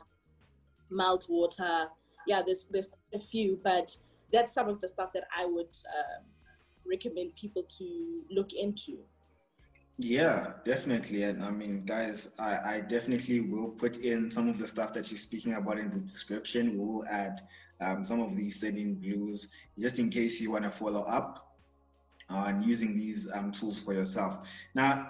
meltwater. 0.92 1.88
Yeah 2.26 2.42
there's 2.46 2.66
there's 2.66 2.90
a 3.14 3.20
few 3.20 3.60
but 3.64 3.96
that's 4.32 4.52
some 4.52 4.68
of 4.68 4.80
the 4.82 4.88
stuff 4.88 5.14
that 5.14 5.24
i 5.36 5.46
would 5.46 5.76
uh, 5.98 6.22
recommend 6.86 7.36
people 7.36 7.64
to 7.78 8.22
look 8.30 8.54
into 8.54 9.00
yeah, 9.98 10.54
definitely. 10.64 11.24
And 11.24 11.44
I 11.44 11.50
mean, 11.50 11.84
guys, 11.84 12.34
I, 12.38 12.76
I 12.76 12.82
definitely 12.82 13.42
will 13.42 13.70
put 13.70 13.98
in 13.98 14.30
some 14.30 14.48
of 14.48 14.60
the 14.60 14.68
stuff 14.68 14.94
that 14.94 15.06
she's 15.06 15.24
speaking 15.24 15.54
about 15.54 15.80
in 15.80 15.90
the 15.90 15.98
description. 15.98 16.78
We 16.78 16.86
will 16.86 17.06
add 17.08 17.42
um, 17.82 18.06
some 18.06 18.22
of 18.22 18.36
these 18.36 18.64
Sendinblues 18.64 19.48
just 19.80 20.00
in 20.00 20.10
case 20.10 20.40
you 20.40 20.52
want 20.52 20.66
to 20.66 20.72
follow 20.72 21.02
up 21.02 21.56
on 22.30 22.62
using 22.62 22.96
these 22.96 23.32
um, 23.34 23.52
tools 23.52 23.80
for 23.82 23.94
yourself. 23.94 24.48
Now, 24.76 25.08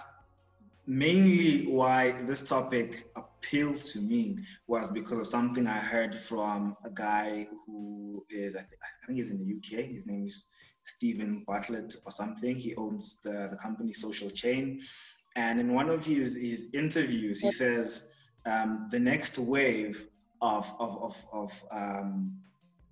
mainly 0.86 1.66
why 1.66 2.12
this 2.22 2.48
topic 2.48 3.10
appealed 3.14 3.74
to 3.74 4.00
me 4.00 4.38
was 4.68 4.92
because 4.92 5.18
of 5.18 5.26
something 5.26 5.66
I 5.66 5.78
heard 5.78 6.14
from 6.14 6.76
a 6.84 6.90
guy 6.90 7.46
who 7.66 8.24
is, 8.30 8.56
I, 8.56 8.60
I 8.60 9.06
think 9.06 9.18
he's 9.18 9.30
in 9.30 9.38
the 9.38 9.54
UK. 9.56 9.84
His 9.84 10.06
name 10.06 10.24
is 10.24 10.46
Steven 10.88 11.44
Bartlett 11.46 11.94
or 12.04 12.12
something. 12.12 12.56
He 12.56 12.74
owns 12.76 13.20
the, 13.22 13.48
the 13.50 13.56
company 13.56 13.92
Social 13.92 14.30
Chain. 14.30 14.80
And 15.36 15.60
in 15.60 15.74
one 15.74 15.88
of 15.88 16.04
his, 16.04 16.34
his 16.34 16.66
interviews, 16.72 17.40
he 17.40 17.50
says 17.50 18.08
um, 18.46 18.88
the 18.90 18.98
next 18.98 19.38
wave 19.38 20.06
of, 20.40 20.72
of, 20.80 21.00
of, 21.02 21.26
of 21.32 21.64
um, 21.70 22.32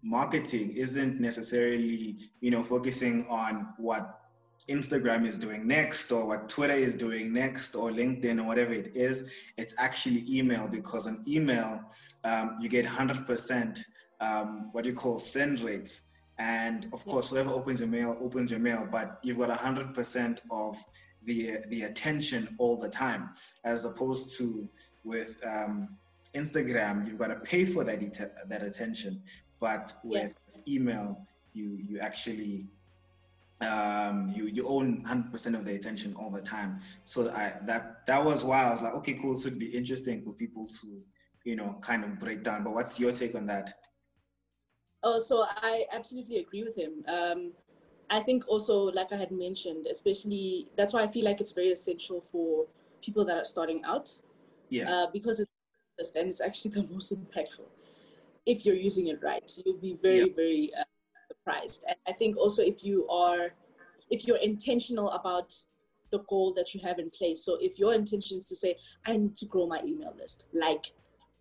marketing 0.03 0.76
isn't 0.76 1.20
necessarily, 1.20 2.16
you 2.40 2.51
know, 2.51 2.62
focusing 2.62 3.26
on 3.28 3.68
what 3.78 4.20
Instagram 4.68 5.26
is 5.26 5.38
doing 5.38 5.66
next 5.66 6.12
or 6.12 6.26
what 6.26 6.49
Twitter 6.49 6.74
is 6.74 6.94
doing 6.94 7.32
next 7.32 7.74
or 7.74 7.90
LinkedIn 7.90 8.42
or 8.42 8.47
whatever 8.47 8.72
it 8.72 8.92
is. 8.94 9.32
It's 9.57 9.74
actually 9.78 10.24
email 10.28 10.66
because 10.66 11.07
on 11.07 11.24
email, 11.26 11.80
um, 12.24 12.59
you 12.61 12.68
get 12.68 12.86
100% 12.86 13.78
um, 14.20 14.70
what 14.72 14.84
you 14.84 14.94
call 14.94 15.18
send 15.18 15.61
rates. 15.61 16.09
And 16.39 16.87
of 16.93 17.05
course, 17.07 17.30
whoever 17.30 17.51
opens 17.51 17.80
your 17.80 17.89
mail 17.89 18.16
opens 18.20 18.51
your 18.51 18.61
mail, 18.61 18.87
but 18.91 19.18
you've 19.22 19.39
got 19.39 19.51
100% 19.59 20.39
of 20.51 20.76
the, 21.24 21.59
the 21.68 21.82
attention 21.82 22.55
all 22.59 22.76
the 22.76 22.89
time, 22.89 23.30
as 23.64 23.84
opposed 23.84 24.37
to 24.39 24.68
with 25.05 25.41
um, 25.45 25.89
Instagram, 26.34 27.07
you've 27.07 27.18
got 27.18 27.28
to 27.28 27.37
pay 27.37 27.64
for 27.64 27.84
that, 27.84 28.49
that 28.49 28.62
attention. 28.62 29.22
But 29.61 29.93
with 30.05 30.34
yeah. 30.55 30.74
email, 30.74 31.26
you, 31.55 31.78
you 31.89 32.01
actually 32.01 32.68
um, 33.61 34.32
you 34.37 34.47
you 34.47 34.66
own 34.68 35.03
100% 35.05 35.55
of 35.55 35.64
the 35.64 35.74
attention 35.74 36.14
all 36.14 36.30
the 36.30 36.43
time. 36.43 36.80
So 37.05 37.30
I 37.30 37.55
that 37.64 38.07
that 38.07 38.24
was 38.24 38.45
why 38.45 38.64
I 38.64 38.70
was 38.70 38.82
like, 38.82 38.95
okay, 38.97 39.14
cool. 39.14 39.32
This 39.32 39.45
would 39.45 39.59
be 39.59 39.66
interesting 39.66 40.22
for 40.22 40.32
people 40.32 40.66
to, 40.66 41.03
you 41.45 41.57
know, 41.57 41.76
kind 41.80 42.05
of 42.05 42.18
break 42.18 42.43
down. 42.43 42.64
But 42.64 42.74
what's 42.74 43.01
your 43.01 43.12
take 43.12 43.34
on 43.34 43.47
that? 43.47 43.72
Oh, 45.03 45.18
so 45.18 45.44
I 45.49 45.84
absolutely 45.92 46.38
agree 46.38 46.64
with 46.64 46.76
him. 46.76 47.05
Um, 47.07 47.53
I 48.11 48.20
think 48.20 48.44
also, 48.49 48.84
like 48.84 49.12
I 49.12 49.16
had 49.16 49.30
mentioned, 49.30 49.86
especially 49.90 50.68
that's 50.76 50.92
why 50.92 51.03
I 51.03 51.09
feel 51.09 51.24
like 51.24 51.40
it's 51.40 51.53
very 51.53 51.70
essential 51.70 52.20
for 52.20 52.66
people 53.03 53.24
that 53.24 53.36
are 53.36 53.44
starting 53.44 53.82
out. 53.84 54.11
Yeah. 54.68 54.90
Uh, 54.90 55.07
because 55.12 55.40
it's 55.40 55.51
and 56.14 56.28
it's 56.28 56.40
actually 56.40 56.70
the 56.74 56.86
most 56.92 57.12
impactful. 57.12 57.66
If 58.44 58.64
you're 58.64 58.76
using 58.76 59.09
it 59.09 59.20
right, 59.22 59.51
you'll 59.64 59.78
be 59.78 59.99
very, 60.01 60.28
very 60.30 60.70
uh, 60.78 60.84
surprised. 61.28 61.84
And 61.88 61.97
I 62.07 62.12
think 62.12 62.36
also 62.36 62.62
if 62.62 62.84
you 62.84 63.09
are, 63.09 63.51
if 64.09 64.26
you're 64.26 64.36
intentional 64.36 65.11
about 65.11 65.53
the 66.11 66.20
goal 66.28 66.53
that 66.55 66.74
you 66.74 66.80
have 66.80 66.99
in 66.99 67.11
place. 67.11 67.44
So 67.44 67.59
if 67.61 67.78
your 67.78 67.94
intention 67.94 68.38
is 68.38 68.49
to 68.49 68.57
say, 68.57 68.76
I 69.05 69.16
need 69.16 69.34
to 69.36 69.47
grow 69.47 69.66
my 69.66 69.80
email 69.84 70.14
list, 70.18 70.47
like 70.53 70.92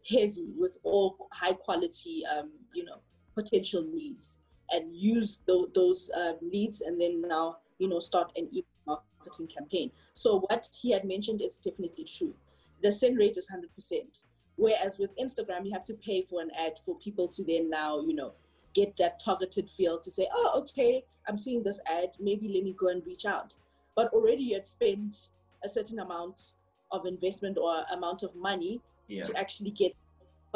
heavy 0.10 0.54
with 0.58 0.78
all 0.84 1.18
high 1.34 1.54
quality, 1.54 2.24
um, 2.26 2.52
you 2.74 2.86
know, 2.86 2.98
potential 3.36 3.84
leads 3.84 4.40
and 4.72 4.92
use 4.92 5.38
th- 5.46 5.70
those 5.76 6.10
um, 6.16 6.38
leads 6.42 6.82
and 6.82 7.00
then 7.00 7.22
now 7.22 7.58
you 7.78 7.88
know 7.88 8.00
start 8.00 8.32
an 8.36 8.48
email 8.52 9.04
marketing 9.20 9.48
campaign. 9.48 9.92
So 10.14 10.40
what 10.50 10.68
he 10.82 10.92
had 10.92 11.06
mentioned 11.06 11.42
is 11.42 11.58
definitely 11.58 12.06
true. 12.06 12.34
The 12.82 12.92
send 12.92 13.18
rate 13.18 13.38
is 13.38 13.48
100% 13.50 14.24
whereas 14.58 14.98
with 14.98 15.14
instagram 15.18 15.66
you 15.66 15.72
have 15.74 15.84
to 15.84 15.94
pay 15.96 16.22
for 16.22 16.40
an 16.40 16.50
ad 16.58 16.80
for 16.80 16.98
people 17.00 17.28
to 17.28 17.44
then 17.44 17.70
now 17.70 18.00
you 18.00 18.16
know 18.16 18.32
get 18.74 18.96
that 18.96 19.20
targeted 19.20 19.70
feel 19.70 20.00
to 20.00 20.10
say 20.10 20.26
oh 20.34 20.54
okay 20.56 21.04
i'm 21.28 21.38
seeing 21.38 21.64
this 21.64 21.82
ad. 21.88 22.10
Maybe 22.20 22.48
let 22.48 22.64
me 22.64 22.74
go 22.78 22.90
and 22.90 23.06
reach 23.06 23.26
out. 23.26 23.56
But 23.96 24.10
already 24.14 24.44
you 24.44 24.56
had 24.56 24.68
spent 24.68 25.30
a 25.64 25.70
certain 25.70 26.00
amount 26.00 26.54
of 26.92 27.06
investment 27.06 27.58
or 27.58 27.84
amount 27.92 28.24
of 28.24 28.36
money 28.36 28.82
yeah. 29.08 29.24
to 29.24 29.38
actually 29.38 29.72
get 29.72 29.94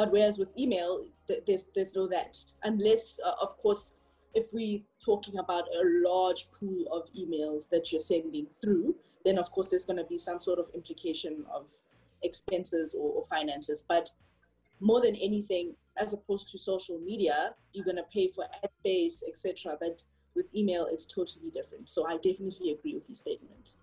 but 0.00 0.10
whereas 0.12 0.38
with 0.38 0.48
email, 0.58 1.04
there's 1.46 1.68
there's 1.74 1.94
no 1.94 2.06
that 2.06 2.34
unless, 2.62 3.20
uh, 3.22 3.32
of 3.42 3.54
course, 3.58 3.96
if 4.32 4.46
we're 4.54 4.80
talking 4.98 5.36
about 5.36 5.64
a 5.64 5.82
large 6.10 6.46
pool 6.58 6.86
of 6.90 7.06
emails 7.12 7.68
that 7.68 7.92
you're 7.92 8.00
sending 8.00 8.46
through, 8.46 8.96
then 9.26 9.36
of 9.36 9.52
course 9.52 9.68
there's 9.68 9.84
going 9.84 9.98
to 9.98 10.04
be 10.04 10.16
some 10.16 10.38
sort 10.38 10.58
of 10.58 10.70
implication 10.74 11.44
of 11.54 11.70
expenses 12.22 12.94
or, 12.98 13.10
or 13.12 13.24
finances. 13.24 13.84
But 13.86 14.08
more 14.80 15.02
than 15.02 15.16
anything, 15.16 15.74
as 15.98 16.14
opposed 16.14 16.48
to 16.52 16.58
social 16.58 16.98
media, 16.98 17.54
you're 17.74 17.84
gonna 17.84 18.08
pay 18.10 18.28
for 18.28 18.44
ad 18.44 18.70
space, 18.80 19.22
etc. 19.28 19.76
But 19.78 20.02
with 20.34 20.56
email, 20.56 20.88
it's 20.90 21.04
totally 21.04 21.50
different. 21.50 21.90
So 21.90 22.06
I 22.06 22.16
definitely 22.16 22.70
agree 22.72 22.94
with 22.94 23.06
your 23.10 23.16
statement. 23.16 23.76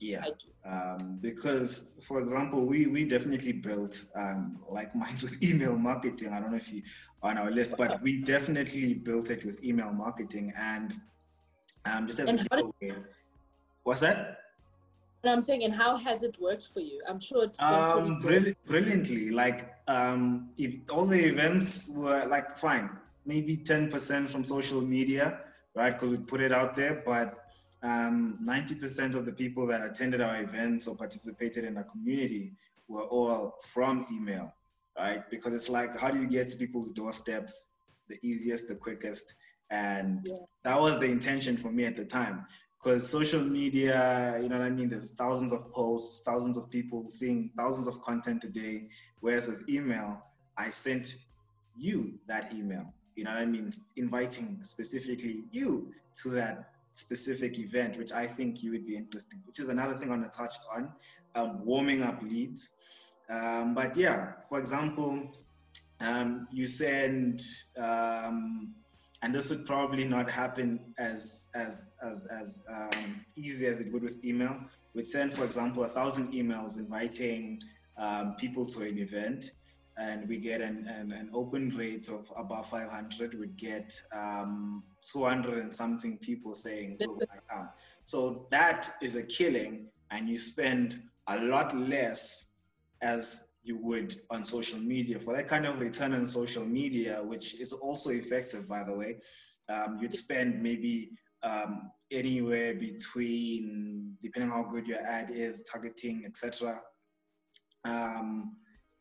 Yeah, 0.00 0.24
um, 0.64 1.18
because 1.20 1.92
for 2.00 2.20
example, 2.20 2.64
we 2.66 2.86
we 2.86 3.04
definitely 3.04 3.52
built 3.52 4.04
um, 4.14 4.60
like 4.70 4.94
minds 4.94 5.22
with 5.24 5.42
email 5.42 5.76
marketing. 5.76 6.32
I 6.32 6.40
don't 6.40 6.50
know 6.50 6.56
if 6.56 6.72
you 6.72 6.82
on 7.22 7.36
our 7.36 7.50
list, 7.50 7.74
but 7.76 8.00
we 8.00 8.22
definitely 8.22 8.94
built 8.94 9.30
it 9.30 9.44
with 9.44 9.64
email 9.64 9.92
marketing 9.92 10.52
and 10.56 10.94
um, 11.84 12.06
just 12.06 12.20
as 12.20 12.28
and 12.28 12.40
a 12.40 12.62
did, 12.80 13.04
what's 13.82 14.00
that? 14.00 14.38
And 15.24 15.32
I'm 15.32 15.42
saying, 15.42 15.64
and 15.64 15.74
how 15.74 15.96
has 15.96 16.22
it 16.22 16.40
worked 16.40 16.66
for 16.68 16.80
you? 16.80 17.00
I'm 17.08 17.18
sure 17.18 17.44
it's 17.44 17.60
um, 17.60 18.20
brilli- 18.20 18.54
brilliantly. 18.66 19.30
Like, 19.30 19.74
um, 19.88 20.50
if 20.58 20.74
all 20.92 21.04
the 21.04 21.18
events 21.18 21.90
were 21.92 22.24
like 22.26 22.50
fine, 22.56 22.90
maybe 23.26 23.56
10% 23.56 24.28
from 24.28 24.44
social 24.44 24.80
media, 24.80 25.40
right? 25.74 25.92
Because 25.92 26.10
we 26.10 26.18
put 26.18 26.40
it 26.40 26.52
out 26.52 26.74
there, 26.74 27.02
but 27.04 27.47
um, 27.82 28.38
90% 28.42 29.14
of 29.14 29.24
the 29.24 29.32
people 29.32 29.66
that 29.68 29.84
attended 29.84 30.20
our 30.20 30.40
events 30.42 30.88
or 30.88 30.96
participated 30.96 31.64
in 31.64 31.76
our 31.76 31.84
community 31.84 32.52
were 32.88 33.04
all 33.04 33.56
from 33.62 34.06
email, 34.12 34.52
right? 34.98 35.28
Because 35.30 35.52
it's 35.52 35.68
like, 35.68 35.98
how 35.98 36.10
do 36.10 36.18
you 36.18 36.26
get 36.26 36.48
to 36.48 36.56
people's 36.56 36.90
doorsteps 36.90 37.74
the 38.08 38.18
easiest, 38.22 38.68
the 38.68 38.74
quickest? 38.74 39.34
And 39.70 40.26
yeah. 40.26 40.38
that 40.64 40.80
was 40.80 40.98
the 40.98 41.06
intention 41.06 41.56
for 41.56 41.70
me 41.70 41.84
at 41.84 41.94
the 41.94 42.04
time. 42.04 42.46
Because 42.78 43.08
social 43.08 43.42
media, 43.42 44.38
you 44.40 44.48
know 44.48 44.58
what 44.58 44.66
I 44.66 44.70
mean? 44.70 44.88
There's 44.88 45.12
thousands 45.12 45.52
of 45.52 45.70
posts, 45.72 46.22
thousands 46.24 46.56
of 46.56 46.70
people 46.70 47.04
seeing 47.08 47.50
thousands 47.56 47.88
of 47.88 48.00
content 48.02 48.44
a 48.44 48.48
day. 48.48 48.88
Whereas 49.20 49.48
with 49.48 49.68
email, 49.68 50.22
I 50.56 50.70
sent 50.70 51.16
you 51.76 52.14
that 52.28 52.52
email. 52.54 52.92
You 53.16 53.24
know 53.24 53.32
what 53.32 53.40
I 53.40 53.46
mean? 53.46 53.70
Inviting 53.96 54.58
specifically 54.62 55.44
you 55.50 55.92
to 56.22 56.28
that 56.30 56.70
specific 56.98 57.58
event, 57.58 57.96
which 57.96 58.12
I 58.12 58.26
think 58.26 58.62
you 58.62 58.72
would 58.72 58.86
be 58.86 58.96
interested, 58.96 59.38
which 59.46 59.60
is 59.60 59.68
another 59.68 59.94
thing 59.94 60.08
I 60.08 60.16
want 60.16 60.30
to 60.32 60.38
touch 60.38 60.56
on, 60.74 60.92
um, 61.34 61.64
warming 61.64 62.02
up 62.02 62.22
leads. 62.22 62.74
Um, 63.30 63.74
but 63.74 63.96
yeah, 63.96 64.32
for 64.48 64.58
example, 64.58 65.30
um, 66.00 66.48
you 66.50 66.66
send, 66.66 67.40
um, 67.76 68.74
and 69.22 69.34
this 69.34 69.50
would 69.50 69.66
probably 69.66 70.04
not 70.04 70.30
happen 70.30 70.94
as 70.98 71.48
as 71.54 71.92
as 72.02 72.26
as 72.26 72.64
um, 72.68 73.24
easy 73.36 73.66
as 73.66 73.80
it 73.80 73.92
would 73.92 74.02
with 74.02 74.24
email. 74.24 74.58
We'd 74.94 75.06
send, 75.06 75.32
for 75.32 75.44
example, 75.44 75.84
a 75.84 75.88
thousand 75.88 76.32
emails 76.32 76.78
inviting 76.78 77.60
um, 77.96 78.34
people 78.36 78.64
to 78.66 78.82
an 78.82 78.98
event, 78.98 79.52
and 79.98 80.28
we 80.28 80.36
get 80.38 80.60
an, 80.60 80.86
an, 80.86 81.12
an 81.12 81.28
open 81.34 81.70
rate 81.70 82.08
of 82.08 82.32
about 82.36 82.66
500 82.66 83.38
we 83.38 83.48
get 83.48 84.00
um, 84.12 84.82
200 85.12 85.58
and 85.58 85.74
something 85.74 86.16
people 86.18 86.54
saying 86.54 86.98
oh, 87.02 87.68
so 88.04 88.46
that 88.50 88.90
is 89.02 89.16
a 89.16 89.22
killing 89.22 89.88
and 90.10 90.28
you 90.28 90.38
spend 90.38 91.02
a 91.26 91.44
lot 91.44 91.76
less 91.76 92.52
as 93.02 93.48
you 93.64 93.76
would 93.76 94.14
on 94.30 94.44
social 94.44 94.78
media. 94.78 95.18
For 95.18 95.34
that 95.34 95.46
kind 95.46 95.66
of 95.66 95.80
return 95.80 96.14
on 96.14 96.26
social 96.26 96.64
media 96.64 97.20
which 97.22 97.60
is 97.60 97.72
also 97.72 98.10
effective 98.10 98.68
by 98.68 98.84
the 98.84 98.94
way 98.94 99.16
um, 99.68 99.98
you'd 100.00 100.14
spend 100.14 100.62
maybe 100.62 101.10
um, 101.42 101.90
anywhere 102.10 102.74
between 102.74 104.16
depending 104.22 104.50
on 104.50 104.64
how 104.64 104.70
good 104.70 104.86
your 104.86 105.00
ad 105.00 105.30
is 105.30 105.62
targeting 105.62 106.24
etc 106.24 106.80
um, 107.84 108.56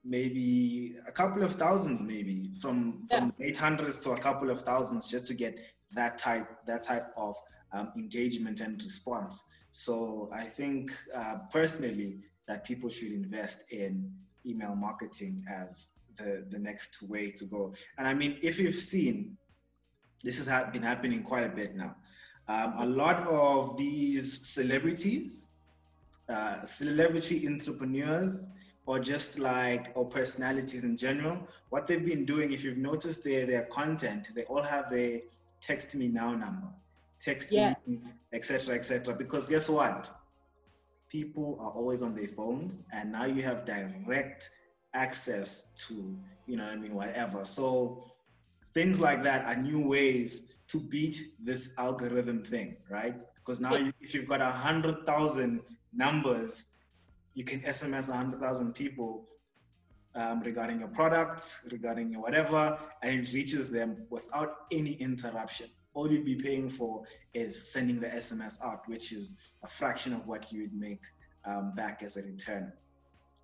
maybe 0.08 0.95
a 1.08 1.12
couple 1.12 1.43
of 1.43 1.53
thousands 1.53 2.01
maybe 2.01 2.49
from 2.62 3.03
from 3.10 3.34
yeah. 3.38 3.51
800s 3.51 4.03
to 4.03 4.12
a 4.12 4.18
couple 4.18 4.49
of 4.49 4.62
thousands 4.62 5.10
just 5.10 5.26
to 5.26 5.34
get 5.34 5.60
that 5.91 6.18
type 6.18 6.47
that 6.66 6.84
type 6.84 7.08
of 7.18 7.36
um, 7.74 7.91
engagement 7.97 8.62
and 8.62 8.82
response. 8.82 9.43
So 9.72 10.30
i 10.34 10.43
think 10.43 10.91
uh, 11.14 11.38
personally 11.51 12.20
that 12.47 12.64
people 12.64 12.89
should 12.89 13.12
invest 13.12 13.66
in 13.72 14.12
email 14.45 14.76
marketing 14.76 15.41
as 15.49 15.91
the 16.16 16.45
the 16.49 16.60
next 16.60 17.01
way 17.03 17.32
to 17.32 17.45
go. 17.45 17.74
And 17.97 18.08
i 18.08 18.14
mean 18.14 18.38
if 18.41 18.60
you've 18.60 18.74
seen 18.74 19.38
this 20.24 20.47
has 20.47 20.72
been 20.72 20.82
happening 20.82 21.22
quite 21.22 21.43
a 21.43 21.49
bit 21.49 21.76
now. 21.76 21.95
Um, 22.47 22.74
a 22.80 22.86
lot 22.86 23.20
of 23.28 23.78
these 23.78 24.47
celebrities 24.47 25.49
uh, 26.30 26.64
celebrity 26.64 27.47
entrepreneurs 27.47 28.49
or 28.88 29.00
just 29.00 29.38
like 29.38 29.92
or 29.94 30.06
personalities 30.06 30.84
in 30.84 30.98
general 30.98 31.38
what 31.70 31.86
they've 31.86 32.06
been 32.06 32.26
doing 32.26 32.52
if 32.52 32.64
you've 32.64 32.80
noticed 32.80 33.24
their 33.24 33.46
their 33.46 33.66
content 33.66 34.30
they 34.34 34.44
all 34.46 34.62
have 34.62 34.90
their 34.90 35.20
text 35.62 35.96
me 35.96 36.08
now 36.08 36.34
number 36.34 36.68
text 37.20 37.52
yeah. 37.52 37.74
me 37.86 38.00
etc 38.34 38.76
etc 38.76 39.14
because 39.14 39.46
guess 39.46 39.70
what? 39.70 40.12
People 41.10 41.58
are 41.62 41.72
always 41.72 42.04
on 42.04 42.16
their 42.16 42.28
phones 42.28 42.82
and 42.94 43.12
now 43.12 43.26
you 43.26 43.42
have 43.42 43.66
direct 43.66 44.50
access 44.94 45.68
to 45.76 46.18
you 46.48 46.58
know 46.58 46.66
i 46.66 46.76
mean 46.76 46.94
whatever. 46.94 47.46
So 47.46 48.04
things 48.74 49.00
like 49.02 49.24
that 49.24 49.46
are 49.46 49.56
new 49.56 49.80
ways 49.80 50.54
to 50.68 50.80
beat 50.80 51.18
this 51.40 51.74
algorithm 51.78 52.44
thing 52.44 52.78
right? 52.90 53.16
Because 53.36 53.62
now 53.62 53.76
you, 53.76 53.94
if 54.02 54.14
you've 54.14 54.28
got 54.28 54.42
a 54.42 54.52
hundred 54.52 55.06
thousand 55.06 55.62
numbers 55.94 56.66
you 57.38 57.44
can 57.44 57.60
SMS 57.60 58.10
100,000 58.10 58.74
people 58.74 59.28
um, 60.16 60.42
regarding 60.42 60.80
your 60.80 60.88
product, 60.88 61.60
regarding 61.72 62.12
your 62.12 62.20
whatever, 62.20 62.80
and 63.04 63.14
it 63.14 63.32
reaches 63.32 63.70
them 63.70 64.08
without 64.10 64.56
any 64.72 64.94
interruption. 64.94 65.68
All 65.94 66.12
you'd 66.12 66.26
be 66.26 66.34
paying 66.34 66.68
for 66.68 67.04
is 67.36 67.72
sending 67.72 68.00
the 68.00 68.08
SMS 68.08 68.66
out, 68.66 68.88
which 68.88 69.12
is 69.12 69.36
a 69.64 69.68
fraction 69.68 70.14
of 70.14 70.28
what 70.28 70.52
you 70.52 70.62
would 70.62 70.74
make 70.74 71.04
um, 71.46 71.76
back 71.76 72.02
as 72.02 72.18
a 72.18 72.24
return. 72.24 72.74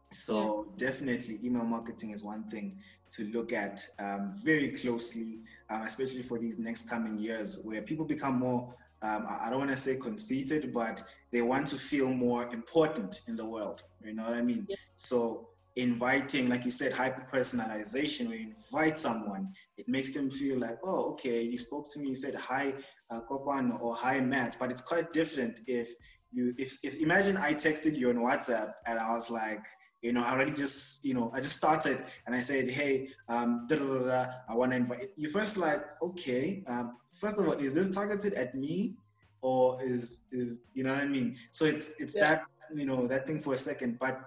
So 0.10 0.72
yeah. 0.72 0.88
definitely, 0.88 1.39
email 1.44 1.64
marketing 1.64 2.12
is 2.12 2.24
one 2.24 2.46
thing 2.50 2.76
to 3.12 3.26
look 3.26 3.54
at 3.54 3.88
um, 4.00 4.34
very 4.44 4.72
closely, 4.72 5.41
um, 5.70 5.84
especially 5.84 6.24
for 6.24 6.39
these 6.39 6.58
next 6.58 6.89
coming 6.89 7.20
years, 7.20 7.62
where 7.64 7.84
people 7.84 8.06
become 8.06 8.39
more 8.39 8.74
um, 9.04 9.28
I 9.30 9.49
don't 9.49 9.60
want 9.60 9.72
to 9.72 9.78
say 9.78 9.97
conceited, 9.97 10.74
but 10.74 11.04
they 11.32 11.41
want 11.41 11.68
to 11.68 11.76
feel 11.76 12.08
more 12.08 12.45
important 12.54 13.22
in 13.28 13.36
the 13.36 13.45
world. 13.45 13.84
You 14.04 14.14
know 14.14 14.24
what 14.24 14.34
I 14.34 14.41
mean? 14.41 14.66
Yeah. 14.70 14.78
So 14.95 15.49
inviting, 15.76 16.47
like 16.47 16.64
you 16.64 16.72
said, 16.72 16.93
hyper 16.93 17.26
personalization, 17.32 18.30
when 18.30 18.39
you 18.39 18.54
invite 18.56 18.97
someone, 18.97 19.49
it 19.78 19.89
makes 19.89 20.12
them 20.12 20.30
feel 20.32 20.58
like, 20.58 20.78
oh, 20.86 21.12
okay, 21.12 21.41
you 21.41 21.58
spoke 21.58 21.86
to 21.91 21.99
me, 21.99 22.10
you 22.10 22.16
said 22.16 22.36
hi, 22.36 22.74
uh, 23.12 23.20
or 23.30 23.95
hi, 23.95 24.22
Matt. 24.22 24.56
But 24.60 24.72
it's 24.72 24.82
quite 24.82 25.12
different 25.12 25.60
if 25.68 25.89
you, 26.32 26.54
if, 26.58 26.78
if 26.84 26.95
imagine 26.97 27.36
I 27.36 27.54
texted 27.54 27.97
you 27.97 28.10
on 28.10 28.18
WhatsApp 28.18 28.72
and 28.86 28.97
I 28.97 29.12
was 29.12 29.30
like, 29.30 29.66
you 30.04 30.12
know, 30.12 30.22
I 30.22 30.34
already 30.34 30.51
just, 30.51 31.04
you 31.06 31.14
know, 31.14 31.32
I 31.34 31.39
just 31.39 31.56
started 31.56 32.04
and 32.28 32.36
I 32.36 32.41
said, 32.41 32.70
hey, 32.70 33.08
um, 33.30 33.68
I 33.72 34.54
want 34.54 34.72
to 34.72 34.78
invite 34.78 35.10
you. 35.16 35.30
First, 35.30 35.56
like, 35.56 35.82
okay, 36.01 36.62
um, 36.68 36.97
first 37.14 37.39
of 37.39 37.47
all, 37.47 37.54
is 37.54 37.72
this 37.74 37.89
targeted 37.89 38.34
at 38.34 38.54
me, 38.54 38.95
or 39.41 39.82
is 39.82 40.26
is 40.32 40.60
you 40.74 40.84
know 40.84 40.93
what 40.93 41.01
I 41.01 41.06
mean? 41.08 41.36
So 41.51 41.66
it's 41.66 41.95
it's 41.99 42.16
yeah. 42.16 42.36
that 42.36 42.43
you 42.76 42.86
know 42.86 43.08
that 43.08 43.26
thing 43.26 43.39
for 43.39 43.54
a 43.54 43.58
second, 43.58 43.97
but 43.97 44.22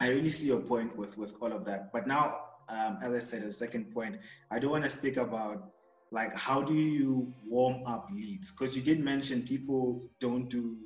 I 0.00 0.08
really 0.08 0.28
see 0.28 0.48
your 0.48 0.60
point 0.60 0.96
with 0.96 1.16
with 1.16 1.34
all 1.40 1.52
of 1.52 1.64
that. 1.66 1.92
But 1.92 2.08
now, 2.08 2.40
um, 2.68 2.98
as 3.02 3.14
I 3.14 3.20
said, 3.20 3.42
the 3.42 3.52
second 3.52 3.94
point, 3.94 4.18
I 4.50 4.58
do 4.58 4.70
want 4.70 4.82
to 4.84 4.90
speak 4.90 5.16
about 5.16 5.70
like 6.10 6.34
how 6.34 6.62
do 6.62 6.74
you 6.74 7.32
warm 7.46 7.86
up 7.86 8.08
leads? 8.12 8.50
Because 8.50 8.76
you 8.76 8.82
did 8.82 8.98
mention 8.98 9.42
people 9.42 10.02
don't 10.18 10.50
do 10.50 10.76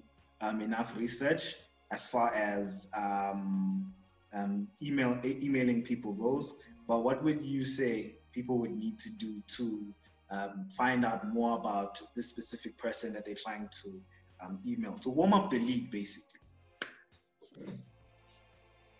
um, 0.42 0.60
enough 0.60 0.94
research 0.94 1.54
as 1.90 2.08
far 2.08 2.34
as 2.34 2.90
um, 2.96 3.92
um, 4.32 4.68
email 4.82 5.18
emailing 5.24 5.82
people 5.82 6.12
goes. 6.12 6.56
But 6.86 7.04
what 7.04 7.22
would 7.22 7.42
you 7.42 7.64
say 7.64 8.16
people 8.32 8.58
would 8.58 8.76
need 8.76 8.98
to 9.00 9.10
do 9.10 9.42
to 9.56 9.94
um, 10.30 10.66
find 10.70 11.04
out 11.04 11.32
more 11.32 11.56
about 11.56 12.00
this 12.14 12.28
specific 12.28 12.76
person 12.76 13.12
that 13.14 13.24
they're 13.24 13.34
trying 13.34 13.68
to 13.82 14.00
um, 14.44 14.58
email? 14.66 14.94
To 14.94 15.10
warm 15.10 15.32
up 15.32 15.50
the 15.50 15.58
lead, 15.58 15.90
basically. 15.90 16.40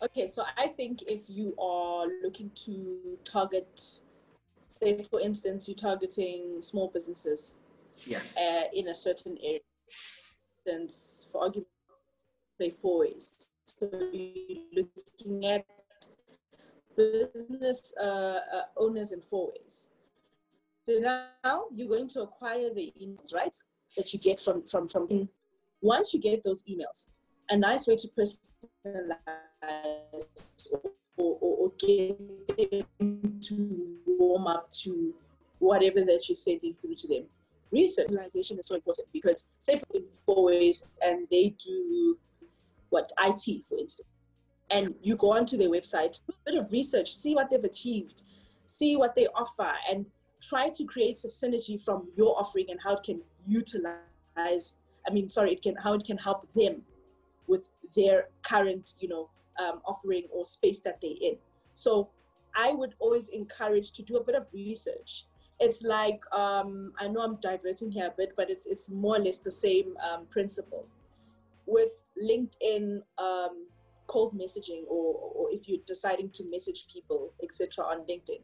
Okay, 0.01 0.27
so 0.27 0.43
I 0.57 0.67
think 0.67 1.03
if 1.07 1.29
you 1.29 1.55
are 1.59 2.05
looking 2.23 2.51
to 2.65 3.17
target, 3.23 3.99
say 4.67 5.01
for 5.01 5.19
instance, 5.19 5.67
you're 5.67 5.75
targeting 5.75 6.61
small 6.61 6.89
businesses, 6.89 7.55
yeah, 8.05 8.19
uh, 8.39 8.63
in 8.73 8.89
a 8.89 8.95
certain 8.95 9.37
area, 9.43 9.59
since 10.65 11.27
for 11.31 11.43
argument 11.43 11.67
say 12.59 12.71
Fourways. 12.71 13.47
So 13.65 13.89
you're 14.11 14.85
looking 14.95 15.45
at 15.45 15.65
business 16.95 17.93
uh, 18.01 18.39
uh, 18.53 18.61
owners 18.77 19.11
in 19.11 19.21
Fourways. 19.21 19.89
So 20.87 20.99
now 20.99 21.65
you're 21.73 21.87
going 21.87 22.07
to 22.09 22.21
acquire 22.21 22.73
the 22.73 22.93
emails, 23.01 23.33
right? 23.33 23.55
That 23.97 24.13
you 24.13 24.19
get 24.19 24.39
from 24.39 24.65
from 24.65 24.87
from. 24.87 25.07
Mm. 25.07 25.27
Once 25.81 26.13
you 26.13 26.19
get 26.19 26.43
those 26.43 26.63
emails, 26.63 27.09
a 27.49 27.57
nice 27.57 27.87
way 27.87 27.95
to 27.95 28.07
personalize 28.17 29.15
or, 30.71 30.81
or, 31.17 31.37
or 31.41 31.71
get 31.77 32.17
them 32.99 33.39
to 33.41 33.97
warm 34.05 34.47
up 34.47 34.71
to 34.71 35.13
whatever 35.59 36.01
that 36.01 36.23
you're 36.27 36.35
sending 36.35 36.73
through 36.75 36.95
to 36.95 37.07
them. 37.07 37.25
Research 37.71 38.09
organization 38.09 38.57
is 38.59 38.67
so 38.67 38.75
important 38.75 39.07
because 39.11 39.47
say 39.59 39.75
Fourways, 40.27 40.91
and 41.01 41.27
they 41.29 41.55
do 41.63 42.17
what 42.89 43.11
IT 43.21 43.67
for 43.67 43.77
instance, 43.77 44.17
and 44.69 44.95
you 45.01 45.15
go 45.15 45.31
onto 45.33 45.57
their 45.57 45.69
website, 45.69 46.19
do 46.27 46.33
a 46.33 46.51
bit 46.51 46.59
of 46.59 46.71
research, 46.71 47.13
see 47.13 47.35
what 47.35 47.49
they've 47.49 47.63
achieved, 47.63 48.23
see 48.65 48.95
what 48.97 49.15
they 49.15 49.27
offer, 49.27 49.71
and 49.89 50.05
try 50.41 50.69
to 50.69 50.85
create 50.85 51.23
a 51.23 51.27
synergy 51.27 51.83
from 51.83 52.07
your 52.15 52.37
offering 52.37 52.65
and 52.69 52.79
how 52.83 52.95
it 52.95 53.03
can 53.03 53.21
utilize. 53.45 54.77
I 55.07 55.11
mean, 55.11 55.29
sorry, 55.29 55.53
it 55.53 55.61
can 55.61 55.75
how 55.83 55.93
it 55.93 56.03
can 56.03 56.17
help 56.17 56.51
them 56.53 56.81
with 57.47 57.69
their 57.95 58.29
current, 58.41 58.95
you 58.99 59.07
know, 59.07 59.29
um, 59.59 59.81
offering 59.85 60.23
or 60.31 60.45
space 60.45 60.79
that 60.79 60.99
they're 61.01 61.11
in. 61.21 61.37
So 61.73 62.09
I 62.55 62.71
would 62.71 62.95
always 62.99 63.29
encourage 63.29 63.91
to 63.93 64.03
do 64.03 64.17
a 64.17 64.23
bit 64.23 64.35
of 64.35 64.47
research. 64.53 65.25
It's 65.59 65.83
like 65.83 66.21
um, 66.33 66.93
I 66.99 67.07
know 67.07 67.21
I'm 67.21 67.35
diverting 67.35 67.91
here 67.91 68.07
a 68.07 68.13
bit, 68.17 68.33
but 68.35 68.49
it's 68.49 68.65
it's 68.65 68.89
more 68.89 69.17
or 69.17 69.19
less 69.19 69.39
the 69.39 69.51
same 69.51 69.95
um, 70.09 70.25
principle. 70.29 70.85
With 71.65 72.03
LinkedIn 72.21 72.99
um, 73.17 73.63
cold 74.07 74.37
messaging, 74.37 74.83
or, 74.87 75.15
or 75.15 75.47
if 75.51 75.67
you're 75.67 75.79
deciding 75.87 76.29
to 76.31 76.49
message 76.49 76.85
people, 76.91 77.33
etc., 77.43 77.85
on 77.85 78.05
LinkedIn, 78.05 78.41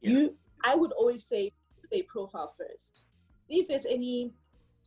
yeah. 0.00 0.10
you 0.10 0.36
I 0.64 0.74
would 0.74 0.92
always 0.92 1.24
say 1.24 1.52
a 1.92 2.02
profile 2.02 2.48
first. 2.48 3.04
See 3.48 3.60
if 3.60 3.68
there's 3.68 3.86
any 3.86 4.32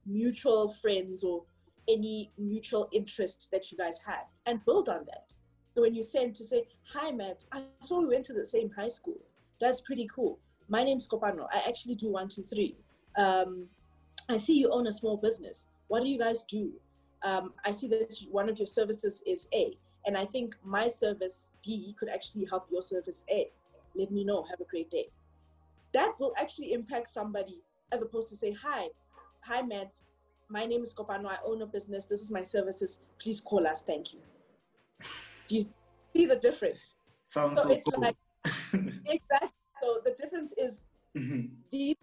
mutual 0.06 0.70
friends 0.70 1.24
or 1.24 1.44
any 1.88 2.32
mutual 2.38 2.90
interest 2.92 3.50
that 3.52 3.72
you 3.72 3.78
guys 3.78 4.00
have, 4.06 4.26
and 4.46 4.64
build 4.66 4.90
on 4.90 5.06
that. 5.06 5.34
So 5.76 5.82
when 5.82 5.94
you 5.94 6.04
send 6.04 6.36
to 6.36 6.44
say, 6.44 6.64
hi, 6.92 7.12
Matt, 7.12 7.46
I 7.52 7.62
saw 7.82 8.00
we 8.00 8.08
went 8.08 8.26
to 8.26 8.34
the 8.34 8.46
same 8.46 8.72
high 8.72 8.88
school. 8.88 9.20
That's 9.60 9.82
pretty 9.82 10.08
cool. 10.14 10.40
My 10.70 10.84
name's 10.84 11.08
Kopano. 11.08 11.48
I 11.54 11.62
actually 11.68 11.96
do 11.96 12.10
one, 12.10 12.28
two, 12.28 12.44
three. 12.44 12.76
Um, 13.16 13.70
I 14.28 14.38
see 14.38 14.58
you 14.58 14.70
own 14.72 14.88
a 14.88 14.92
small 14.92 15.18
business. 15.18 15.68
What 15.88 16.02
do 16.02 16.08
you 16.08 16.20
guys 16.20 16.44
do? 16.44 16.74
Um, 17.28 17.54
I 17.66 17.72
see 17.72 17.90
that 17.90 18.18
one 18.32 18.48
of 18.48 18.58
your 18.58 18.66
services 18.66 19.22
is 19.28 19.50
A, 19.54 19.78
and 20.06 20.18
I 20.18 20.24
think 20.24 20.56
my 20.64 20.88
service 20.88 21.52
B 21.66 21.94
could 22.00 22.08
actually 22.08 22.46
help 22.46 22.68
your 22.72 22.82
service 22.82 23.26
A. 23.30 23.52
Let 23.96 24.12
me 24.12 24.24
know. 24.24 24.44
Have 24.50 24.62
a 24.62 24.64
great 24.64 24.90
day. 24.90 25.10
That 25.92 26.14
will 26.20 26.34
actually 26.40 26.72
impact 26.72 27.10
somebody 27.10 27.60
as 27.92 28.02
opposed 28.02 28.30
to 28.30 28.36
say, 28.36 28.54
hi, 28.54 28.88
hi, 29.44 29.62
Matt. 29.62 30.00
My 30.48 30.66
name 30.66 30.84
is 30.84 30.94
Kopano. 30.94 31.28
I 31.28 31.38
own 31.46 31.62
a 31.62 31.66
business. 31.66 32.06
This 32.06 32.22
is 32.22 32.32
my 32.32 32.44
services. 32.44 33.04
Please 33.20 33.42
call 33.42 33.68
us. 33.68 33.82
Thank 33.82 34.14
you. 34.14 34.20
Do 35.50 35.56
you 35.58 35.66
see 36.16 36.26
the 36.26 36.38
difference? 36.38 36.96
Sounds 37.28 37.62
so, 37.62 37.68
so 37.68 37.74
it's 37.74 37.84
cool. 37.84 38.02
like 38.02 38.16
exactly. 38.46 39.50
So 39.82 40.00
the 40.06 40.16
difference 40.18 40.54
is 40.58 40.86
mm-hmm. 41.18 41.48
the 41.72 41.98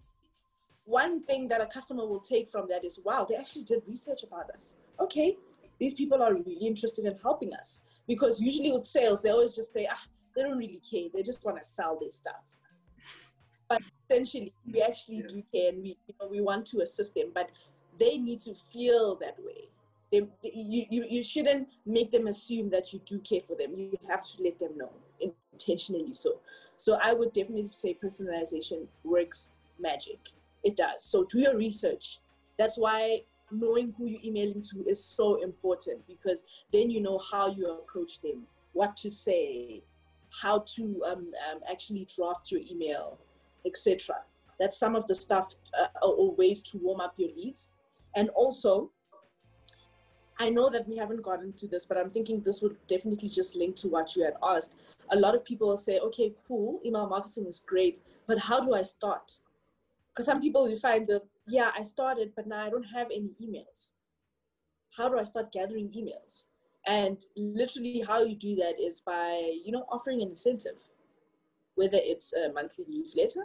one 0.83 1.23
thing 1.23 1.47
that 1.47 1.61
a 1.61 1.65
customer 1.65 2.05
will 2.05 2.19
take 2.19 2.51
from 2.51 2.67
that 2.69 2.85
is, 2.85 2.99
wow, 3.03 3.25
they 3.27 3.35
actually 3.35 3.63
did 3.63 3.81
research 3.87 4.21
about 4.21 4.51
us. 4.51 4.75
Okay, 4.99 5.37
these 5.79 5.93
people 5.93 6.21
are 6.21 6.33
really 6.33 6.53
interested 6.53 7.05
in 7.05 7.17
helping 7.21 7.53
us 7.53 7.81
because 8.07 8.39
usually 8.39 8.71
with 8.71 8.85
sales 8.85 9.21
they 9.21 9.29
always 9.29 9.55
just 9.55 9.73
say, 9.73 9.87
ah, 9.89 10.03
they 10.35 10.43
don't 10.43 10.57
really 10.57 10.81
care. 10.89 11.07
They 11.13 11.23
just 11.23 11.43
want 11.43 11.61
to 11.61 11.67
sell 11.67 11.97
their 11.99 12.11
stuff. 12.11 12.59
But 13.67 13.81
essentially, 14.07 14.53
we 14.71 14.83
actually 14.83 15.17
yeah. 15.17 15.27
do 15.27 15.43
care 15.51 15.69
and 15.69 15.81
we, 15.81 15.97
you 16.05 16.13
know, 16.21 16.27
we 16.29 16.39
want 16.39 16.67
to 16.67 16.81
assist 16.81 17.15
them. 17.15 17.31
But 17.33 17.49
they 17.97 18.19
need 18.19 18.39
to 18.41 18.53
feel 18.53 19.15
that 19.15 19.37
way 19.39 19.69
they, 20.11 20.51
you, 20.53 20.85
you, 20.89 21.05
you 21.09 21.23
shouldn't 21.23 21.67
make 21.85 22.11
them 22.11 22.27
assume 22.27 22.69
that 22.69 22.93
you 22.93 23.01
do 23.05 23.19
care 23.19 23.41
for 23.41 23.55
them. 23.55 23.73
You 23.75 23.93
have 24.09 24.25
to 24.25 24.43
let 24.43 24.59
them 24.59 24.77
know 24.77 24.91
intentionally 25.19 26.13
so. 26.13 26.39
So 26.77 26.97
I 27.01 27.13
would 27.13 27.33
definitely 27.33 27.67
say 27.67 27.97
personalization 28.01 28.87
works 29.03 29.51
magic. 29.79 30.19
It 30.63 30.75
does. 30.75 31.03
So 31.03 31.25
do 31.25 31.39
your 31.39 31.55
research. 31.55 32.19
That's 32.57 32.77
why 32.77 33.23
knowing 33.59 33.93
who 33.97 34.07
you're 34.07 34.21
emailing 34.23 34.61
to 34.61 34.85
is 34.87 35.03
so 35.03 35.41
important 35.43 36.05
because 36.07 36.43
then 36.71 36.89
you 36.89 37.01
know 37.01 37.19
how 37.31 37.47
you 37.47 37.69
approach 37.71 38.21
them, 38.21 38.43
what 38.73 38.95
to 38.97 39.09
say, 39.09 39.83
how 40.41 40.59
to 40.75 41.01
um, 41.07 41.31
um, 41.51 41.59
actually 41.69 42.07
draft 42.15 42.51
your 42.51 42.61
email, 42.69 43.19
etc. 43.65 44.15
That's 44.59 44.77
some 44.77 44.95
of 44.95 45.05
the 45.07 45.15
stuff 45.15 45.53
uh, 45.79 45.87
or 46.05 46.33
ways 46.35 46.61
to 46.63 46.77
warm 46.77 47.01
up 47.01 47.13
your 47.17 47.29
leads. 47.35 47.69
And 48.15 48.29
also, 48.29 48.91
I 50.39 50.49
know 50.49 50.69
that 50.69 50.87
we 50.87 50.97
haven't 50.97 51.21
gotten 51.21 51.53
to 51.53 51.67
this, 51.67 51.85
but 51.85 51.97
I'm 51.97 52.09
thinking 52.09 52.41
this 52.41 52.61
would 52.61 52.75
definitely 52.87 53.29
just 53.29 53.55
link 53.55 53.75
to 53.77 53.87
what 53.87 54.15
you 54.15 54.23
had 54.23 54.35
asked. 54.43 54.75
A 55.11 55.15
lot 55.15 55.35
of 55.35 55.45
people 55.45 55.75
say, 55.77 55.99
okay, 55.99 56.33
cool, 56.47 56.81
email 56.85 57.07
marketing 57.07 57.45
is 57.45 57.59
great, 57.59 57.99
but 58.27 58.39
how 58.39 58.59
do 58.59 58.73
I 58.73 58.81
start? 58.81 59.39
Because 60.15 60.27
some 60.27 60.39
people 60.39 60.69
you 60.69 60.77
find 60.77 61.05
that, 61.07 61.23
yeah, 61.47 61.71
I 61.77 61.83
started, 61.83 62.31
but 62.37 62.47
now 62.47 62.65
I 62.65 62.69
don't 62.69 62.83
have 62.83 63.07
any 63.13 63.35
emails. 63.43 63.91
How 64.97 65.09
do 65.09 65.19
I 65.19 65.23
start 65.23 65.51
gathering 65.51 65.89
emails? 65.89 66.45
And 66.87 67.17
literally, 67.35 68.01
how 68.07 68.23
you 68.23 68.35
do 68.35 68.55
that 68.55 68.79
is 68.79 69.01
by, 69.01 69.59
you 69.65 69.73
know, 69.73 69.85
offering 69.91 70.21
an 70.21 70.29
incentive, 70.29 70.79
whether 71.73 71.99
it's 72.01 72.33
a 72.33 72.53
monthly 72.53 72.85
newsletter, 72.87 73.43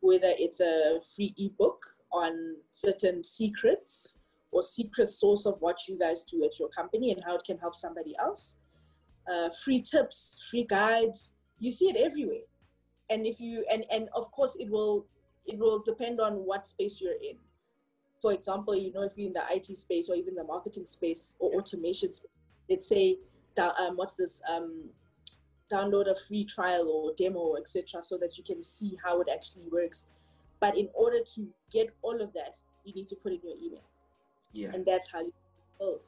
whether 0.00 0.32
it's 0.36 0.60
a 0.60 1.00
free 1.14 1.32
ebook 1.38 1.86
on 2.12 2.56
certain 2.72 3.24
secrets 3.24 4.18
or 4.50 4.62
secret 4.62 5.08
source 5.08 5.46
of 5.46 5.56
what 5.60 5.88
you 5.88 5.98
guys 5.98 6.24
do 6.24 6.44
at 6.44 6.58
your 6.58 6.68
company 6.68 7.10
and 7.12 7.24
how 7.24 7.36
it 7.36 7.42
can 7.46 7.56
help 7.56 7.74
somebody 7.74 8.14
else. 8.18 8.56
Uh, 9.30 9.48
free 9.64 9.80
tips, 9.80 10.46
free 10.50 10.64
guides, 10.64 11.34
you 11.58 11.72
see 11.72 11.86
it 11.86 11.96
everywhere. 11.96 12.44
And 13.08 13.24
if 13.24 13.40
you 13.40 13.64
and 13.72 13.84
and 13.92 14.08
of 14.14 14.30
course 14.32 14.56
it 14.56 14.68
will 14.70 15.06
it 15.46 15.58
will 15.58 15.80
depend 15.80 16.20
on 16.20 16.34
what 16.34 16.66
space 16.66 17.00
you're 17.00 17.12
in. 17.12 17.36
For 18.16 18.32
example, 18.32 18.74
you 18.74 18.92
know 18.92 19.02
if 19.02 19.12
you're 19.16 19.26
in 19.28 19.32
the 19.32 19.44
IT 19.50 19.66
space 19.76 20.08
or 20.08 20.16
even 20.16 20.34
the 20.34 20.44
marketing 20.44 20.86
space 20.86 21.34
or 21.38 21.50
automation 21.52 22.12
space, 22.12 22.30
let's 22.68 22.88
say 22.88 23.18
um, 23.58 23.96
what's 23.96 24.14
this 24.14 24.42
um, 24.50 24.88
download 25.70 26.10
a 26.10 26.14
free 26.14 26.44
trial 26.44 26.88
or 26.88 27.12
demo 27.16 27.56
etc 27.56 28.02
so 28.02 28.16
that 28.18 28.38
you 28.38 28.44
can 28.44 28.62
see 28.62 28.96
how 29.04 29.20
it 29.20 29.28
actually 29.32 29.66
works 29.72 30.06
but 30.60 30.76
in 30.76 30.88
order 30.94 31.18
to 31.24 31.48
get 31.72 31.88
all 32.02 32.20
of 32.20 32.32
that 32.34 32.60
you 32.84 32.94
need 32.94 33.06
to 33.08 33.16
put 33.16 33.32
in 33.32 33.40
your 33.42 33.54
email 33.60 33.82
yeah. 34.56 34.70
And 34.72 34.86
that's 34.86 35.10
how 35.10 35.20
you 35.20 35.32
build. 35.78 36.04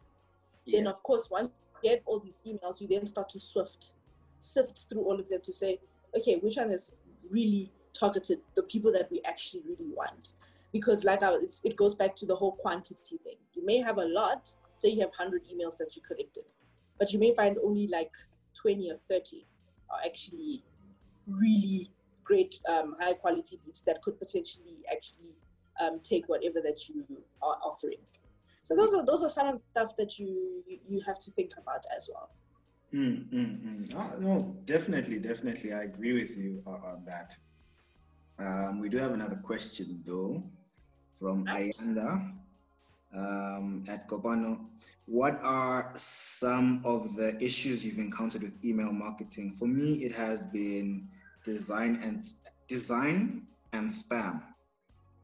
Yeah. 0.65 0.81
Then, 0.81 0.87
of 0.89 1.03
course, 1.03 1.29
once 1.31 1.51
you 1.83 1.91
get 1.91 2.03
all 2.07 2.19
these 2.19 2.41
emails, 2.47 2.81
you 2.81 2.89
then 2.89 3.07
start 3.07 3.29
to 3.31 3.41
swift, 3.41 3.93
sift 4.39 4.87
through 4.89 5.03
all 5.03 5.21
of 5.21 5.29
them 5.29 5.41
to 5.43 5.53
say, 5.53 5.79
okay, 6.17 6.37
which 6.37 6.57
one 6.57 6.73
is 6.73 6.93
really 7.31 7.71
targeted, 7.99 8.41
the 8.55 8.63
people 8.65 8.93
that 8.93 9.11
we 9.11 9.21
actually 9.25 9.63
really 9.67 9.91
want. 9.95 10.35
Because, 10.73 11.05
like, 11.05 11.23
I, 11.23 11.33
it 11.65 11.77
goes 11.77 11.95
back 11.95 12.15
to 12.17 12.27
the 12.27 12.35
whole 12.35 12.53
quantity 12.53 13.19
thing. 13.25 13.37
You 13.55 13.65
may 13.65 13.79
have 13.79 13.99
a 13.99 14.05
lot, 14.05 14.55
say 14.75 14.91
you 14.91 15.01
have 15.01 15.11
100 15.17 15.45
emails 15.45 15.79
that 15.79 15.97
you 15.97 16.03
collected, 16.03 16.53
but 16.99 17.13
you 17.13 17.19
may 17.19 17.35
find 17.35 17.57
only 17.65 17.87
like 17.89 18.13
20 18.55 18.91
or 18.91 18.97
30 18.97 19.47
are 19.91 20.01
actually 20.05 20.63
really 21.27 21.91
great, 22.25 22.61
um, 22.69 22.95
high 23.01 23.15
quality 23.15 23.59
leads 23.65 23.83
that 23.83 24.03
could 24.03 24.19
potentially 24.19 24.77
actually 24.93 25.35
um, 25.81 26.01
take 26.03 26.29
whatever 26.29 26.61
that 26.63 26.89
you 26.89 27.05
are 27.43 27.57
offering. 27.65 27.99
So 28.63 28.77
those 28.77 28.93
are 28.93 29.05
those 29.05 29.23
are 29.23 29.31
some 29.31 29.47
of 29.49 29.55
the 29.55 29.63
stuff 29.71 29.97
that 29.97 30.19
you 30.19 30.63
you 30.67 31.01
have 31.07 31.19
to 31.21 31.31
think 31.31 31.53
about 31.57 31.87
as 31.95 32.11
well. 32.13 32.29
Mm, 32.93 33.29
mm, 33.33 33.59
mm. 33.61 33.95
Oh, 33.97 34.19
no, 34.19 34.57
definitely, 34.65 35.19
definitely, 35.19 35.73
I 35.73 35.83
agree 35.85 36.13
with 36.13 36.37
you 36.37 36.63
on 36.67 37.03
that. 37.07 37.33
Um, 38.39 38.81
we 38.81 38.89
do 38.89 38.99
have 38.99 39.13
another 39.13 39.37
question 39.37 40.03
though 40.05 40.43
from 41.15 41.47
Ayanda 41.47 42.33
um, 43.15 43.85
at 43.89 44.09
Kopano. 44.09 44.61
What 45.07 45.39
are 45.43 45.93
some 45.97 46.81
of 46.85 47.17
the 47.17 47.43
issues 47.43 47.85
you've 47.85 47.99
encountered 47.99 48.43
with 48.43 48.65
email 48.65 48.93
marketing? 48.93 49.53
For 49.53 49.67
me, 49.67 50.05
it 50.05 50.13
has 50.13 50.45
been 50.45 51.09
design 51.45 52.01
and 52.03 52.23
design 52.69 53.47
and 53.73 53.91
spam. 53.91 54.43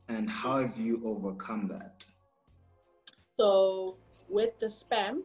And 0.09 0.29
how 0.29 0.59
have 0.59 0.79
you 0.79 1.01
overcome 1.05 1.69
that? 1.69 2.05
So 3.39 3.97
with 4.29 4.59
the 4.59 4.67
spam, 4.67 5.23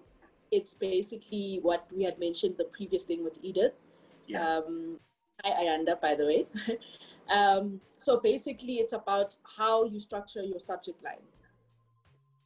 it's 0.52 0.74
basically 0.74 1.60
what 1.62 1.88
we 1.96 2.04
had 2.04 2.20
mentioned 2.20 2.56
the 2.58 2.66
previous 2.66 3.04
thing 3.04 3.24
with 3.24 3.40
Edith. 3.42 3.84
Yeah. 4.28 4.58
Um, 4.58 5.00
hi 5.44 5.64
Ayanda, 5.64 6.00
by 6.00 6.16
the 6.16 6.26
way. 6.26 6.48
um, 7.32 7.82
so 7.98 8.20
basically, 8.20 8.76
it's 8.76 8.94
about 8.94 9.36
how 9.58 9.86
you 9.86 10.00
structure 10.00 10.42
your 10.42 10.60
subject 10.60 11.04
line, 11.04 11.26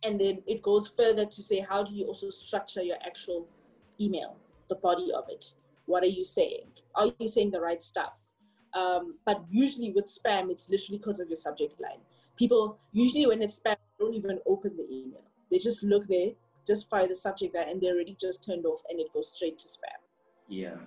and 0.04 0.20
then 0.20 0.42
it 0.48 0.62
goes 0.62 0.88
further 0.90 1.26
to 1.26 1.44
say 1.44 1.66
how 1.68 1.84
do 1.84 1.94
you 1.96 2.06
also 2.06 2.30
structure 2.30 2.82
your 2.82 2.98
actual 3.06 3.48
email, 4.00 4.38
the 4.70 4.76
body 4.76 5.10
of 5.16 5.26
it. 5.30 5.56
What 5.86 6.04
are 6.04 6.08
you 6.08 6.24
saying? 6.24 6.68
Are 6.96 7.12
you 7.20 7.28
saying 7.28 7.52
the 7.52 7.60
right 7.60 7.82
stuff? 7.82 8.32
Um, 8.74 9.16
but 9.26 9.44
usually 9.50 9.92
with 9.92 10.06
spam, 10.06 10.50
it's 10.50 10.70
literally 10.70 10.98
because 10.98 11.20
of 11.20 11.28
your 11.28 11.36
subject 11.36 11.80
line. 11.80 12.00
People 12.38 12.80
usually 12.92 13.28
when 13.28 13.42
it's 13.42 13.60
spam, 13.60 13.76
don't 14.00 14.16
even 14.16 14.40
open 14.48 14.76
the 14.76 14.88
email 14.90 15.24
they 15.54 15.60
just 15.60 15.84
look 15.84 16.08
there, 16.08 16.32
just 16.66 16.90
by 16.90 17.06
the 17.06 17.14
subject 17.16 17.54
there, 17.54 17.68
and 17.70 17.80
they're 17.80 17.94
already 17.94 18.18
just 18.20 18.44
turned 18.44 18.66
off, 18.66 18.82
and 18.90 19.00
it 19.00 19.14
goes 19.14 19.36
straight 19.36 19.60
to 19.60 19.68
spam. 19.68 20.02
Yeah. 20.48 20.78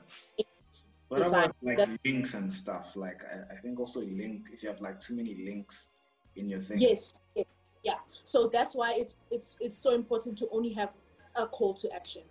What 1.09 1.27
about 1.27 1.55
like 1.63 1.79
that, 1.79 1.99
links 2.05 2.35
and 2.35 2.53
stuff? 2.53 2.97
Like 2.97 3.23
I, 3.25 3.55
I, 3.55 3.57
think 3.59 3.79
also 3.79 4.01
link 4.01 4.49
if 4.53 4.63
you 4.63 4.69
have 4.69 4.81
like 4.81 4.99
too 4.99 5.15
many 5.15 5.37
links 5.45 5.91
in 6.35 6.49
your 6.49 6.61
thing. 6.61 6.79
Yes, 6.81 7.21
yeah. 7.85 7.95
So 8.25 8.49
that's 8.53 8.75
why 8.75 8.95
it's 8.97 9.15
it's 9.31 9.57
it's 9.61 9.79
so 9.79 9.95
important 9.95 10.37
to 10.39 10.49
only 10.51 10.73
have 10.73 10.91
a 11.37 11.47
call 11.47 11.75
to 11.75 11.93
action. 11.95 12.23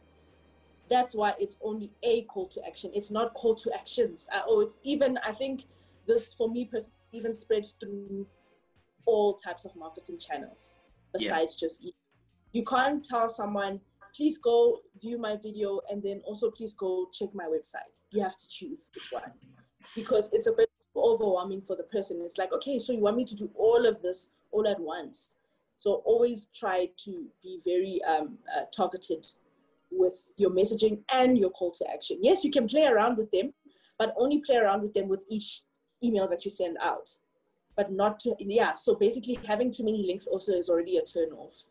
That's 0.89 1.15
why 1.15 1.33
it's 1.39 1.57
only 1.61 1.89
a 2.03 2.23
call 2.23 2.47
to 2.49 2.61
action. 2.67 2.91
It's 2.93 3.11
not 3.11 3.33
call 3.33 3.55
to 3.55 3.73
actions. 3.73 4.27
Uh, 4.33 4.41
oh, 4.45 4.59
it's 4.59 4.77
even 4.83 5.17
I 5.23 5.31
think 5.31 5.63
this 6.05 6.33
for 6.33 6.49
me 6.49 6.65
personally 6.65 6.99
even 7.13 7.33
spreads 7.33 7.71
through 7.79 8.27
all 9.05 9.33
types 9.35 9.65
of 9.65 9.75
marketing 9.75 10.17
channels 10.17 10.77
besides 11.13 11.57
yeah. 11.57 11.67
just 11.67 11.87
you 12.51 12.63
can't 12.63 13.03
tell 13.03 13.29
someone 13.29 13.79
please 14.15 14.37
go 14.37 14.79
view 15.01 15.17
my 15.17 15.35
video 15.41 15.81
and 15.89 16.01
then 16.01 16.21
also 16.25 16.49
please 16.51 16.73
go 16.73 17.07
check 17.11 17.29
my 17.33 17.45
website. 17.45 18.03
You 18.11 18.21
have 18.23 18.37
to 18.37 18.49
choose 18.49 18.89
which 18.93 19.11
one 19.11 19.31
because 19.95 20.29
it's 20.33 20.47
a 20.47 20.53
bit 20.53 20.69
overwhelming 20.95 21.61
for 21.61 21.75
the 21.75 21.83
person. 21.83 22.21
It's 22.23 22.37
like, 22.37 22.53
okay, 22.53 22.79
so 22.79 22.93
you 22.93 22.99
want 22.99 23.17
me 23.17 23.25
to 23.25 23.35
do 23.35 23.51
all 23.55 23.85
of 23.85 24.01
this 24.01 24.31
all 24.51 24.67
at 24.67 24.79
once. 24.79 25.35
So 25.75 26.01
always 26.05 26.47
try 26.47 26.89
to 26.97 27.25
be 27.43 27.59
very 27.65 28.01
um, 28.05 28.37
uh, 28.55 28.63
targeted 28.75 29.25
with 29.91 30.31
your 30.37 30.51
messaging 30.51 30.99
and 31.11 31.37
your 31.37 31.49
call 31.49 31.71
to 31.71 31.91
action. 31.91 32.17
Yes, 32.21 32.43
you 32.43 32.51
can 32.51 32.67
play 32.67 32.85
around 32.85 33.17
with 33.17 33.29
them, 33.31 33.53
but 33.99 34.13
only 34.17 34.39
play 34.39 34.55
around 34.55 34.81
with 34.81 34.93
them 34.93 35.09
with 35.09 35.25
each 35.29 35.61
email 36.03 36.27
that 36.29 36.45
you 36.45 36.51
send 36.51 36.77
out. 36.81 37.09
But 37.75 37.91
not 37.91 38.21
to, 38.21 38.33
yeah, 38.39 38.73
so 38.73 38.95
basically 38.95 39.37
having 39.45 39.69
too 39.69 39.83
many 39.83 40.05
links 40.05 40.27
also 40.27 40.53
is 40.53 40.69
already 40.69 40.97
a 40.97 41.01
turn 41.01 41.31
off 41.31 41.67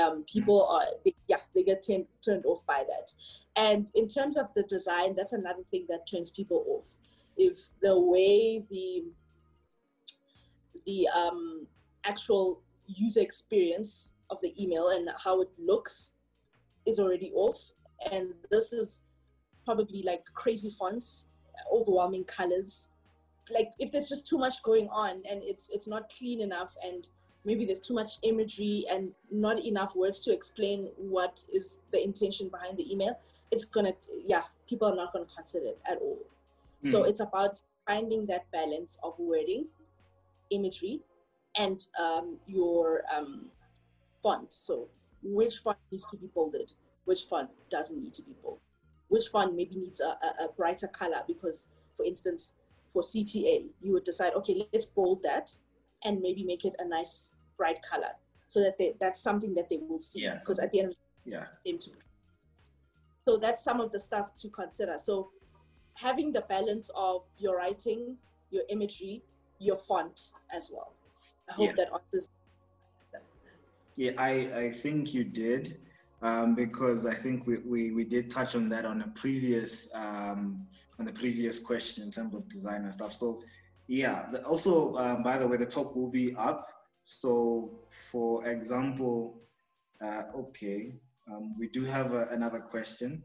um, 0.00 0.24
people 0.30 0.66
are 0.66 0.86
they, 1.04 1.14
yeah 1.28 1.38
they 1.54 1.62
get 1.62 1.82
t- 1.82 2.06
turned 2.24 2.44
off 2.46 2.64
by 2.66 2.84
that. 2.86 3.12
And 3.56 3.90
in 3.94 4.06
terms 4.06 4.36
of 4.36 4.46
the 4.54 4.62
design 4.64 5.14
that's 5.16 5.32
another 5.32 5.62
thing 5.70 5.86
that 5.88 6.06
turns 6.10 6.30
people 6.30 6.64
off. 6.68 6.96
If 7.36 7.70
the 7.82 7.98
way 7.98 8.64
the 8.70 9.04
the 10.86 11.08
um, 11.14 11.66
actual 12.04 12.62
user 12.86 13.20
experience 13.20 14.12
of 14.30 14.40
the 14.40 14.52
email 14.62 14.88
and 14.88 15.08
how 15.22 15.40
it 15.40 15.56
looks 15.58 16.14
is 16.86 16.98
already 16.98 17.32
off. 17.34 17.70
And 18.12 18.32
this 18.50 18.72
is 18.72 19.02
probably 19.64 20.02
like 20.02 20.24
crazy 20.34 20.70
fonts 20.70 21.26
overwhelming 21.72 22.24
colors. 22.24 22.90
Like 23.52 23.70
if 23.78 23.90
there's 23.92 24.08
just 24.08 24.26
too 24.26 24.38
much 24.38 24.62
going 24.62 24.88
on 24.88 25.22
and 25.28 25.40
it's 25.42 25.68
it's 25.72 25.88
not 25.88 26.10
clean 26.16 26.40
enough 26.40 26.74
and 26.82 27.08
maybe 27.44 27.64
there's 27.64 27.80
too 27.80 27.94
much 27.94 28.18
imagery 28.22 28.84
and 28.90 29.10
not 29.30 29.64
enough 29.64 29.96
words 29.96 30.20
to 30.20 30.32
explain 30.32 30.88
what 30.96 31.42
is 31.52 31.80
the 31.92 32.02
intention 32.02 32.48
behind 32.48 32.76
the 32.76 32.92
email, 32.92 33.18
it's 33.50 33.64
gonna, 33.64 33.92
yeah, 34.26 34.42
people 34.68 34.88
are 34.88 34.96
not 34.96 35.12
gonna 35.12 35.24
consider 35.24 35.66
it 35.66 35.78
at 35.90 35.98
all. 35.98 36.18
Mm. 36.84 36.90
So 36.90 37.02
hmm. 37.02 37.08
it's 37.08 37.20
about 37.20 37.60
finding 37.86 38.26
that 38.26 38.50
balance 38.52 38.98
of 39.02 39.14
wording, 39.18 39.66
imagery, 40.50 41.00
and 41.56 41.82
um, 42.00 42.36
your 42.46 43.02
um, 43.14 43.46
font. 44.22 44.52
So 44.52 44.88
which 45.22 45.58
font 45.58 45.78
needs 45.90 46.06
to 46.06 46.16
be 46.16 46.28
bolded, 46.34 46.72
which 47.04 47.24
font 47.24 47.50
doesn't 47.70 48.00
need 48.00 48.12
to 48.14 48.22
be 48.22 48.34
bold, 48.42 48.60
which 49.08 49.28
font 49.28 49.56
maybe 49.56 49.76
needs 49.76 50.00
a, 50.00 50.08
a, 50.08 50.44
a 50.44 50.52
brighter 50.56 50.88
color 50.88 51.22
because, 51.26 51.68
for 51.96 52.04
instance, 52.04 52.54
for 52.88 53.02
CTA, 53.02 53.66
you 53.80 53.92
would 53.92 54.04
decide, 54.04 54.32
okay, 54.34 54.62
let's 54.72 54.84
bold 54.84 55.22
that 55.22 55.50
and 56.04 56.20
maybe 56.20 56.44
make 56.44 56.64
it 56.64 56.74
a 56.78 56.86
nice 56.86 57.32
bright 57.56 57.80
color 57.82 58.10
so 58.46 58.60
that 58.60 58.78
they, 58.78 58.94
that's 59.00 59.20
something 59.20 59.54
that 59.54 59.68
they 59.68 59.78
will 59.78 59.98
see. 59.98 60.28
Because 60.28 60.58
at 60.58 60.70
the 60.72 60.80
end 60.80 60.88
of 60.90 60.96
the 61.24 61.30
yeah. 61.32 61.78
to 61.78 61.90
so 63.18 63.36
that's 63.36 63.62
some 63.62 63.80
of 63.80 63.92
the 63.92 64.00
stuff 64.00 64.34
to 64.36 64.48
consider. 64.48 64.96
So 64.96 65.30
having 65.96 66.32
the 66.32 66.42
balance 66.42 66.90
of 66.94 67.24
your 67.38 67.56
writing 67.56 68.16
your 68.50 68.62
imagery 68.70 69.22
your 69.58 69.76
font 69.76 70.30
as 70.52 70.70
well. 70.72 70.92
I 71.50 71.52
hope 71.52 71.66
yeah. 71.68 71.72
that 71.76 71.88
answers. 71.92 72.28
Yeah 73.96 74.12
i 74.16 74.30
i 74.54 74.70
think 74.70 75.12
you 75.12 75.24
did 75.24 75.76
um, 76.22 76.54
because 76.54 77.06
I 77.06 77.14
think 77.14 77.46
we, 77.46 77.58
we, 77.58 77.92
we 77.92 78.04
did 78.04 78.30
touch 78.30 78.56
on 78.56 78.68
that 78.70 78.84
on 78.84 79.02
a 79.02 79.08
previous 79.08 79.90
um, 79.94 80.66
on 80.98 81.04
the 81.04 81.12
previous 81.12 81.60
question 81.60 82.02
in 82.04 82.10
terms 82.10 82.34
of 82.34 82.48
design 82.48 82.82
and 82.82 82.92
stuff. 82.92 83.12
So 83.12 83.42
yeah. 83.88 84.30
Also, 84.46 84.96
um, 84.96 85.22
by 85.22 85.38
the 85.38 85.48
way, 85.48 85.56
the 85.56 85.66
talk 85.66 85.96
will 85.96 86.10
be 86.10 86.34
up. 86.36 86.68
So, 87.02 87.80
for 87.88 88.46
example, 88.46 89.40
uh, 90.04 90.24
okay, 90.36 90.92
um, 91.26 91.58
we 91.58 91.68
do 91.68 91.84
have 91.84 92.12
a, 92.12 92.26
another 92.26 92.60
question, 92.60 93.24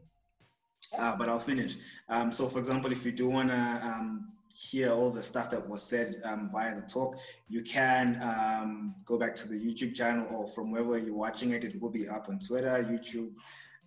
uh, 0.98 1.16
but 1.16 1.28
I'll 1.28 1.38
finish. 1.38 1.76
Um, 2.08 2.32
so, 2.32 2.46
for 2.46 2.58
example, 2.58 2.90
if 2.90 3.04
you 3.04 3.12
do 3.12 3.28
want 3.28 3.50
to 3.50 3.80
um, 3.82 4.32
hear 4.48 4.90
all 4.90 5.10
the 5.10 5.22
stuff 5.22 5.50
that 5.50 5.68
was 5.68 5.82
said 5.82 6.16
um, 6.24 6.48
via 6.50 6.74
the 6.74 6.82
talk, 6.82 7.18
you 7.48 7.62
can 7.62 8.18
um, 8.22 8.94
go 9.04 9.18
back 9.18 9.34
to 9.34 9.48
the 9.48 9.54
YouTube 9.54 9.94
channel 9.94 10.26
or 10.34 10.48
from 10.48 10.70
wherever 10.70 10.96
you're 10.96 11.14
watching 11.14 11.50
it. 11.50 11.64
It 11.64 11.80
will 11.80 11.90
be 11.90 12.08
up 12.08 12.30
on 12.30 12.38
Twitter, 12.38 12.82
YouTube, 12.90 13.34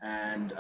and 0.04 0.54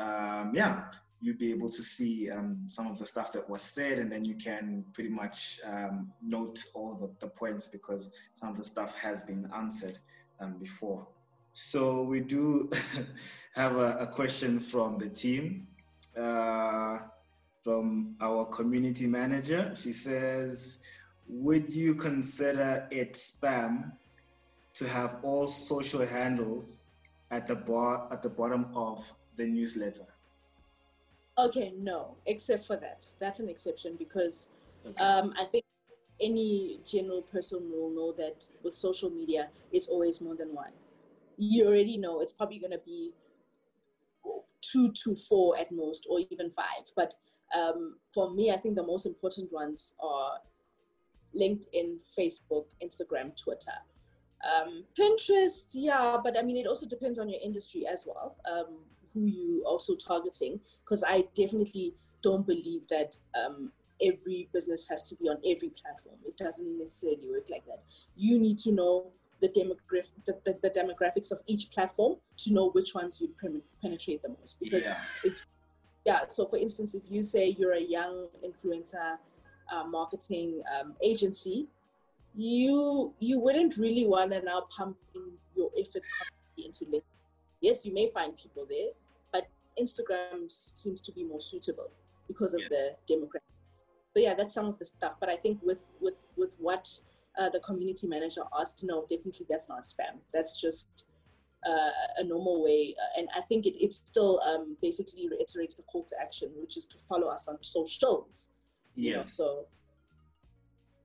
yeah, 0.55 0.85
you'll 1.21 1.37
be 1.37 1.51
able 1.51 1.67
to 1.67 1.83
see 1.83 2.29
um, 2.29 2.63
some 2.67 2.87
of 2.87 2.99
the 2.99 3.05
stuff 3.05 3.31
that 3.31 3.49
was 3.49 3.61
said 3.61 3.97
and 3.99 4.11
then 4.11 4.23
you 4.23 4.35
can 4.35 4.85
pretty 4.93 5.09
much 5.09 5.59
um, 5.65 6.11
note 6.21 6.63
all 6.73 6.95
the, 6.95 7.09
the, 7.19 7.27
points 7.27 7.67
because 7.67 8.11
some 8.35 8.49
of 8.49 8.57
the 8.57 8.63
stuff 8.63 8.95
has 8.95 9.23
been 9.23 9.49
answered 9.55 9.97
um, 10.39 10.57
before. 10.59 11.07
So 11.53 12.03
we 12.03 12.19
do 12.19 12.69
have 13.55 13.77
a, 13.77 13.97
a, 14.01 14.07
question 14.07 14.59
from 14.59 14.97
the 14.97 15.09
team, 15.09 15.67
uh, 16.15 16.99
from 17.63 18.15
our 18.21 18.45
community 18.45 19.07
manager. 19.07 19.73
She 19.75 19.91
says, 19.91 20.81
would 21.27 21.73
you 21.73 21.95
consider 21.95 22.87
it 22.91 23.13
spam 23.13 23.91
to 24.75 24.87
have 24.87 25.17
all 25.23 25.47
social 25.47 26.05
handles 26.05 26.83
at 27.31 27.47
the 27.47 27.55
bar 27.55 28.07
at 28.11 28.21
the 28.21 28.29
bottom 28.29 28.67
of 28.75 29.11
the 29.35 29.47
newsletter? 29.47 30.05
Okay, 31.39 31.73
no, 31.77 32.17
except 32.25 32.65
for 32.65 32.77
that. 32.77 33.05
That's 33.19 33.39
an 33.39 33.49
exception 33.49 33.95
because 33.97 34.49
okay. 34.85 35.03
um, 35.03 35.33
I 35.37 35.45
think 35.45 35.63
any 36.19 36.79
general 36.83 37.21
person 37.21 37.69
will 37.71 37.91
know 37.91 38.11
that 38.13 38.47
with 38.63 38.73
social 38.73 39.09
media, 39.09 39.49
it's 39.71 39.87
always 39.87 40.19
more 40.19 40.35
than 40.35 40.53
one. 40.53 40.71
You 41.37 41.67
already 41.67 41.97
know 41.97 42.21
it's 42.21 42.31
probably 42.31 42.57
going 42.57 42.71
to 42.71 42.81
be 42.83 43.13
two 44.61 44.91
to 45.03 45.15
four 45.15 45.57
at 45.57 45.71
most, 45.71 46.07
or 46.09 46.19
even 46.31 46.49
five. 46.49 46.85
But 46.95 47.13
um, 47.55 47.97
for 48.13 48.31
me, 48.31 48.51
I 48.51 48.57
think 48.57 48.75
the 48.75 48.83
most 48.83 49.05
important 49.05 49.53
ones 49.53 49.93
are 49.99 50.39
LinkedIn, 51.35 52.01
Facebook, 52.17 52.65
Instagram, 52.83 53.35
Twitter. 53.41 53.77
Um, 54.45 54.83
Pinterest, 54.97 55.65
yeah, 55.73 56.17
but 56.23 56.37
I 56.37 56.41
mean, 56.43 56.57
it 56.57 56.67
also 56.67 56.87
depends 56.87 57.19
on 57.19 57.29
your 57.29 57.39
industry 57.43 57.85
as 57.87 58.07
well. 58.07 58.37
Um, 58.51 58.77
who 59.17 59.25
you 59.25 59.63
also 59.65 59.95
targeting 59.95 60.59
because 60.83 61.03
i 61.07 61.23
definitely 61.35 61.93
don't 62.21 62.45
believe 62.47 62.87
that 62.87 63.15
um, 63.39 63.71
every 64.05 64.49
business 64.53 64.87
has 64.89 65.01
to 65.07 65.15
be 65.15 65.27
on 65.27 65.37
every 65.49 65.69
platform 65.69 66.15
it 66.25 66.35
doesn't 66.37 66.77
necessarily 66.77 67.29
work 67.29 67.47
like 67.49 67.65
that 67.65 67.83
you 68.15 68.39
need 68.39 68.57
to 68.57 68.71
know 68.71 69.11
the, 69.39 69.49
demograph- 69.49 70.13
the, 70.25 70.35
the, 70.45 70.57
the 70.63 70.69
demographics 70.69 71.31
of 71.31 71.39
each 71.45 71.69
platform 71.71 72.15
to 72.37 72.53
know 72.53 72.69
which 72.71 72.95
ones 72.95 73.21
you 73.21 73.29
penetrate 73.81 74.21
the 74.21 74.29
most 74.29 74.59
because 74.59 74.85
yeah. 74.85 74.97
if 75.23 75.45
yeah 76.05 76.21
so 76.27 76.45
for 76.45 76.57
instance 76.57 76.95
if 76.95 77.03
you 77.09 77.21
say 77.21 77.55
you're 77.57 77.75
a 77.75 77.81
young 77.81 78.27
influencer 78.45 79.17
uh, 79.71 79.83
marketing 79.83 80.61
um, 80.79 80.93
agency 81.03 81.67
you 82.37 83.13
you 83.19 83.39
wouldn't 83.39 83.77
really 83.77 84.05
want 84.05 84.31
to 84.31 84.41
now 84.41 84.61
pump 84.69 84.95
in 85.15 85.31
your 85.55 85.71
efforts 85.77 86.07
into 86.57 86.85
LinkedIn. 86.85 87.01
Yes, 87.61 87.85
you 87.85 87.93
may 87.93 88.09
find 88.11 88.37
people 88.37 88.65
there, 88.69 88.89
Instagram 89.79 90.49
seems 90.49 91.01
to 91.01 91.11
be 91.11 91.23
more 91.23 91.39
suitable 91.39 91.91
because 92.27 92.53
of 92.53 92.61
the 92.69 92.95
demographic. 93.09 93.55
So 94.15 94.21
yeah, 94.23 94.33
that's 94.33 94.53
some 94.53 94.65
of 94.65 94.79
the 94.79 94.85
stuff. 94.85 95.15
But 95.19 95.29
I 95.29 95.35
think 95.35 95.59
with 95.63 95.87
with 96.01 96.33
with 96.37 96.55
what 96.59 96.89
uh, 97.37 97.49
the 97.49 97.59
community 97.59 98.07
manager 98.07 98.41
asked, 98.59 98.83
no, 98.83 99.05
definitely 99.09 99.45
that's 99.49 99.69
not 99.69 99.83
spam. 99.83 100.19
That's 100.33 100.59
just 100.59 101.07
uh, 101.65 101.91
a 102.17 102.23
normal 102.23 102.63
way, 102.63 102.95
uh, 102.97 103.19
and 103.19 103.29
I 103.35 103.41
think 103.41 103.65
it 103.65 103.75
it 103.83 103.93
still 103.93 104.41
um, 104.47 104.75
basically 104.81 105.29
reiterates 105.29 105.75
the 105.75 105.83
call 105.83 106.03
to 106.03 106.15
action, 106.19 106.49
which 106.55 106.77
is 106.77 106.85
to 106.85 106.97
follow 106.97 107.27
us 107.27 107.47
on 107.47 107.57
socials. 107.61 108.49
Yes. 108.95 109.15
know, 109.15 109.21
so. 109.21 109.65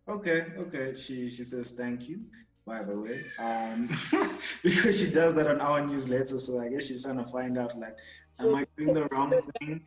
Okay. 0.08 0.46
Okay. 0.58 0.94
She 0.94 1.28
she 1.28 1.44
says 1.44 1.70
thank 1.72 2.08
you 2.08 2.20
by 2.66 2.82
the 2.82 2.96
way, 2.96 3.20
um, 3.38 3.86
because 4.62 5.00
she 5.00 5.10
does 5.10 5.34
that 5.34 5.46
on 5.46 5.60
our 5.60 5.84
newsletter. 5.84 6.38
So 6.38 6.60
I 6.60 6.68
guess 6.68 6.86
she's 6.86 7.04
trying 7.04 7.18
to 7.18 7.24
find 7.24 7.58
out, 7.58 7.78
like, 7.78 7.96
am 8.40 8.54
I 8.54 8.66
doing 8.76 8.94
the 8.94 9.06
wrong 9.06 9.32
thing? 9.58 9.84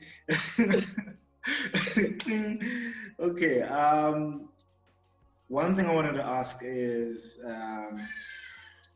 okay. 3.19 3.61
Um, 3.61 4.49
one 5.47 5.75
thing 5.75 5.85
I 5.85 5.93
wanted 5.93 6.13
to 6.13 6.25
ask 6.25 6.61
is 6.63 7.41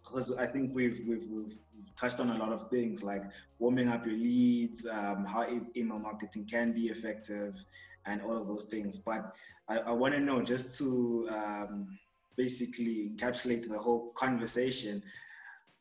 because 0.03 0.31
um, 0.31 0.39
I 0.39 0.45
think 0.45 0.73
we've, 0.73 1.01
we've, 1.07 1.27
we've 1.29 1.57
touched 1.95 2.19
on 2.19 2.29
a 2.31 2.37
lot 2.37 2.51
of 2.51 2.69
things 2.69 3.03
like 3.03 3.23
warming 3.59 3.87
up 3.87 4.05
your 4.05 4.15
leads, 4.15 4.87
um, 4.87 5.23
how 5.23 5.45
email 5.75 5.99
marketing 5.99 6.45
can 6.45 6.73
be 6.73 6.87
effective, 6.87 7.63
and 8.05 8.21
all 8.21 8.35
of 8.35 8.47
those 8.47 8.65
things. 8.65 8.97
But 8.97 9.33
I, 9.67 9.77
I 9.77 9.91
want 9.91 10.15
to 10.15 10.19
know 10.19 10.41
just 10.41 10.77
to 10.79 11.29
um, 11.31 11.99
basically 12.39 12.95
encapsulate 13.09 13.67
the 13.67 13.77
whole 13.85 14.11
conversation, 14.23 15.03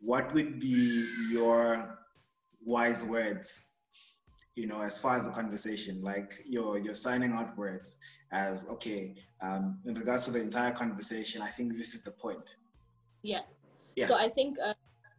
what 0.00 0.34
would 0.34 0.58
be 0.58 1.06
your 1.30 1.98
wise 2.64 3.04
words 3.04 3.68
you 4.58 4.66
know, 4.66 4.80
as 4.82 5.00
far 5.00 5.14
as 5.14 5.24
the 5.24 5.30
conversation, 5.30 6.02
like 6.02 6.32
you're 6.44 6.78
you're 6.78 7.00
signing 7.08 7.32
out 7.32 7.56
words 7.56 7.96
as 8.32 8.66
okay, 8.66 9.14
um, 9.40 9.78
in 9.86 9.94
regards 9.94 10.24
to 10.24 10.32
the 10.32 10.40
entire 10.40 10.72
conversation, 10.72 11.40
I 11.40 11.50
think 11.56 11.78
this 11.78 11.94
is 11.94 12.02
the 12.02 12.10
point. 12.10 12.56
Yeah. 13.22 13.42
Yeah. 13.94 14.08
So 14.08 14.16
I 14.16 14.28
think 14.28 14.58
uh, 14.58 14.74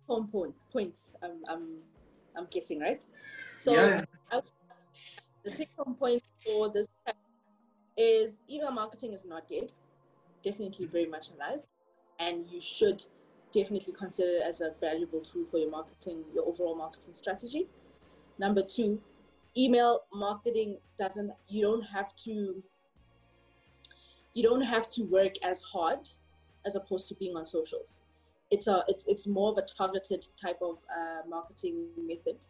home 0.09 0.27
points 0.27 0.65
points. 0.73 1.13
I'm 1.23 1.37
I'm 1.47 1.63
I'm 2.35 2.47
guessing 2.51 2.81
right. 2.81 3.01
So 3.55 3.71
Yeah. 3.73 4.03
I, 4.29 4.41
the 5.45 5.51
take 5.51 5.69
home 5.77 5.95
point 5.95 6.21
for 6.43 6.69
this 6.69 6.89
is 7.95 8.41
email 8.51 8.71
marketing 8.71 9.13
is 9.13 9.23
not 9.25 9.47
dead. 9.47 9.71
Definitely 10.43 10.85
very 10.85 11.05
much 11.07 11.31
alive, 11.31 11.65
and 12.19 12.45
you 12.49 12.61
should 12.61 13.03
definitely 13.51 13.93
consider 13.93 14.37
it 14.37 14.43
as 14.43 14.61
a 14.61 14.71
valuable 14.79 15.21
tool 15.21 15.45
for 15.45 15.57
your 15.57 15.69
marketing, 15.69 16.23
your 16.33 16.47
overall 16.47 16.75
marketing 16.75 17.13
strategy. 17.13 17.67
Number 18.37 18.61
two, 18.61 19.01
email 19.57 20.01
marketing 20.13 20.77
doesn't 20.97 21.31
you 21.47 21.61
don't 21.61 21.83
have 21.83 22.15
to 22.15 22.63
you 24.33 24.43
don't 24.43 24.61
have 24.61 24.87
to 24.89 25.03
work 25.03 25.33
as 25.43 25.61
hard 25.63 26.07
as 26.65 26.75
opposed 26.75 27.07
to 27.07 27.15
being 27.15 27.35
on 27.35 27.45
socials 27.45 28.01
it's 28.51 28.67
a 28.67 28.83
it's 28.87 29.05
it's 29.07 29.27
more 29.27 29.51
of 29.51 29.57
a 29.57 29.61
targeted 29.61 30.25
type 30.41 30.59
of 30.61 30.77
uh, 30.95 31.27
marketing 31.27 31.87
method 31.97 32.45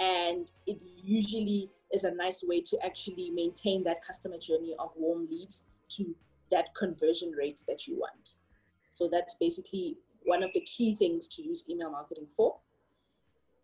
and 0.00 0.52
it 0.66 0.80
usually 1.02 1.70
is 1.92 2.04
a 2.04 2.10
nice 2.10 2.42
way 2.46 2.60
to 2.60 2.78
actually 2.84 3.30
maintain 3.30 3.82
that 3.82 4.02
customer 4.04 4.38
journey 4.38 4.74
of 4.78 4.90
warm 4.96 5.28
leads 5.30 5.66
to 5.88 6.14
that 6.50 6.74
conversion 6.74 7.32
rate 7.32 7.60
that 7.68 7.86
you 7.86 7.96
want. 7.96 8.36
So 8.90 9.08
that's 9.10 9.34
basically 9.34 9.96
one 10.24 10.42
of 10.42 10.52
the 10.52 10.60
key 10.62 10.96
things 10.96 11.26
to 11.28 11.42
use 11.42 11.68
email 11.68 11.90
marketing 11.90 12.26
for. 12.36 12.56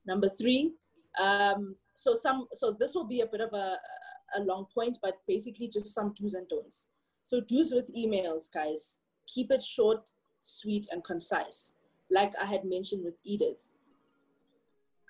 Number 0.07 0.29
three 0.29 0.73
um, 1.19 1.77
so 1.95 2.15
some 2.15 2.47
so 2.53 2.77
this 2.79 2.95
will 2.95 3.07
be 3.07 3.21
a 3.21 3.27
bit 3.27 3.41
of 3.41 3.53
a, 3.53 3.79
a 4.37 4.41
long 4.41 4.67
point 4.73 4.99
but 5.03 5.15
basically 5.27 5.69
just 5.69 5.95
some 5.95 6.15
do's 6.15 6.35
and 6.35 6.49
don'ts. 6.49 6.89
So 7.25 7.41
do's 7.41 7.73
with 7.73 7.95
emails 7.97 8.53
guys. 8.53 8.99
Keep 9.27 9.51
it 9.51 9.63
short 9.63 10.11
sweet 10.41 10.87
and 10.93 11.03
concise. 11.03 11.73
Like 12.11 12.33
i 12.41 12.47
had 12.47 12.65
mentioned 12.65 13.03
with 13.05 13.19
edith. 13.25 13.71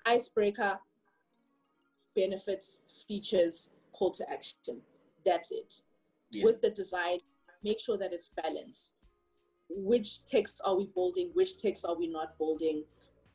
Icebreaker 0.05 0.79
benefits 2.15 2.79
features 3.07 3.69
call 3.91 4.11
to 4.11 4.29
action. 4.31 4.81
That's 5.25 5.51
it. 5.51 5.81
Yeah. 6.31 6.43
with 6.43 6.61
the 6.61 6.69
design 6.69 7.19
make 7.63 7.79
sure 7.79 7.97
that 7.97 8.13
it's 8.13 8.29
balanced. 8.41 8.93
Which 9.69 10.25
texts 10.25 10.61
are 10.63 10.75
we 10.75 10.87
bolding? 10.95 11.29
Which 11.33 11.57
texts 11.61 11.83
are 11.85 11.95
we 11.95 12.07
not 12.07 12.37
bolding? 12.37 12.83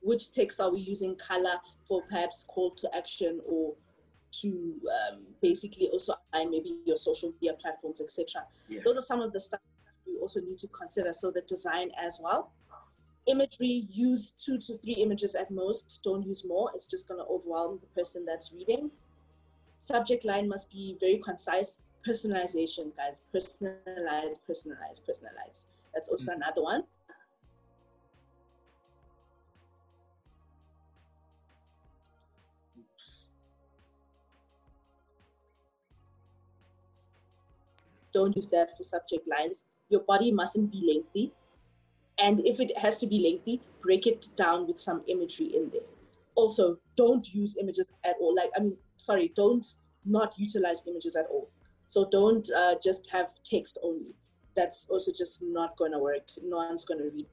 Which 0.01 0.33
texts 0.33 0.61
are 0.61 0.71
we 0.73 0.81
using 0.81 1.17
color 1.17 1.57
for 1.87 2.03
perhaps 2.09 2.45
call 2.49 2.71
to 2.73 2.97
action 2.97 3.41
or 3.47 3.75
to 4.41 4.81
um, 5.11 5.21
basically 5.43 5.89
also 5.89 6.15
align 6.33 6.51
maybe 6.51 6.77
your 6.87 6.97
social 6.97 7.31
media 7.33 7.53
platforms 7.61 8.01
etc 8.01 8.47
Yeah. 8.67 8.81
those 8.83 8.97
are 8.97 9.03
some 9.03 9.21
of 9.21 9.31
the 9.31 9.39
stuff 9.39 9.61
you 10.07 10.19
also 10.21 10.41
need 10.41 10.59
to 10.59 10.69
consider. 10.69 11.13
So 11.13 11.31
the 11.31 11.43
design 11.43 11.91
as 12.01 12.19
well. 12.23 12.51
Imagery 13.27 13.87
use 13.91 14.33
two 14.33 14.59
to 14.59 14.77
three 14.79 14.95
images 14.95 15.35
at 15.35 15.51
most. 15.51 16.01
Don't 16.03 16.23
use 16.27 16.45
more. 16.45 16.71
It's 16.75 16.87
just 16.87 17.07
going 17.07 17.21
to 17.21 17.27
overwhelm 17.27 17.79
the 17.81 17.87
person 18.01 18.25
that's 18.25 18.53
reading. 18.53 18.91
Subject 19.79 20.25
line 20.25 20.49
must 20.49 20.71
be 20.73 20.97
very 20.99 21.19
concise 21.19 21.81
personalization 22.07 22.95
guys 22.97 23.25
personalize 23.35 24.41
personalize 24.49 25.01
personalize 25.09 25.67
that's 25.95 26.09
also 26.09 26.33
mm. 26.33 26.37
another 26.37 26.63
one 26.63 26.83
Oops. 32.79 33.27
don't 38.13 38.37
use 38.37 38.47
that 38.47 38.77
for 38.77 38.85
subject 38.85 39.27
lines. 39.27 39.67
Your 39.89 40.03
body 40.03 40.31
mustn't 40.31 40.71
be 40.71 40.83
lengthy. 40.87 41.33
And 42.19 42.41
if 42.41 42.61
it 42.61 42.77
has 42.79 42.97
to 42.97 43.07
be 43.07 43.19
lengthy, 43.19 43.61
break 43.81 44.07
it 44.07 44.29
down 44.37 44.67
with 44.67 44.79
some 44.79 45.03
imagery 45.07 45.47
in 45.57 45.71
there. 45.71 45.83
Also, 46.35 46.79
don't 46.97 47.27
use 47.35 47.57
images 47.61 47.93
at 48.05 48.17
all. 48.21 48.35
Like, 48.35 48.51
I 48.57 48.61
mean, 48.61 48.77
sorry, 48.97 49.33
don't 49.35 49.65
not 50.05 50.35
utilize 50.39 50.83
images 50.87 51.17
at 51.17 51.27
all. 51.31 51.51
So 51.93 52.07
don't 52.11 52.49
uh, 52.57 52.77
just 52.83 53.11
have 53.11 53.29
text 53.45 53.77
only. 53.83 54.15
That's 54.57 54.89
also 54.89 55.13
just 55.13 55.43
not 55.43 55.77
going 55.77 55.93
to 55.93 55.99
work. 55.99 56.27
No 56.43 56.57
one's 56.57 56.87
going 56.87 57.01
to 57.01 57.11
read 57.11 57.27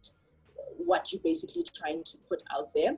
what 0.76 1.14
you're 1.14 1.22
basically 1.24 1.64
trying 1.64 2.04
to 2.04 2.18
put 2.28 2.44
out 2.54 2.70
there. 2.76 2.98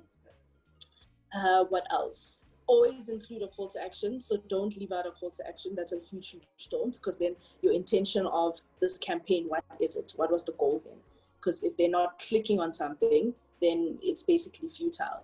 Uh, 1.36 1.66
what 1.66 1.86
else? 1.92 2.48
Always 2.66 3.10
include 3.10 3.44
a 3.44 3.48
call 3.48 3.68
to 3.68 3.80
action. 3.80 4.20
So 4.20 4.38
don't 4.50 4.76
leave 4.76 4.92
out 4.92 5.06
a 5.06 5.12
call 5.12 5.30
to 5.30 5.48
action. 5.48 5.76
That's 5.76 5.94
a 5.94 6.00
huge, 6.00 6.32
huge 6.32 6.70
don't, 6.72 6.94
because 6.96 7.20
then 7.20 7.36
your 7.62 7.74
intention 7.74 8.26
of 8.26 8.60
this 8.80 8.98
campaign, 8.98 9.46
what 9.48 9.64
is 9.80 9.96
it? 9.96 10.14
What 10.16 10.32
was 10.32 10.44
the 10.44 10.54
goal 10.54 10.82
then? 10.84 10.98
Because 11.36 11.62
if 11.62 11.78
they're 11.78 11.90
not 11.90 12.18
clicking 12.18 12.60
on 12.60 12.74
something, 12.74 13.36
then 13.62 14.00
it's 14.02 14.24
basically 14.24 14.68
futile. 14.68 15.24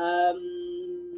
Um, 0.00 1.11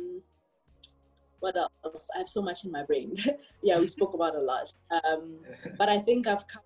what 1.45 1.57
else? 1.57 2.09
I 2.15 2.19
have 2.19 2.29
so 2.29 2.43
much 2.43 2.65
in 2.65 2.73
my 2.73 2.83
brain. 2.83 3.15
yeah, 3.63 3.79
we 3.79 3.87
spoke 3.87 4.15
about 4.15 4.35
a 4.35 4.41
lot. 4.41 4.73
Um, 4.91 5.37
but 5.79 5.89
I 5.89 5.99
think 5.99 6.27
I've 6.27 6.49
kind 6.49 6.65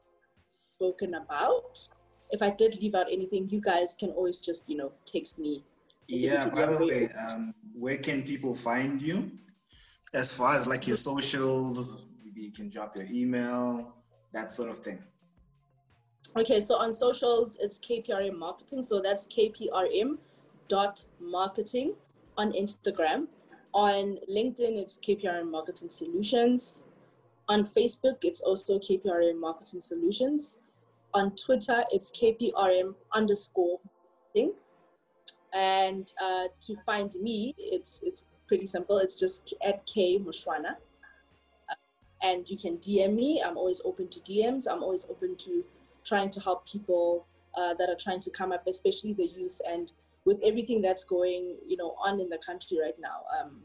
spoken 0.78 1.14
about. 1.14 1.78
If 2.30 2.42
I 2.42 2.50
did 2.50 2.80
leave 2.80 2.94
out 2.94 3.06
anything, 3.10 3.48
you 3.50 3.60
guys 3.60 3.96
can 3.98 4.10
always 4.10 4.38
just, 4.38 4.68
you 4.68 4.76
know, 4.76 4.92
text 5.04 5.38
me 5.38 5.64
Yeah, 6.06 6.48
by 6.50 6.66
the 6.66 6.86
way, 6.86 7.10
um, 7.24 7.54
where 7.74 7.98
can 7.98 8.22
people 8.22 8.54
find 8.54 9.00
you? 9.02 9.30
As 10.14 10.32
far 10.32 10.54
as 10.54 10.66
like 10.66 10.86
your 10.86 10.96
socials, 10.96 12.06
maybe 12.24 12.42
you 12.42 12.52
can 12.52 12.68
drop 12.68 12.96
your 12.96 13.06
email, 13.06 13.92
that 14.32 14.52
sort 14.52 14.70
of 14.70 14.78
thing. 14.78 15.02
Okay, 16.36 16.60
so 16.60 16.76
on 16.76 16.92
socials, 16.92 17.56
it's 17.60 17.78
KPRM 17.78 18.38
Marketing. 18.38 18.82
So 18.82 19.00
that's 19.00 19.26
KPRM 19.26 20.18
dot 20.68 21.04
marketing 21.18 21.94
on 22.36 22.52
Instagram. 22.52 23.26
On 23.74 24.18
LinkedIn, 24.30 24.76
it's 24.76 24.98
KPRM 24.98 25.50
Marketing 25.50 25.88
Solutions. 25.88 26.84
On 27.48 27.62
Facebook, 27.62 28.18
it's 28.22 28.40
also 28.40 28.78
KPRM 28.78 29.38
Marketing 29.40 29.80
Solutions. 29.80 30.58
On 31.14 31.34
Twitter, 31.34 31.84
it's 31.90 32.10
KPRM 32.10 32.94
underscore 33.12 33.78
thing. 34.32 34.52
And 35.54 36.12
uh, 36.22 36.48
to 36.60 36.76
find 36.84 37.14
me, 37.22 37.54
it's 37.58 38.02
it's 38.04 38.28
pretty 38.46 38.66
simple. 38.66 38.98
It's 38.98 39.18
just 39.18 39.54
at 39.64 39.86
K 39.86 40.18
Mushwana. 40.18 40.76
And 42.22 42.48
you 42.50 42.58
can 42.58 42.78
DM 42.78 43.14
me. 43.14 43.42
I'm 43.44 43.56
always 43.56 43.80
open 43.84 44.08
to 44.08 44.20
DMs. 44.20 44.66
I'm 44.70 44.82
always 44.82 45.06
open 45.08 45.36
to 45.36 45.64
trying 46.04 46.30
to 46.30 46.40
help 46.40 46.66
people 46.66 47.26
uh, 47.56 47.74
that 47.74 47.88
are 47.88 47.96
trying 47.96 48.20
to 48.20 48.30
come 48.30 48.50
up, 48.50 48.66
especially 48.66 49.12
the 49.12 49.26
youth. 49.26 49.60
And 49.70 49.92
with 50.28 50.42
everything 50.44 50.82
that's 50.82 51.04
going, 51.04 51.56
you 51.66 51.78
know, 51.78 51.94
on 52.04 52.20
in 52.20 52.28
the 52.28 52.36
country 52.44 52.78
right 52.78 52.98
now, 53.00 53.22
um, 53.40 53.62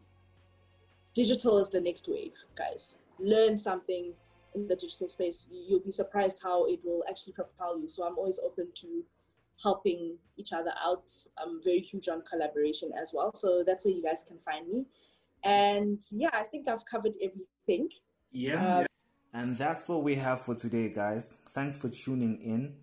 digital 1.14 1.58
is 1.58 1.70
the 1.70 1.82
next 1.82 2.08
wave, 2.08 2.36
guys. 2.56 2.96
Learn 3.20 3.58
something 3.58 4.14
in 4.56 4.68
the 4.70 4.76
digital 4.78 5.10
space. 5.10 5.50
You'll 5.52 5.82
be 5.82 5.92
surprised 5.92 6.40
how 6.42 6.66
it 6.68 6.80
will 6.86 7.04
actually 7.10 7.34
propel 7.34 7.78
you. 7.82 7.90
So 7.90 8.08
I'm 8.08 8.18
always 8.18 8.40
open 8.40 8.68
to 8.76 9.04
helping 9.62 10.18
each 10.38 10.54
other 10.54 10.72
out. 10.82 11.12
I'm 11.38 11.60
very 11.62 11.82
huge 11.82 12.08
on 12.08 12.22
collaboration 12.22 12.92
as 13.00 13.12
well. 13.14 13.34
So 13.34 13.62
that's 13.68 13.84
where 13.84 13.94
you 13.94 14.02
guys 14.02 14.24
can 14.26 14.38
find 14.46 14.66
me. 14.66 14.86
And 15.44 16.00
yeah, 16.12 16.30
I 16.32 16.44
think 16.44 16.70
I've 16.70 16.86
covered 16.86 17.16
everything. 17.22 17.90
Yeah, 18.32 18.56
Uh, 18.56 18.80
yeah. 18.80 18.88
And 19.34 19.58
that's 19.58 19.90
all 19.90 20.02
we 20.02 20.16
have 20.16 20.40
for 20.40 20.56
today, 20.56 20.88
guys. 20.88 21.40
Thanks 21.50 21.76
for 21.76 21.90
tuning 21.90 22.42
in. 22.42 22.76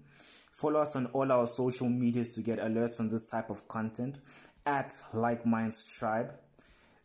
Follow 0.60 0.80
us 0.80 0.94
on 0.94 1.06
all 1.14 1.32
our 1.32 1.46
social 1.46 1.88
medias 1.88 2.34
to 2.34 2.42
get 2.42 2.58
alerts 2.58 3.00
on 3.00 3.08
this 3.08 3.30
type 3.30 3.48
of 3.48 3.66
content 3.66 4.18
at 4.66 4.94
Like 5.14 5.46
Minds 5.46 5.86
Tribe. 5.86 6.34